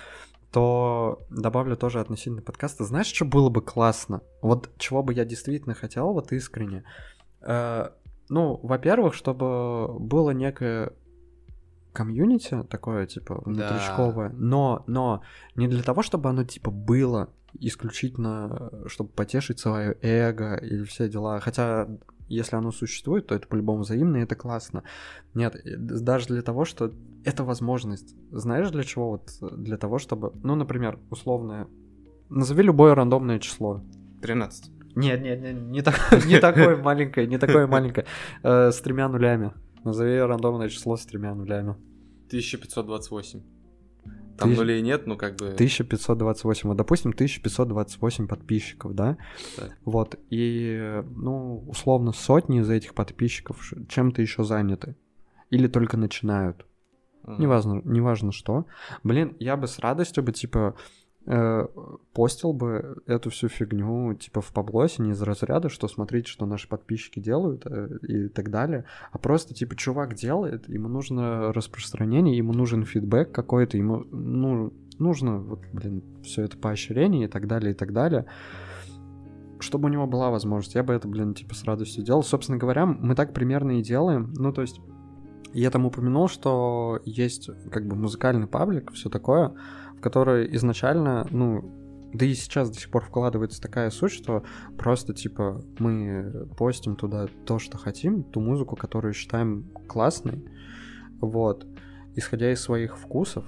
[0.50, 2.82] то добавлю тоже относительно подкаста.
[2.82, 4.22] Знаешь, что было бы классно?
[4.42, 6.82] Вот чего бы я действительно хотел, вот искренне.
[7.42, 7.90] Э,
[8.28, 10.92] ну, во-первых, чтобы было некое
[11.92, 14.34] комьюнити такое, типа, внутричковое, да.
[14.36, 15.22] но, но
[15.54, 17.28] не для того, чтобы оно, типа, было
[17.60, 21.40] исключительно, чтобы потешить свое эго или все дела.
[21.40, 21.88] Хотя,
[22.28, 24.82] если оно существует, то это по-любому взаимно, и это классно.
[25.34, 26.92] Нет, даже для того, что
[27.24, 28.14] это возможность.
[28.30, 29.10] Знаешь, для чего?
[29.10, 31.68] Вот для того, чтобы, ну, например, условное,
[32.28, 33.82] назови любое рандомное число.
[34.22, 34.72] 13.
[34.96, 35.96] Нет, нет, нет, не, так,
[36.26, 38.06] не такое маленькое, не такое маленькое.
[38.42, 39.52] Э, с тремя нулями.
[39.84, 41.76] Назови рандомное число с тремя нулями.
[42.28, 43.55] 1528.
[44.36, 44.58] Там Тысяч...
[44.58, 45.46] нулей нет, ну как бы...
[45.46, 46.68] 1528.
[46.68, 49.16] Вот, допустим, 1528 подписчиков, да?
[49.56, 49.68] да?
[49.84, 54.96] Вот, и, ну, условно, сотни из этих подписчиков чем-то еще заняты.
[55.50, 56.66] Или только начинают.
[57.24, 57.40] Mm-hmm.
[57.40, 58.66] Неважно, неважно что.
[59.02, 60.76] Блин, я бы с радостью бы, типа,
[61.26, 61.66] э,
[62.12, 66.68] постил бы эту всю фигню типа в паблосе не из разряда, что смотрите, что наши
[66.68, 72.52] подписчики делают э, и так далее, а просто типа чувак делает, ему нужно распространение, ему
[72.52, 77.74] нужен фидбэк какой-то, ему ну, нужно, вот, блин, все это поощрение и так далее, и
[77.74, 78.26] так далее
[79.58, 82.22] чтобы у него была возможность, я бы это, блин, типа с радостью делал.
[82.22, 84.32] Собственно говоря, мы так примерно и делаем.
[84.36, 84.80] Ну, то есть,
[85.52, 89.54] я там упомянул, что есть как бы музыкальный паблик, все такое
[89.96, 91.72] в которой изначально, ну,
[92.12, 94.44] да и сейчас до сих пор вкладывается такая суть, что
[94.78, 100.44] просто, типа, мы постим туда то, что хотим, ту музыку, которую считаем классной,
[101.20, 101.66] вот,
[102.14, 103.44] исходя из своих вкусов,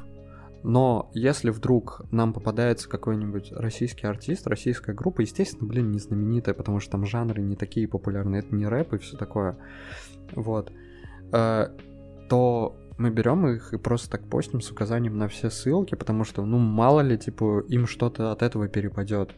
[0.63, 6.81] но если вдруг нам попадается какой-нибудь российский артист, российская группа, естественно, блин, не знаменитая, потому
[6.81, 9.57] что там жанры не такие популярные, это не рэп и все такое,
[10.35, 10.73] вот,
[11.33, 11.69] э,
[12.29, 16.45] то мы берем их и просто так постим с указанием на все ссылки, потому что,
[16.45, 19.35] ну, мало ли, типа, им что-то от этого перепадет.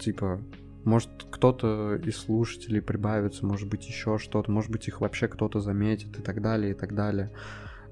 [0.00, 0.40] Типа,
[0.84, 6.18] может, кто-то из слушателей прибавится, может быть, еще что-то, может быть, их вообще кто-то заметит
[6.18, 7.30] и так далее, и так далее.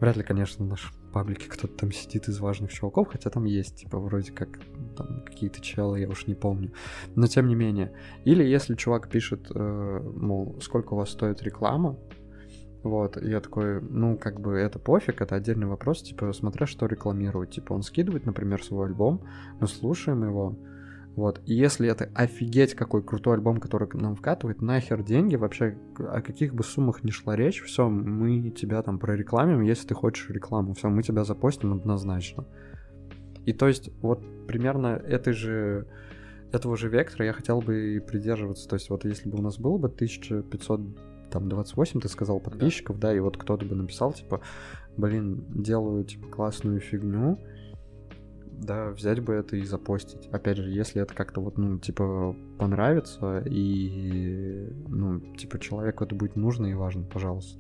[0.00, 3.76] Вряд ли, конечно, в нашем паблике кто-то там сидит из важных чуваков, хотя там есть,
[3.76, 4.48] типа, вроде как
[4.96, 6.72] там какие-то челы, я уж не помню.
[7.14, 7.92] Но тем не менее.
[8.24, 11.98] Или если чувак пишет, э, мол, сколько у вас стоит реклама,
[12.82, 17.50] вот, я такой, ну, как бы это пофиг, это отдельный вопрос, типа, смотря что рекламирует.
[17.50, 19.22] Типа, он скидывает, например, свой альбом,
[19.60, 20.56] мы слушаем его,
[21.16, 26.22] вот, и если это офигеть какой крутой альбом, который нам вкатывает, нахер деньги, вообще о
[26.22, 30.72] каких бы суммах ни шла речь, все, мы тебя там прорекламим, если ты хочешь рекламу,
[30.74, 32.46] все, мы тебя запостим однозначно.
[33.44, 35.86] И то есть, вот примерно этой же
[36.52, 38.68] этого же вектора я хотел бы и придерживаться.
[38.68, 40.80] То есть вот если бы у нас было бы 1500
[41.30, 44.40] там 28, ты сказал, подписчиков, да, да и вот кто-то бы написал, типа,
[44.96, 47.38] блин, делаю, типа, классную фигню,
[48.60, 50.26] да, взять бы это и запостить.
[50.28, 56.36] Опять же, если это как-то вот, ну, типа, понравится, и, ну, типа, человеку это будет
[56.36, 57.58] нужно и важно, пожалуйста.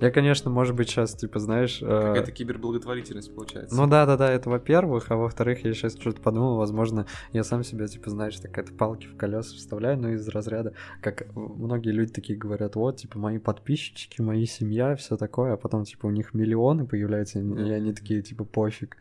[0.00, 1.80] Я, конечно, может быть, сейчас, типа, знаешь...
[1.82, 3.76] Э, Какая-то киберблаготворительность получается.
[3.76, 8.10] Ну да-да-да, это во-первых, а во-вторых, я сейчас что-то подумал, возможно, я сам себя, типа,
[8.10, 12.96] знаешь, такая-то палки в колеса вставляю, но из разряда, как многие люди такие говорят, вот,
[12.96, 17.70] типа, мои подписчики, мои семья, все такое, а потом, типа, у них миллионы появляются, и
[17.70, 18.96] они такие, типа, пофиг.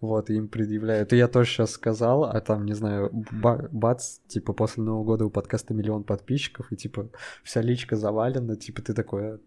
[0.00, 1.12] Вот, и им предъявляют.
[1.12, 5.30] И я тоже сейчас сказал, а там, не знаю, бац, типа, после Нового года у
[5.30, 7.10] подкаста миллион подписчиков, и, типа,
[7.44, 9.40] вся личка завалена, типа, ты такой,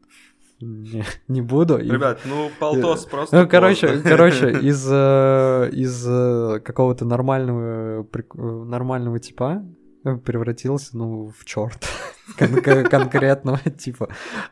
[0.63, 1.77] не, не буду.
[1.77, 3.41] Ребят, ну полтос просто.
[3.41, 9.63] Ну, короче, короче, из, э, из э, какого-то нормального, нормального типа
[10.03, 11.87] превратился, ну, в черт.
[12.37, 14.09] Кон- конкретного типа.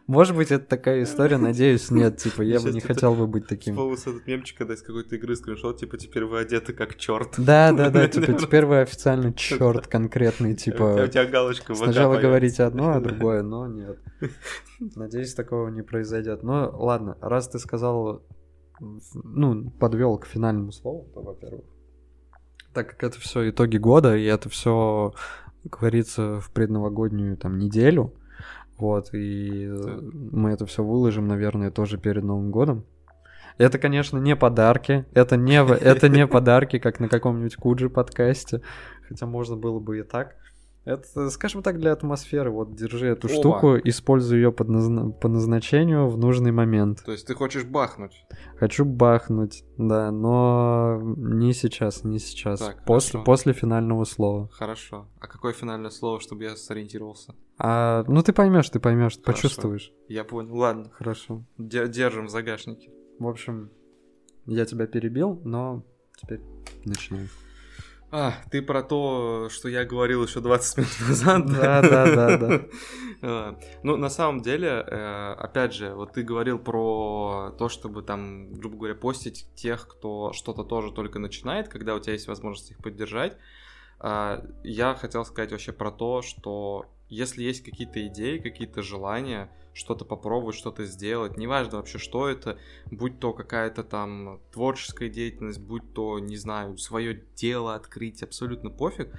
[0.08, 3.76] Может быть, это такая история, надеюсь, нет, типа, я бы не хотел бы быть таким.
[3.76, 7.36] Типа, с этот мемчик, когда из какой-то игры скриншот, типа, теперь вы одеты как черт.
[7.38, 11.04] Да, да, да, типа, теперь вы официально черт конкретный, типа.
[11.04, 14.00] У тебя галочка Сначала говорите одно, а другое, но нет.
[14.96, 16.44] Надеюсь, такого не произойдет.
[16.44, 18.24] Ну, ладно, раз ты сказал,
[18.80, 21.66] ну, подвел к финальному слову, то, во-первых,
[22.74, 25.14] так как это все итоги года, и это все
[25.64, 28.14] говорится в предновогоднюю там неделю,
[28.78, 30.00] вот, и да.
[30.32, 32.86] мы это все выложим, наверное, тоже перед Новым годом.
[33.58, 38.62] Это, конечно, не подарки, это не, это не подарки, как на каком-нибудь Куджи подкасте,
[39.08, 40.36] хотя можно было бы и так.
[40.84, 42.50] Это, скажем так, для атмосферы.
[42.50, 43.36] Вот держи эту Оба.
[43.36, 45.12] штуку, используй ее под назна...
[45.12, 47.04] по назначению в нужный момент.
[47.06, 48.26] То есть ты хочешь бахнуть?
[48.58, 52.60] Хочу бахнуть, да, но не сейчас, не сейчас.
[52.60, 54.50] Так, после, после финального слова.
[54.52, 55.08] Хорошо.
[55.20, 57.36] А какое финальное слово, чтобы я сориентировался?
[57.60, 59.94] А, ну ты поймешь, ты поймешь, ты почувствуешь.
[60.08, 60.56] Я понял.
[60.56, 60.90] Ладно.
[60.94, 61.44] Хорошо.
[61.60, 62.92] Держим в загашнике.
[63.20, 63.70] В общем,
[64.48, 65.84] я тебя перебил, но
[66.18, 66.42] теперь
[66.86, 67.28] начинай.
[68.12, 71.46] А, ты про то, что я говорил еще 20 минут назад.
[71.46, 72.62] Да, да, да, да.
[73.24, 78.52] А, ну, на самом деле, э, опять же, вот ты говорил про то, чтобы там,
[78.52, 82.78] грубо говоря, постить тех, кто что-то тоже только начинает, когда у тебя есть возможность их
[82.80, 83.38] поддержать.
[84.04, 90.06] А, я хотел сказать вообще про то, что если есть какие-то идеи, какие-то желания, что-то
[90.06, 92.58] попробовать, что-то сделать, неважно вообще, что это,
[92.90, 99.14] будь то какая-то там творческая деятельность, будь то, не знаю, свое дело открыть, абсолютно пофиг,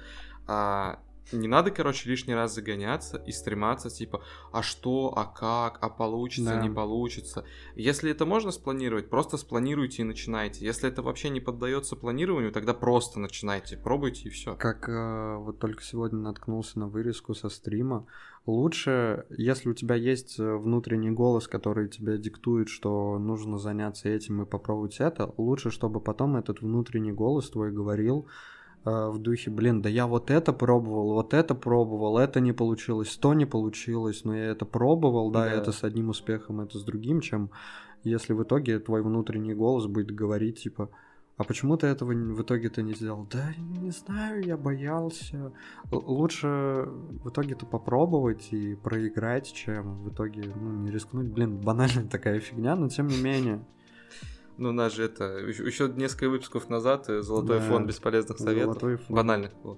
[0.47, 0.99] а,
[1.31, 6.55] не надо, короче, лишний раз загоняться и стрематься, типа, а что, а как, а получится,
[6.55, 6.61] да.
[6.61, 7.45] не получится.
[7.75, 10.65] Если это можно спланировать, просто спланируйте и начинайте.
[10.65, 14.55] Если это вообще не поддается планированию, тогда просто начинайте, пробуйте и все.
[14.55, 18.05] Как э, вот только сегодня наткнулся на вырезку со стрима,
[18.45, 24.41] лучше, если у тебя есть э, внутренний голос, который тебе диктует, что нужно заняться этим
[24.41, 28.27] и попробовать это, лучше, чтобы потом этот внутренний голос твой говорил,
[28.85, 33.33] в духе, блин, да я вот это пробовал, вот это пробовал, это не получилось, то
[33.33, 35.51] не получилось, но я это пробовал, да, да.
[35.51, 37.49] это с одним успехом, это с другим, чем
[38.03, 40.89] если в итоге твой внутренний голос будет говорить, типа,
[41.35, 43.27] а почему ты этого в итоге-то не сделал?
[43.31, 45.51] Да, не знаю, я боялся.
[45.91, 46.47] Л- лучше
[46.87, 51.27] в итоге-то попробовать и проиграть, чем в итоге, ну, не рискнуть.
[51.27, 53.65] Блин, банальная такая фигня, но тем не менее.
[54.63, 55.39] Ну, у нас же это...
[55.39, 57.65] Еще несколько выпусков назад э, Золотой да.
[57.65, 58.79] фонд бесполезных советов.
[58.79, 59.09] Золотой фонд.
[59.09, 59.51] Банальных.
[59.61, 59.77] Вот.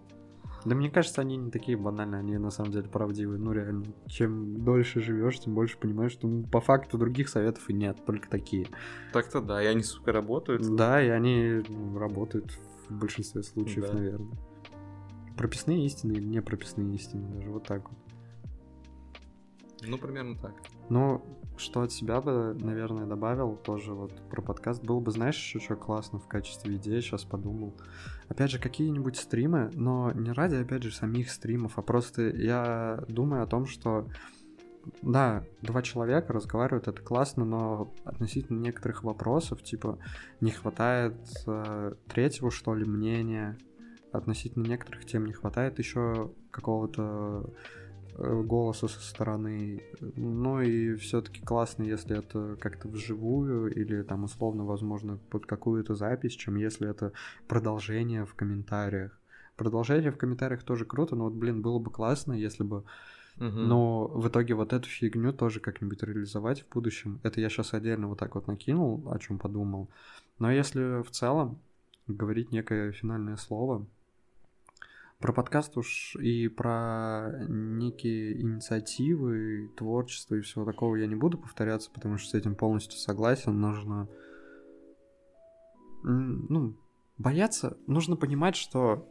[0.64, 3.40] Да мне кажется, они не такие банальные, они на самом деле правдивые.
[3.40, 7.74] Ну, реально, чем дольше живешь, тем больше понимаешь, что ну, по факту других советов и
[7.74, 8.68] нет, только такие.
[9.12, 10.62] Так-то да, и они, сука, работают.
[10.76, 12.52] Да, и они ну, работают
[12.88, 13.94] в большинстве случаев, да.
[13.94, 14.38] наверное.
[15.36, 18.00] Прописные истины или не прописные истины, даже вот так вот.
[19.82, 20.54] Ну, примерно так.
[20.90, 21.24] Ну,
[21.58, 24.84] что от себя бы, наверное, добавил тоже вот про подкаст.
[24.84, 27.74] Было бы, знаешь, еще что классно в качестве идеи, сейчас подумал.
[28.28, 33.44] Опять же, какие-нибудь стримы, но не ради, опять же, самих стримов, а просто я думаю
[33.44, 34.08] о том, что
[35.02, 39.98] да, два человека разговаривают, это классно, но относительно некоторых вопросов, типа,
[40.42, 41.16] не хватает
[41.48, 43.58] э, третьего, что ли, мнения,
[44.12, 47.50] относительно некоторых тем не хватает еще какого-то
[48.18, 49.84] голоса со стороны.
[50.00, 56.34] Ну и все-таки классно, если это как-то вживую или там условно, возможно, под какую-то запись,
[56.34, 57.12] чем если это
[57.48, 59.20] продолжение в комментариях.
[59.58, 62.84] Продолжение в комментариях тоже круто, но вот, блин, было бы классно, если бы
[63.38, 63.48] Угу.
[63.48, 67.20] Но в итоге вот эту фигню тоже как-нибудь реализовать в будущем.
[67.24, 69.90] Это я сейчас отдельно вот так вот накинул, о чем подумал.
[70.40, 71.60] Но если в целом
[72.08, 73.86] говорить некое финальное слово,
[75.20, 81.90] про подкаст уж и про некие инициативы, творчество и всего такого я не буду повторяться,
[81.92, 83.60] потому что с этим полностью согласен.
[83.60, 84.08] Нужно...
[86.04, 86.78] Ну,
[87.18, 87.78] бояться...
[87.88, 89.10] Нужно понимать, что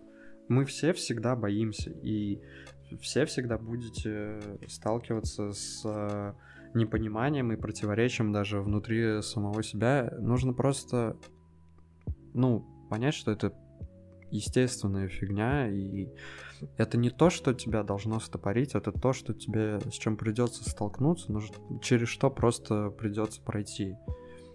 [0.49, 2.41] мы все всегда боимся, и
[3.01, 6.37] все всегда будете сталкиваться с
[6.75, 10.13] непониманием и противоречием даже внутри самого себя.
[10.21, 11.17] Нужно просто,
[12.35, 13.55] ну, понять, что это
[14.35, 16.09] естественная фигня, и
[16.77, 21.33] это не то, что тебя должно стопорить, это то, что тебе с чем придется столкнуться,
[21.33, 23.97] нужно, через что просто придется пройти.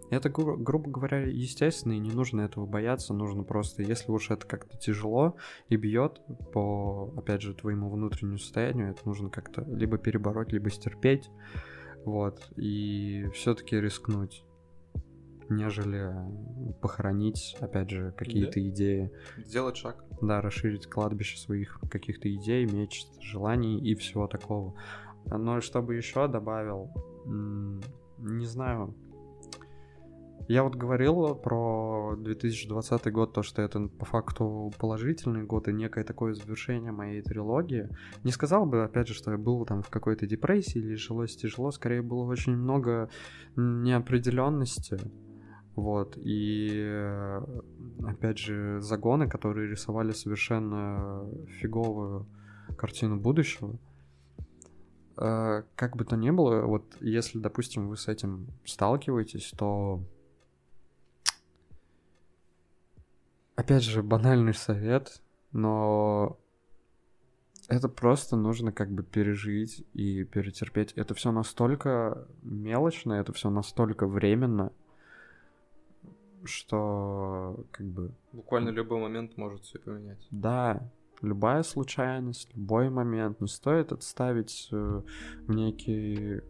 [0.09, 4.45] Это, гру- грубо говоря, естественно, и не нужно этого бояться, нужно просто, если уж это
[4.45, 5.35] как-то тяжело
[5.67, 6.19] и бьет
[6.51, 11.29] по, опять же, твоему внутреннему состоянию, это нужно как-то либо перебороть, либо стерпеть,
[12.05, 14.43] вот, и все-таки рискнуть
[15.49, 16.13] нежели
[16.81, 18.69] похоронить, опять же, какие-то да.
[18.69, 19.11] идеи.
[19.37, 20.03] Сделать шаг.
[20.21, 24.75] Да, расширить кладбище своих каких-то идей, мечт, желаний и всего такого.
[25.25, 26.91] Но чтобы еще добавил,
[27.25, 28.95] не знаю,
[30.49, 36.03] я вот говорил про 2020 год, то, что это по факту положительный год и некое
[36.03, 37.87] такое завершение моей трилогии.
[38.23, 41.69] Не сказал бы, опять же, что я был там в какой-то депрессии или жилось тяжело,
[41.69, 43.11] скорее было очень много
[43.55, 44.97] неопределенности
[45.81, 47.41] вот, и э,
[48.05, 51.25] опять же, загоны, которые рисовали совершенно
[51.59, 52.25] фиговую
[52.77, 53.77] картину будущего.
[55.17, 60.03] Э, как бы то ни было, вот если, допустим, вы с этим сталкиваетесь, то
[63.55, 66.39] опять же, банальный совет, но
[67.67, 70.93] это просто нужно как бы пережить и перетерпеть.
[70.93, 74.71] Это все настолько мелочно, это все настолько временно,
[76.43, 78.11] что как бы...
[78.31, 80.25] Буквально любой момент может все поменять.
[80.31, 80.91] Да,
[81.21, 83.41] любая случайность, любой момент.
[83.41, 85.01] Не стоит отставить э,
[85.47, 86.41] в некий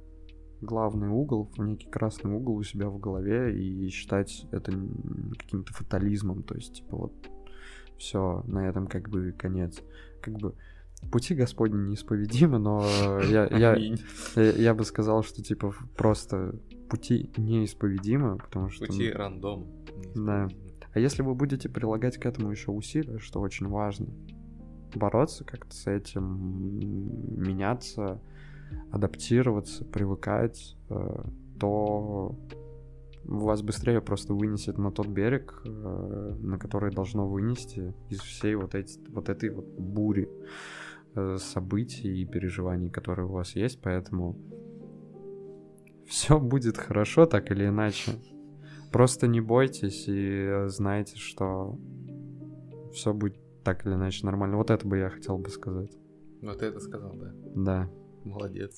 [0.62, 4.72] главный угол, в некий красный угол у себя в голове и считать это
[5.38, 6.44] каким-то фатализмом.
[6.44, 7.14] То есть, типа, вот
[7.98, 9.82] все, на этом как бы конец.
[10.22, 10.56] Как бы
[11.12, 12.86] пути Господни неисповедимы, но
[13.30, 13.76] я, я,
[14.36, 16.56] я, я бы сказал, что типа просто
[16.90, 18.86] пути неисповедимы, потому что...
[18.86, 19.68] Пути рандом.
[20.16, 20.48] Да.
[20.94, 24.08] А если вы будете прилагать к этому еще усилия, что очень важно,
[24.96, 28.22] бороться как-то с этим, меняться,
[28.92, 31.24] адаптироваться, привыкать, э,
[31.60, 32.36] то
[33.24, 38.74] вас быстрее просто вынесет на тот берег, э, на который должно вынести из всей вот,
[38.76, 40.30] эти, вот этой вот бури
[41.16, 44.38] э, событий и переживаний, которые у вас есть, поэтому
[46.10, 48.14] все будет хорошо так или иначе.
[48.92, 51.78] Просто не бойтесь и знайте, что
[52.92, 54.58] все будет так или иначе нормально.
[54.58, 55.92] Вот это бы я хотел бы сказать.
[56.42, 57.32] Вот это сказал, да?
[57.56, 57.90] Да.
[58.26, 58.78] Молодец.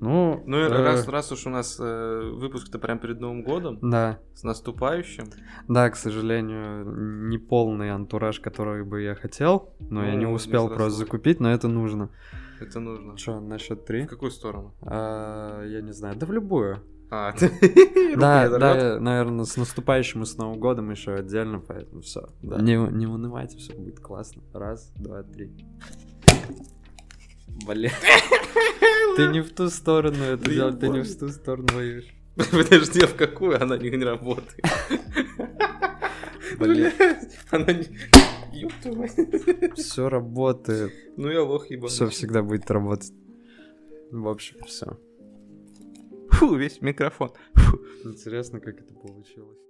[0.00, 0.68] Ну, ну э...
[0.68, 3.78] раз, раз уж у нас э, выпуск-то прям перед Новым годом.
[3.82, 4.20] Да.
[4.34, 5.24] С наступающим.
[5.68, 10.68] Да, к сожалению, не полный антураж, который бы я хотел, но ну, я не успел
[10.68, 12.10] не просто закупить, но это нужно.
[12.60, 13.16] Это нужно.
[13.16, 14.04] Что, на счет три?
[14.04, 14.74] В какую сторону?
[14.82, 16.82] А, я не знаю, да в любую.
[17.08, 17.32] А,
[18.16, 22.28] да, да, наверное, с наступающим и с Новым годом еще отдельно, поэтому все.
[22.42, 24.42] Не, не унывайте, все будет классно.
[24.52, 25.52] Раз, два, три.
[27.64, 27.90] Бля.
[29.16, 32.14] Ты не в ту сторону это делал, ты не в ту сторону воюешь.
[32.36, 34.62] Подожди, а в какую она не, работает?
[36.58, 36.92] Бля.
[37.50, 37.86] Она не...
[39.74, 40.92] Все работает.
[41.16, 41.88] Ну я лох ебаный.
[41.88, 43.12] Все всегда будет работать.
[44.10, 44.98] В общем, все.
[46.30, 47.32] Фу, весь микрофон.
[48.04, 49.65] Интересно, как это получилось.